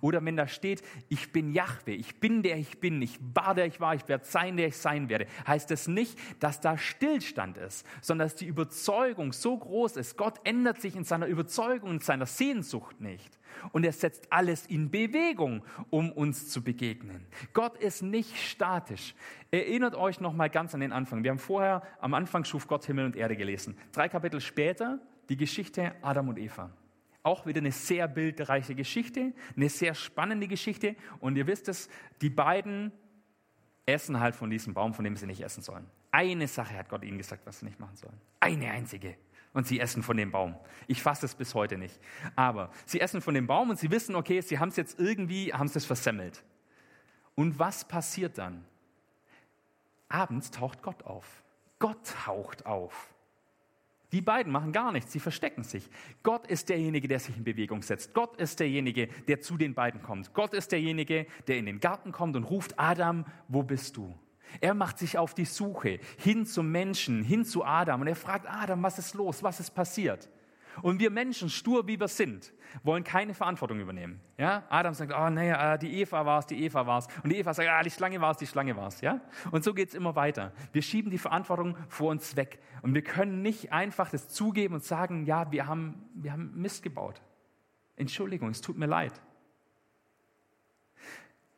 Oder 0.00 0.24
wenn 0.24 0.36
da 0.36 0.48
steht, 0.48 0.82
ich 1.08 1.32
bin 1.32 1.52
Jahwe, 1.52 1.92
ich 1.92 2.20
bin 2.20 2.42
der 2.42 2.56
ich 2.56 2.80
bin, 2.80 3.00
ich 3.02 3.18
war 3.34 3.54
der 3.54 3.66
ich 3.66 3.80
war, 3.80 3.94
ich 3.94 4.06
werde 4.08 4.24
sein, 4.24 4.56
der 4.56 4.68
ich 4.68 4.76
sein 4.76 5.08
werde, 5.08 5.26
heißt 5.46 5.70
es 5.70 5.88
nicht, 5.88 6.18
dass 6.40 6.60
da 6.60 6.78
Stillstand 6.78 7.56
ist, 7.58 7.86
sondern 8.00 8.26
dass 8.26 8.36
die 8.36 8.46
Überzeugung 8.46 9.32
so 9.32 9.56
groß 9.56 9.96
ist. 9.96 10.16
Gott 10.16 10.40
ändert 10.44 10.80
sich 10.80 10.96
in 10.96 11.04
seiner 11.04 11.26
Überzeugung, 11.26 11.92
in 11.92 12.00
seiner 12.00 12.26
Sehnsucht 12.26 13.00
nicht. 13.00 13.38
Und 13.72 13.84
er 13.84 13.92
setzt 13.92 14.32
alles 14.32 14.66
in 14.66 14.90
Bewegung, 14.90 15.62
um 15.90 16.12
uns 16.12 16.48
zu 16.48 16.62
begegnen. 16.62 17.26
Gott 17.52 17.76
ist 17.76 18.02
nicht 18.02 18.36
statisch. 18.36 19.14
Erinnert 19.50 19.94
euch 19.94 20.20
noch 20.20 20.32
mal 20.32 20.48
ganz 20.48 20.74
an 20.74 20.80
den 20.80 20.92
Anfang. 20.92 21.24
Wir 21.24 21.30
haben 21.30 21.38
vorher 21.38 21.82
am 22.00 22.14
Anfang 22.14 22.44
schuf 22.44 22.66
Gott 22.66 22.86
Himmel 22.86 23.06
und 23.06 23.16
Erde 23.16 23.36
gelesen. 23.36 23.76
Drei 23.92 24.08
Kapitel 24.08 24.40
später 24.40 24.98
die 25.28 25.36
Geschichte 25.36 25.92
Adam 26.02 26.28
und 26.28 26.38
Eva. 26.38 26.70
Auch 27.22 27.46
wieder 27.46 27.58
eine 27.58 27.72
sehr 27.72 28.08
bildreiche 28.08 28.74
Geschichte, 28.74 29.32
eine 29.56 29.68
sehr 29.68 29.94
spannende 29.94 30.48
Geschichte. 30.48 30.96
Und 31.20 31.36
ihr 31.36 31.46
wisst 31.46 31.68
es, 31.68 31.88
die 32.22 32.30
beiden 32.30 32.92
essen 33.86 34.20
halt 34.20 34.34
von 34.34 34.50
diesem 34.50 34.74
Baum, 34.74 34.94
von 34.94 35.04
dem 35.04 35.16
sie 35.16 35.26
nicht 35.26 35.42
essen 35.42 35.62
sollen. 35.62 35.86
Eine 36.10 36.48
Sache 36.48 36.76
hat 36.76 36.88
Gott 36.88 37.04
ihnen 37.04 37.18
gesagt, 37.18 37.46
was 37.46 37.60
sie 37.60 37.66
nicht 37.66 37.78
machen 37.78 37.96
sollen. 37.96 38.20
Eine 38.40 38.70
einzige. 38.70 39.16
Und 39.52 39.66
sie 39.66 39.80
essen 39.80 40.02
von 40.02 40.16
dem 40.16 40.30
Baum. 40.30 40.54
Ich 40.86 41.02
fasse 41.02 41.26
es 41.26 41.34
bis 41.34 41.54
heute 41.54 41.76
nicht. 41.76 41.98
Aber 42.36 42.70
sie 42.86 43.00
essen 43.00 43.20
von 43.20 43.34
dem 43.34 43.46
Baum 43.46 43.70
und 43.70 43.78
sie 43.78 43.90
wissen, 43.90 44.14
okay, 44.14 44.40
sie 44.40 44.58
haben 44.58 44.68
es 44.68 44.76
jetzt 44.76 44.98
irgendwie, 44.98 45.52
haben 45.52 45.66
es 45.66 45.84
versemmelt. 45.84 46.44
Und 47.34 47.58
was 47.58 47.86
passiert 47.86 48.38
dann? 48.38 48.64
Abends 50.08 50.50
taucht 50.50 50.82
Gott 50.82 51.02
auf. 51.04 51.42
Gott 51.78 51.98
taucht 52.24 52.66
auf. 52.66 53.12
Die 54.12 54.20
beiden 54.20 54.52
machen 54.52 54.72
gar 54.72 54.90
nichts, 54.90 55.12
sie 55.12 55.20
verstecken 55.20 55.62
sich. 55.62 55.88
Gott 56.22 56.46
ist 56.48 56.68
derjenige, 56.68 57.06
der 57.06 57.20
sich 57.20 57.36
in 57.36 57.44
Bewegung 57.44 57.82
setzt. 57.82 58.12
Gott 58.12 58.36
ist 58.36 58.58
derjenige, 58.58 59.08
der 59.28 59.40
zu 59.40 59.56
den 59.56 59.74
beiden 59.74 60.02
kommt. 60.02 60.34
Gott 60.34 60.52
ist 60.52 60.72
derjenige, 60.72 61.26
der 61.46 61.58
in 61.58 61.66
den 61.66 61.80
Garten 61.80 62.10
kommt 62.10 62.34
und 62.36 62.44
ruft, 62.44 62.78
Adam, 62.78 63.24
wo 63.48 63.62
bist 63.62 63.96
du? 63.96 64.18
Er 64.60 64.74
macht 64.74 64.98
sich 64.98 65.16
auf 65.16 65.34
die 65.34 65.44
Suche 65.44 66.00
hin 66.18 66.44
zum 66.44 66.72
Menschen, 66.72 67.22
hin 67.22 67.44
zu 67.44 67.64
Adam 67.64 68.00
und 68.00 68.08
er 68.08 68.16
fragt 68.16 68.46
Adam, 68.48 68.82
was 68.82 68.98
ist 68.98 69.14
los, 69.14 69.44
was 69.44 69.60
ist 69.60 69.70
passiert? 69.70 70.28
Und 70.82 71.00
wir 71.00 71.10
Menschen, 71.10 71.48
stur 71.48 71.86
wie 71.86 71.98
wir 71.98 72.08
sind, 72.08 72.52
wollen 72.82 73.04
keine 73.04 73.34
Verantwortung 73.34 73.80
übernehmen. 73.80 74.20
Ja? 74.38 74.64
Adam 74.68 74.94
sagt, 74.94 75.12
oh 75.16 75.30
nee, 75.30 75.50
äh, 75.50 75.78
die 75.78 76.00
Eva 76.00 76.24
war 76.24 76.38
es, 76.40 76.46
die 76.46 76.62
Eva 76.64 76.86
war 76.86 76.98
es. 76.98 77.08
Und 77.22 77.30
die 77.30 77.38
Eva 77.38 77.54
sagt, 77.54 77.68
ah, 77.68 77.82
die 77.82 77.90
Schlange 77.90 78.20
war 78.20 78.30
es, 78.30 78.36
die 78.36 78.46
Schlange 78.46 78.76
war 78.76 78.88
es. 78.88 79.00
Ja? 79.00 79.20
Und 79.50 79.64
so 79.64 79.74
geht 79.74 79.88
es 79.88 79.94
immer 79.94 80.16
weiter. 80.16 80.52
Wir 80.72 80.82
schieben 80.82 81.10
die 81.10 81.18
Verantwortung 81.18 81.76
vor 81.88 82.10
uns 82.10 82.36
weg. 82.36 82.60
Und 82.82 82.94
wir 82.94 83.02
können 83.02 83.42
nicht 83.42 83.72
einfach 83.72 84.10
das 84.10 84.28
zugeben 84.28 84.74
und 84.74 84.84
sagen, 84.84 85.24
ja, 85.24 85.50
wir 85.52 85.66
haben, 85.66 86.08
wir 86.14 86.32
haben 86.32 86.52
Mist 86.54 86.82
gebaut. 86.82 87.20
Entschuldigung, 87.96 88.50
es 88.50 88.60
tut 88.60 88.78
mir 88.78 88.86
leid. 88.86 89.20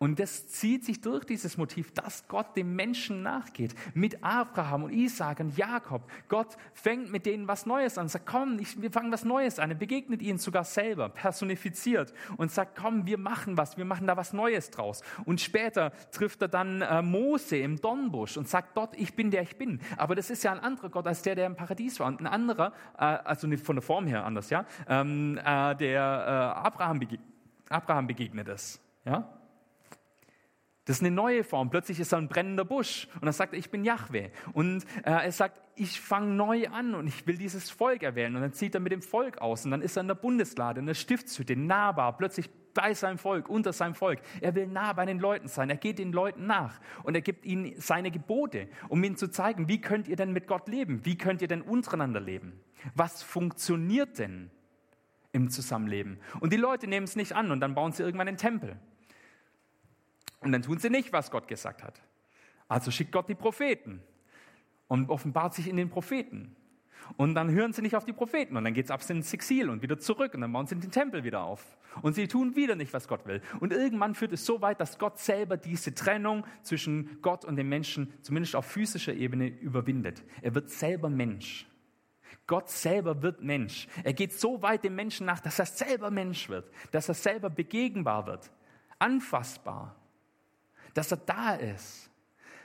Und 0.02 0.18
das 0.18 0.48
zieht 0.48 0.84
sich 0.84 1.00
durch 1.00 1.24
dieses 1.24 1.56
Motiv, 1.56 1.94
dass 1.94 2.26
Gott 2.26 2.56
dem 2.56 2.74
Menschen 2.74 3.22
nachgeht. 3.22 3.72
Mit 3.94 4.24
Abraham 4.24 4.82
und 4.82 4.92
Isaac 4.92 5.38
und 5.38 5.56
Jakob. 5.56 6.10
Gott 6.28 6.56
fängt 6.74 7.12
mit 7.12 7.24
denen 7.24 7.46
was 7.46 7.66
Neues 7.66 7.98
an. 7.98 8.08
Sagt, 8.08 8.26
komm, 8.26 8.58
ich, 8.58 8.82
wir 8.82 8.90
fangen 8.90 9.12
was 9.12 9.24
Neues 9.24 9.60
an. 9.60 9.70
Er 9.70 9.76
begegnet 9.76 10.20
ihnen 10.20 10.38
sogar 10.38 10.64
selber, 10.64 11.08
personifiziert 11.08 12.12
und 12.36 12.50
sagt, 12.50 12.76
komm, 12.76 13.06
wir 13.06 13.16
machen 13.16 13.56
was. 13.56 13.76
Wir 13.76 13.84
machen 13.84 14.08
da 14.08 14.16
was 14.16 14.32
Neues 14.32 14.72
draus. 14.72 15.02
Und 15.24 15.40
später 15.40 15.92
trifft 16.10 16.42
er 16.42 16.48
dann 16.48 16.80
äh, 16.80 17.00
Mose 17.00 17.58
im 17.58 17.80
Dornbusch 17.80 18.36
und 18.36 18.48
sagt, 18.48 18.74
Gott, 18.74 18.96
ich 18.96 19.14
bin 19.14 19.30
der 19.30 19.42
ich 19.42 19.56
bin. 19.56 19.80
Aber 19.98 20.16
das 20.16 20.30
ist 20.30 20.42
ja 20.42 20.50
ein 20.50 20.58
anderer 20.58 20.88
Gott 20.88 21.06
als 21.06 21.22
der, 21.22 21.36
der 21.36 21.46
im 21.46 21.54
Paradies 21.54 22.00
war. 22.00 22.08
Und 22.08 22.18
ein 22.18 22.26
anderer, 22.26 22.72
äh, 22.98 23.04
also 23.04 23.48
von 23.56 23.76
der 23.76 23.82
Form 23.82 24.08
her 24.08 24.24
anders, 24.24 24.50
ja, 24.50 24.66
ähm, 24.88 25.38
äh, 25.38 25.76
der 25.76 26.02
äh, 26.02 26.66
Abraham, 26.66 26.98
bege 26.98 27.18
Abraham 27.68 28.08
begegnet 28.08 28.48
ist. 28.48 28.80
Ja? 29.04 29.38
Das 30.84 30.96
ist 30.96 31.02
eine 31.02 31.14
neue 31.14 31.44
Form. 31.44 31.70
Plötzlich 31.70 32.00
ist 32.00 32.12
er 32.12 32.18
ein 32.18 32.28
brennender 32.28 32.64
Busch 32.64 33.06
und 33.20 33.26
er 33.28 33.32
sagt, 33.32 33.54
ich 33.54 33.70
bin 33.70 33.84
Yahweh. 33.84 34.30
Und 34.52 34.84
äh, 35.04 35.10
er 35.10 35.32
sagt, 35.32 35.60
ich 35.76 36.00
fange 36.00 36.34
neu 36.34 36.66
an 36.68 36.94
und 36.94 37.06
ich 37.06 37.26
will 37.26 37.38
dieses 37.38 37.70
Volk 37.70 38.02
erwählen. 38.02 38.34
Und 38.34 38.42
dann 38.42 38.52
zieht 38.52 38.74
er 38.74 38.80
mit 38.80 38.92
dem 38.92 39.02
Volk 39.02 39.38
aus 39.38 39.64
und 39.64 39.70
dann 39.70 39.80
ist 39.80 39.96
er 39.96 40.00
in 40.00 40.08
der 40.08 40.16
Bundeslade, 40.16 40.80
in 40.80 40.86
der 40.86 40.94
Stiftshütte, 40.94 41.54
nahbar, 41.56 42.16
plötzlich 42.16 42.50
bei 42.74 42.94
seinem 42.94 43.18
Volk, 43.18 43.48
unter 43.48 43.72
seinem 43.72 43.94
Volk. 43.94 44.20
Er 44.40 44.54
will 44.54 44.66
nah 44.66 44.92
bei 44.92 45.06
den 45.06 45.18
Leuten 45.20 45.46
sein. 45.46 45.70
Er 45.70 45.76
geht 45.76 45.98
den 45.98 46.12
Leuten 46.12 46.46
nach 46.46 46.80
und 47.04 47.14
er 47.14 47.20
gibt 47.20 47.44
ihnen 47.46 47.74
seine 47.76 48.10
Gebote, 48.10 48.68
um 48.88 49.04
ihnen 49.04 49.16
zu 49.16 49.28
zeigen, 49.28 49.68
wie 49.68 49.80
könnt 49.80 50.08
ihr 50.08 50.16
denn 50.16 50.32
mit 50.32 50.46
Gott 50.48 50.68
leben? 50.68 51.04
Wie 51.04 51.16
könnt 51.16 51.42
ihr 51.42 51.48
denn 51.48 51.62
untereinander 51.62 52.20
leben? 52.20 52.60
Was 52.94 53.22
funktioniert 53.22 54.18
denn 54.18 54.50
im 55.30 55.48
Zusammenleben? 55.48 56.18
Und 56.40 56.52
die 56.52 56.56
Leute 56.56 56.88
nehmen 56.88 57.04
es 57.04 57.14
nicht 57.14 57.34
an 57.34 57.50
und 57.52 57.60
dann 57.60 57.74
bauen 57.74 57.92
sie 57.92 58.02
irgendwann 58.02 58.28
einen 58.28 58.36
Tempel. 58.36 58.78
Und 60.42 60.52
dann 60.52 60.62
tun 60.62 60.78
sie 60.78 60.90
nicht, 60.90 61.12
was 61.12 61.30
Gott 61.30 61.48
gesagt 61.48 61.82
hat. 61.82 62.00
Also 62.68 62.90
schickt 62.90 63.12
Gott 63.12 63.28
die 63.28 63.34
Propheten 63.34 64.02
und 64.88 65.10
offenbart 65.10 65.54
sich 65.54 65.68
in 65.68 65.76
den 65.76 65.88
Propheten. 65.88 66.56
Und 67.16 67.34
dann 67.34 67.50
hören 67.50 67.72
sie 67.72 67.82
nicht 67.82 67.96
auf 67.96 68.04
die 68.04 68.12
Propheten 68.12 68.56
und 68.56 68.64
dann 68.64 68.74
geht 68.74 68.86
es 68.86 68.90
ab 68.90 69.02
ins 69.08 69.32
Exil 69.32 69.68
und 69.68 69.82
wieder 69.82 69.98
zurück 69.98 70.34
und 70.34 70.40
dann 70.40 70.52
bauen 70.52 70.66
sie 70.66 70.76
den 70.76 70.90
Tempel 70.90 71.24
wieder 71.24 71.42
auf. 71.42 71.76
Und 72.00 72.14
sie 72.14 72.28
tun 72.28 72.56
wieder 72.56 72.74
nicht, 72.74 72.92
was 72.92 73.08
Gott 73.08 73.26
will. 73.26 73.42
Und 73.60 73.72
irgendwann 73.72 74.14
führt 74.14 74.32
es 74.32 74.46
so 74.46 74.62
weit, 74.62 74.80
dass 74.80 74.98
Gott 74.98 75.18
selber 75.18 75.56
diese 75.56 75.94
Trennung 75.94 76.46
zwischen 76.62 77.18
Gott 77.20 77.44
und 77.44 77.56
dem 77.56 77.68
Menschen, 77.68 78.12
zumindest 78.22 78.56
auf 78.56 78.66
physischer 78.66 79.12
Ebene, 79.12 79.48
überwindet. 79.48 80.22
Er 80.40 80.54
wird 80.54 80.70
selber 80.70 81.10
Mensch. 81.10 81.66
Gott 82.46 82.70
selber 82.70 83.22
wird 83.22 83.42
Mensch. 83.42 83.88
Er 84.04 84.14
geht 84.14 84.32
so 84.32 84.62
weit 84.62 84.84
dem 84.84 84.94
Menschen 84.94 85.26
nach, 85.26 85.40
dass 85.40 85.58
er 85.58 85.66
selber 85.66 86.10
Mensch 86.10 86.48
wird, 86.48 86.70
dass 86.90 87.08
er 87.08 87.14
selber 87.14 87.50
begegnbar 87.50 88.26
wird, 88.26 88.50
anfassbar 88.98 89.96
dass 90.94 91.10
er 91.10 91.18
da 91.18 91.54
ist, 91.54 92.10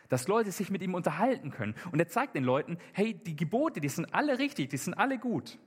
dass 0.10 0.28
Leute 0.28 0.52
sich 0.52 0.70
mit 0.70 0.82
ihm 0.82 0.94
unterhalten 0.94 1.52
können. 1.52 1.76
Und 1.92 2.00
er 2.00 2.08
zeigt 2.08 2.36
den 2.36 2.44
Leuten, 2.44 2.78
hey, 2.94 3.14
die 3.14 3.36
Gebote, 3.36 3.82
die 3.82 3.90
sind 3.90 4.14
alle 4.14 4.40
richtig, 4.40 4.70
die 4.70 4.78
sind 4.78 4.94
alle 4.94 5.18
gut. 5.18 5.58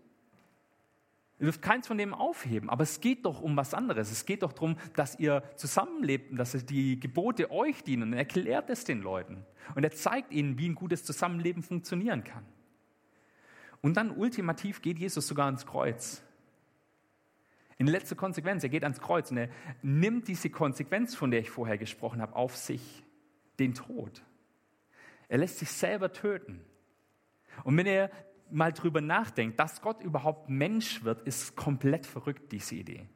Ihr 1.38 1.44
dürft 1.44 1.62
keins 1.62 1.86
von 1.86 1.96
dem 1.96 2.12
aufheben, 2.12 2.68
aber 2.68 2.82
es 2.82 3.00
geht 3.00 3.24
doch 3.24 3.40
um 3.40 3.56
was 3.56 3.72
anderes. 3.72 4.10
Es 4.10 4.26
geht 4.26 4.42
doch 4.42 4.52
darum, 4.52 4.76
dass 4.94 5.18
ihr 5.18 5.42
zusammenlebt 5.56 6.30
und 6.30 6.36
dass 6.36 6.52
die 6.66 7.00
Gebote 7.00 7.50
euch 7.50 7.82
dienen. 7.82 8.02
Und 8.04 8.12
er 8.12 8.20
erklärt 8.20 8.68
es 8.68 8.84
den 8.84 9.00
Leuten. 9.00 9.46
Und 9.74 9.82
er 9.82 9.90
zeigt 9.90 10.32
ihnen, 10.32 10.58
wie 10.58 10.68
ein 10.68 10.74
gutes 10.74 11.02
Zusammenleben 11.02 11.62
funktionieren 11.62 12.24
kann. 12.24 12.44
Und 13.80 13.96
dann 13.96 14.10
ultimativ 14.10 14.82
geht 14.82 14.98
Jesus 14.98 15.26
sogar 15.26 15.46
ans 15.46 15.64
Kreuz. 15.64 16.22
In 17.80 17.86
letzter 17.86 18.14
Konsequenz, 18.14 18.62
er 18.62 18.68
geht 18.68 18.82
ans 18.82 19.00
Kreuz 19.00 19.30
und 19.30 19.38
er 19.38 19.48
nimmt 19.80 20.28
diese 20.28 20.50
Konsequenz, 20.50 21.14
von 21.14 21.30
der 21.30 21.40
ich 21.40 21.48
vorher 21.48 21.78
gesprochen 21.78 22.20
habe, 22.20 22.36
auf 22.36 22.54
sich, 22.54 23.02
den 23.58 23.72
Tod. 23.72 24.22
Er 25.28 25.38
lässt 25.38 25.60
sich 25.60 25.70
selber 25.70 26.12
töten. 26.12 26.60
Und 27.64 27.78
wenn 27.78 27.86
er 27.86 28.10
mal 28.50 28.74
drüber 28.74 29.00
nachdenkt, 29.00 29.58
dass 29.58 29.80
Gott 29.80 30.02
überhaupt 30.02 30.50
Mensch 30.50 31.04
wird, 31.04 31.22
ist 31.22 31.56
komplett 31.56 32.04
verrückt, 32.04 32.52
diese 32.52 32.74
Idee. 32.74 33.08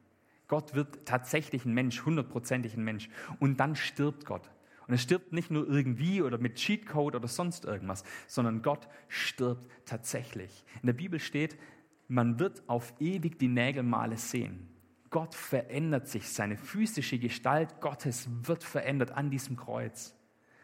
Gott 0.47 0.73
wird 0.73 1.05
tatsächlich 1.05 1.63
ein 1.65 1.75
Mensch, 1.75 2.03
hundertprozentig 2.03 2.75
ein 2.75 2.83
Mensch. 2.83 3.07
Und 3.39 3.59
dann 3.59 3.75
stirbt 3.75 4.25
Gott. 4.25 4.49
Und 4.87 4.95
er 4.95 4.97
stirbt 4.97 5.31
nicht 5.31 5.51
nur 5.51 5.69
irgendwie 5.69 6.23
oder 6.23 6.39
mit 6.39 6.55
Cheatcode 6.55 7.13
oder 7.13 7.27
sonst 7.27 7.65
irgendwas, 7.65 8.03
sondern 8.25 8.63
Gott 8.63 8.87
stirbt 9.09 9.69
tatsächlich. 9.85 10.65
In 10.81 10.87
der 10.87 10.93
Bibel 10.93 11.19
steht, 11.19 11.55
man 12.07 12.39
wird 12.39 12.63
auf 12.67 12.93
ewig 12.99 13.39
die 13.39 13.47
Nägelmale 13.47 14.17
sehen. 14.17 14.69
Gott 15.09 15.33
verändert 15.33 16.07
sich, 16.07 16.29
seine 16.29 16.57
physische 16.57 17.17
Gestalt 17.17 17.79
Gottes 17.79 18.27
wird 18.43 18.63
verändert 18.63 19.11
an 19.11 19.29
diesem 19.29 19.55
Kreuz. 19.55 20.15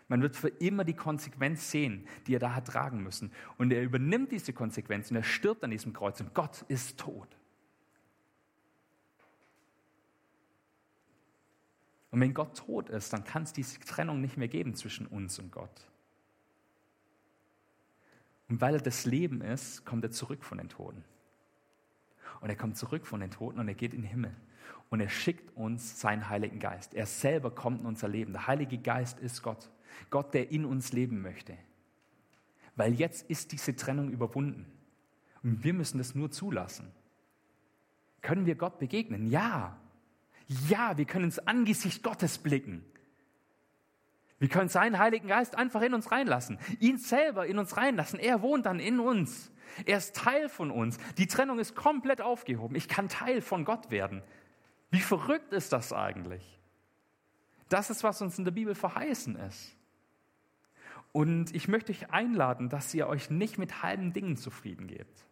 Man 0.08 0.22
wird 0.22 0.36
für 0.36 0.50
immer 0.50 0.84
die 0.84 0.94
Konsequenz 0.94 1.72
sehen, 1.72 2.06
die 2.28 2.36
er 2.36 2.40
da 2.40 2.54
hat 2.54 2.68
tragen 2.68 3.02
müssen. 3.02 3.32
Und 3.58 3.72
er 3.72 3.82
übernimmt 3.82 4.32
diese 4.32 4.52
Konsequenz 4.52 5.10
und 5.10 5.16
er 5.16 5.24
stirbt 5.24 5.64
an 5.64 5.72
diesem 5.72 5.94
Kreuz 5.94 6.20
und 6.20 6.34
Gott 6.34 6.64
ist 6.68 7.00
tot. 7.00 7.38
Und 12.10 12.20
wenn 12.20 12.34
Gott 12.34 12.58
tot 12.58 12.90
ist, 12.90 13.14
dann 13.14 13.24
kann 13.24 13.44
es 13.44 13.54
diese 13.54 13.80
Trennung 13.80 14.20
nicht 14.20 14.36
mehr 14.36 14.50
geben 14.50 14.76
zwischen 14.76 15.08
uns 15.08 15.40
und 15.40 15.50
Gott. 15.50 15.88
Und 18.50 18.60
weil 18.60 18.74
er 18.74 18.82
das 18.82 19.06
Leben 19.06 19.40
ist, 19.40 19.86
kommt 19.86 20.04
er 20.04 20.12
zurück 20.12 20.44
von 20.44 20.58
den 20.58 20.68
Toten. 20.68 21.06
Und 22.42 22.50
er 22.50 22.56
kommt 22.56 22.76
zurück 22.76 23.08
von 23.08 23.20
den 23.20 23.32
Toten 23.32 23.60
und 23.60 23.68
er 23.68 23.76
geht 23.76 23.94
in 23.94 24.02
den 24.02 24.10
Himmel. 24.10 24.36
Und 24.90 25.00
er 25.00 25.10
schickt 25.10 25.56
uns 25.56 26.02
seinen 26.02 26.28
Heiligen 26.28 26.60
Geist. 26.60 26.94
Er 26.94 27.06
selber 27.06 27.52
kommt 27.52 27.82
in 27.82 27.86
unser 27.86 28.10
Leben. 28.10 28.34
Der 28.34 28.48
Heilige 28.48 28.78
Geist 28.78 29.20
ist 29.20 29.42
Gott. 29.42 29.70
Gott, 30.10 30.34
der 30.34 30.52
in 30.52 30.66
uns 30.66 30.92
leben 30.92 31.22
möchte. 31.22 31.56
Weil 32.76 32.94
jetzt 32.94 33.30
ist 33.30 33.52
diese 33.52 33.76
Trennung 33.76 34.12
überwunden. 34.12 34.66
Und 35.44 35.64
wir 35.64 35.74
müssen 35.74 35.98
das 35.98 36.16
nur 36.16 36.32
zulassen. 36.32 36.92
Können 38.22 38.46
wir 38.46 38.56
Gott 38.56 38.80
begegnen? 38.80 39.30
Ja. 39.30 39.78
Ja, 40.70 40.98
wir 40.98 41.06
können 41.06 41.26
ins 41.26 41.40
Angesicht 41.40 42.04
Gottes 42.04 42.38
blicken. 42.38 42.84
Wir 44.42 44.50
können 44.50 44.70
seinen 44.70 44.98
Heiligen 44.98 45.28
Geist 45.28 45.56
einfach 45.56 45.84
in 45.84 45.94
uns 45.94 46.12
reinlassen, 46.12 46.58
ihn 46.80 46.98
selber 46.98 47.46
in 47.46 47.60
uns 47.60 47.78
reinlassen. 47.78 48.18
Er 48.18 48.42
wohnt 48.42 48.66
dann 48.66 48.80
in 48.80 49.00
uns. 49.00 49.52
Er 49.86 50.00
ist 50.00 50.16
Teil 50.16 50.50
von 50.50 50.72
uns. 50.72 50.98
Die 51.20 51.28
Trennung 51.28 51.60
ist 51.60 51.76
komplett 51.76 52.22
aufgehoben. 52.22 52.76
Ich 52.76 52.88
kann 52.88 53.08
Teil 53.08 53.42
von 53.42 53.66
Gott 53.66 53.92
werden. 53.92 54.24
Wie 54.90 55.00
verrückt 55.00 55.54
ist 55.54 55.74
das 55.74 55.94
eigentlich? 55.94 56.60
Das 57.70 57.92
ist, 57.92 58.04
was 58.04 58.20
uns 58.24 58.40
in 58.40 58.44
der 58.44 58.52
Bibel 58.52 58.74
verheißen 58.74 59.36
ist. 59.36 59.78
Und 61.12 61.54
ich 61.54 61.68
möchte 61.68 61.92
euch 61.92 62.10
einladen, 62.10 62.68
dass 62.68 62.92
ihr 62.96 63.06
euch 63.06 63.30
nicht 63.30 63.60
mit 63.60 63.84
halben 63.84 64.12
Dingen 64.12 64.38
zufrieden 64.38 64.88
gebt. 64.88 65.24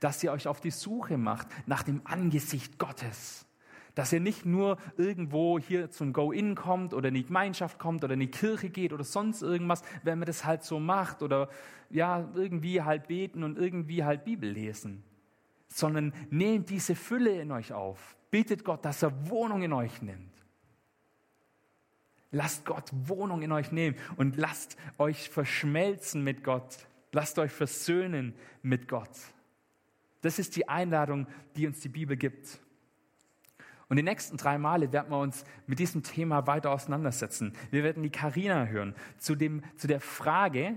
Dass 0.00 0.24
ihr 0.24 0.32
euch 0.32 0.48
auf 0.48 0.62
die 0.62 0.70
Suche 0.70 1.18
macht 1.18 1.46
nach 1.66 1.82
dem 1.82 2.00
Angesicht 2.04 2.78
Gottes 2.78 3.44
dass 3.96 4.12
ihr 4.12 4.20
nicht 4.20 4.44
nur 4.44 4.76
irgendwo 4.98 5.58
hier 5.58 5.90
zum 5.90 6.12
Go-In 6.12 6.54
kommt 6.54 6.92
oder 6.92 7.08
in 7.08 7.14
die 7.14 7.24
Gemeinschaft 7.24 7.78
kommt 7.78 8.04
oder 8.04 8.12
in 8.12 8.20
die 8.20 8.30
Kirche 8.30 8.68
geht 8.68 8.92
oder 8.92 9.04
sonst 9.04 9.40
irgendwas, 9.40 9.82
wenn 10.02 10.18
man 10.18 10.26
das 10.26 10.44
halt 10.44 10.62
so 10.62 10.78
macht 10.78 11.22
oder 11.22 11.48
ja, 11.88 12.28
irgendwie 12.34 12.82
halt 12.82 13.08
beten 13.08 13.42
und 13.42 13.56
irgendwie 13.56 14.04
halt 14.04 14.24
Bibel 14.24 14.50
lesen, 14.50 15.02
sondern 15.68 16.12
nehmt 16.28 16.68
diese 16.68 16.94
Fülle 16.94 17.40
in 17.40 17.50
euch 17.50 17.72
auf. 17.72 18.16
Bittet 18.30 18.64
Gott, 18.64 18.84
dass 18.84 19.02
er 19.02 19.30
Wohnung 19.30 19.62
in 19.62 19.72
euch 19.72 20.02
nimmt. 20.02 20.44
Lasst 22.32 22.66
Gott 22.66 22.90
Wohnung 22.92 23.40
in 23.40 23.50
euch 23.50 23.72
nehmen 23.72 23.96
und 24.16 24.36
lasst 24.36 24.76
euch 24.98 25.30
verschmelzen 25.30 26.22
mit 26.22 26.44
Gott. 26.44 26.86
Lasst 27.12 27.38
euch 27.38 27.50
versöhnen 27.50 28.34
mit 28.60 28.88
Gott. 28.88 29.16
Das 30.20 30.38
ist 30.38 30.54
die 30.54 30.68
Einladung, 30.68 31.26
die 31.56 31.66
uns 31.66 31.80
die 31.80 31.88
Bibel 31.88 32.18
gibt. 32.18 32.60
Und 33.88 33.96
die 33.96 34.02
nächsten 34.02 34.36
drei 34.36 34.58
Male 34.58 34.92
werden 34.92 35.10
wir 35.10 35.18
uns 35.18 35.44
mit 35.66 35.78
diesem 35.78 36.02
Thema 36.02 36.46
weiter 36.46 36.70
auseinandersetzen. 36.70 37.52
Wir 37.70 37.84
werden 37.84 38.02
die 38.02 38.10
Karina 38.10 38.66
hören 38.66 38.94
zu, 39.18 39.36
dem, 39.36 39.62
zu 39.76 39.86
der 39.86 40.00
Frage, 40.00 40.76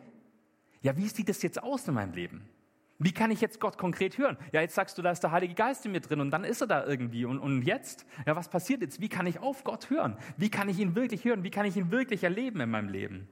ja, 0.81 0.95
wie 0.95 1.07
sieht 1.07 1.29
es 1.29 1.41
jetzt 1.41 1.61
aus 1.61 1.87
in 1.87 1.95
meinem 1.95 2.13
Leben? 2.13 2.47
Wie 2.99 3.13
kann 3.13 3.31
ich 3.31 3.41
jetzt 3.41 3.59
Gott 3.59 3.77
konkret 3.77 4.17
hören? 4.17 4.37
Ja, 4.51 4.61
jetzt 4.61 4.75
sagst 4.75 4.97
du, 4.97 5.01
da 5.01 5.11
ist 5.11 5.21
der 5.21 5.31
Heilige 5.31 5.53
Geist 5.53 5.85
in 5.85 5.93
mir 5.93 6.01
drin 6.01 6.19
und 6.19 6.31
dann 6.31 6.43
ist 6.43 6.61
er 6.61 6.67
da 6.67 6.85
irgendwie. 6.85 7.25
Und, 7.25 7.39
und 7.39 7.63
jetzt? 7.63 8.05
Ja, 8.27 8.35
was 8.35 8.49
passiert 8.49 8.81
jetzt? 8.81 8.99
Wie 8.99 9.09
kann 9.09 9.25
ich 9.25 9.39
auf 9.39 9.63
Gott 9.63 9.89
hören? 9.89 10.17
Wie 10.37 10.49
kann 10.49 10.67
ich 10.67 10.79
ihn 10.79 10.95
wirklich 10.95 11.23
hören? 11.23 11.43
Wie 11.43 11.49
kann 11.49 11.65
ich 11.65 11.77
ihn 11.77 11.91
wirklich 11.91 12.23
erleben 12.25 12.59
in 12.59 12.69
meinem 12.69 12.89
Leben? 12.89 13.29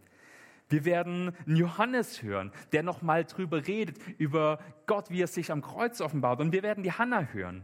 Wir 0.70 0.86
werden 0.86 1.34
Johannes 1.46 2.24
hören, 2.24 2.52
der 2.72 2.84
nochmal 2.84 3.26
drüber 3.26 3.68
redet, 3.68 3.98
über 4.18 4.60
Gott, 4.86 5.10
wie 5.10 5.22
er 5.22 5.28
sich 5.28 5.52
am 5.52 5.62
Kreuz 5.62 6.02
offenbart. 6.02 6.40
Und 6.40 6.54
wir 6.54 6.64
werden 6.64 6.84
die 6.84 6.92
Hannah 6.92 7.28
hören, 7.34 7.64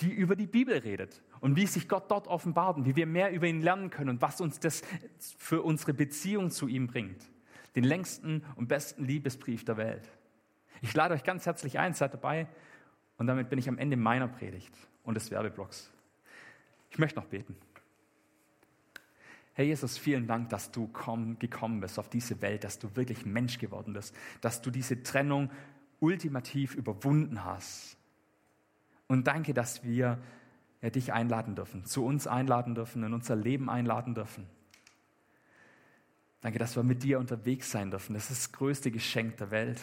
die 0.00 0.10
über 0.10 0.36
die 0.36 0.46
Bibel 0.46 0.76
redet 0.78 1.22
und 1.40 1.56
wie 1.56 1.66
sich 1.66 1.88
Gott 1.88 2.10
dort 2.10 2.26
offenbart 2.28 2.76
und 2.76 2.86
wie 2.86 2.96
wir 2.96 3.06
mehr 3.06 3.32
über 3.32 3.46
ihn 3.46 3.62
lernen 3.62 3.90
können 3.90 4.10
und 4.10 4.22
was 4.22 4.40
uns 4.40 4.60
das 4.60 4.82
für 5.38 5.62
unsere 5.62 5.94
Beziehung 5.94 6.50
zu 6.50 6.68
ihm 6.68 6.86
bringt. 6.86 7.22
Den 7.74 7.84
längsten 7.84 8.42
und 8.56 8.68
besten 8.68 9.04
Liebesbrief 9.04 9.64
der 9.64 9.76
Welt. 9.76 10.08
Ich 10.82 10.94
lade 10.94 11.14
euch 11.14 11.24
ganz 11.24 11.46
herzlich 11.46 11.78
ein, 11.78 11.94
seid 11.94 12.14
dabei 12.14 12.48
und 13.18 13.26
damit 13.26 13.48
bin 13.48 13.58
ich 13.58 13.68
am 13.68 13.78
Ende 13.78 13.96
meiner 13.96 14.28
Predigt 14.28 14.74
und 15.04 15.14
des 15.14 15.30
Werbeblocks. 15.30 15.90
Ich 16.90 16.98
möchte 16.98 17.18
noch 17.18 17.26
beten. 17.26 17.56
Herr 19.54 19.64
Jesus, 19.64 19.96
vielen 19.96 20.26
Dank, 20.26 20.50
dass 20.50 20.70
du 20.70 20.88
komm, 20.92 21.38
gekommen 21.38 21.80
bist 21.80 21.98
auf 21.98 22.10
diese 22.10 22.42
Welt, 22.42 22.62
dass 22.64 22.78
du 22.78 22.94
wirklich 22.94 23.24
Mensch 23.24 23.58
geworden 23.58 23.94
bist, 23.94 24.14
dass 24.42 24.60
du 24.60 24.70
diese 24.70 25.02
Trennung 25.02 25.50
ultimativ 25.98 26.74
überwunden 26.74 27.42
hast 27.42 27.96
und 29.08 29.26
danke, 29.26 29.54
dass 29.54 29.84
wir 29.84 30.18
ja, 30.82 30.90
dich 30.90 31.12
einladen 31.12 31.54
dürfen, 31.54 31.84
zu 31.84 32.04
uns 32.04 32.26
einladen 32.26 32.74
dürfen, 32.74 33.02
in 33.02 33.12
unser 33.12 33.36
Leben 33.36 33.70
einladen 33.70 34.14
dürfen. 34.14 34.46
Danke, 36.40 36.58
dass 36.58 36.76
wir 36.76 36.82
mit 36.82 37.02
dir 37.02 37.18
unterwegs 37.18 37.70
sein 37.70 37.90
dürfen. 37.90 38.14
Das 38.14 38.30
ist 38.30 38.44
das 38.44 38.52
größte 38.52 38.90
Geschenk 38.90 39.36
der 39.38 39.50
Welt. 39.50 39.80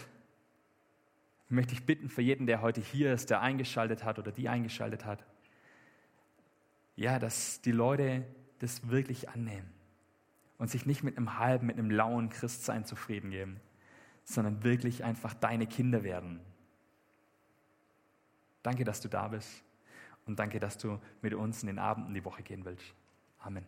Ich 1.46 1.52
möchte 1.52 1.76
dich 1.76 1.86
bitten 1.86 2.10
für 2.10 2.22
jeden, 2.22 2.46
der 2.48 2.62
heute 2.62 2.82
hier 2.82 3.14
ist, 3.14 3.30
der 3.30 3.42
eingeschaltet 3.42 4.04
hat 4.04 4.18
oder 4.20 4.32
die 4.32 4.50
eingeschaltet 4.50 5.06
hat, 5.06 5.26
ja, 6.96 7.20
dass 7.20 7.62
die 7.62 7.72
Leute 7.72 8.26
das 8.60 8.90
wirklich 8.90 9.30
annehmen 9.30 9.70
und 10.58 10.70
sich 10.70 10.86
nicht 10.86 11.04
mit 11.04 11.18
einem 11.18 11.38
halben, 11.40 11.68
mit 11.68 11.78
einem 11.78 11.92
lauen 11.92 12.30
Christsein 12.30 12.86
zufrieden 12.86 13.32
geben, 13.32 13.60
sondern 14.24 14.64
wirklich 14.64 15.04
einfach 15.04 15.34
deine 15.34 15.68
Kinder 15.68 16.04
werden, 16.04 16.40
Danke, 18.64 18.86
dass 18.86 19.02
du 19.02 19.10
da 19.10 19.28
bist 19.28 19.63
und 20.26 20.40
danke, 20.40 20.60
dass 20.60 20.78
du 20.78 21.00
mit 21.22 21.34
uns 21.34 21.64
in 21.64 21.68
den 21.68 21.80
Abend 21.80 22.08
in 22.08 22.14
die 22.14 22.26
Woche 22.26 22.44
gehen 22.44 22.66
willst. 22.66 22.94
Amen. 23.40 23.66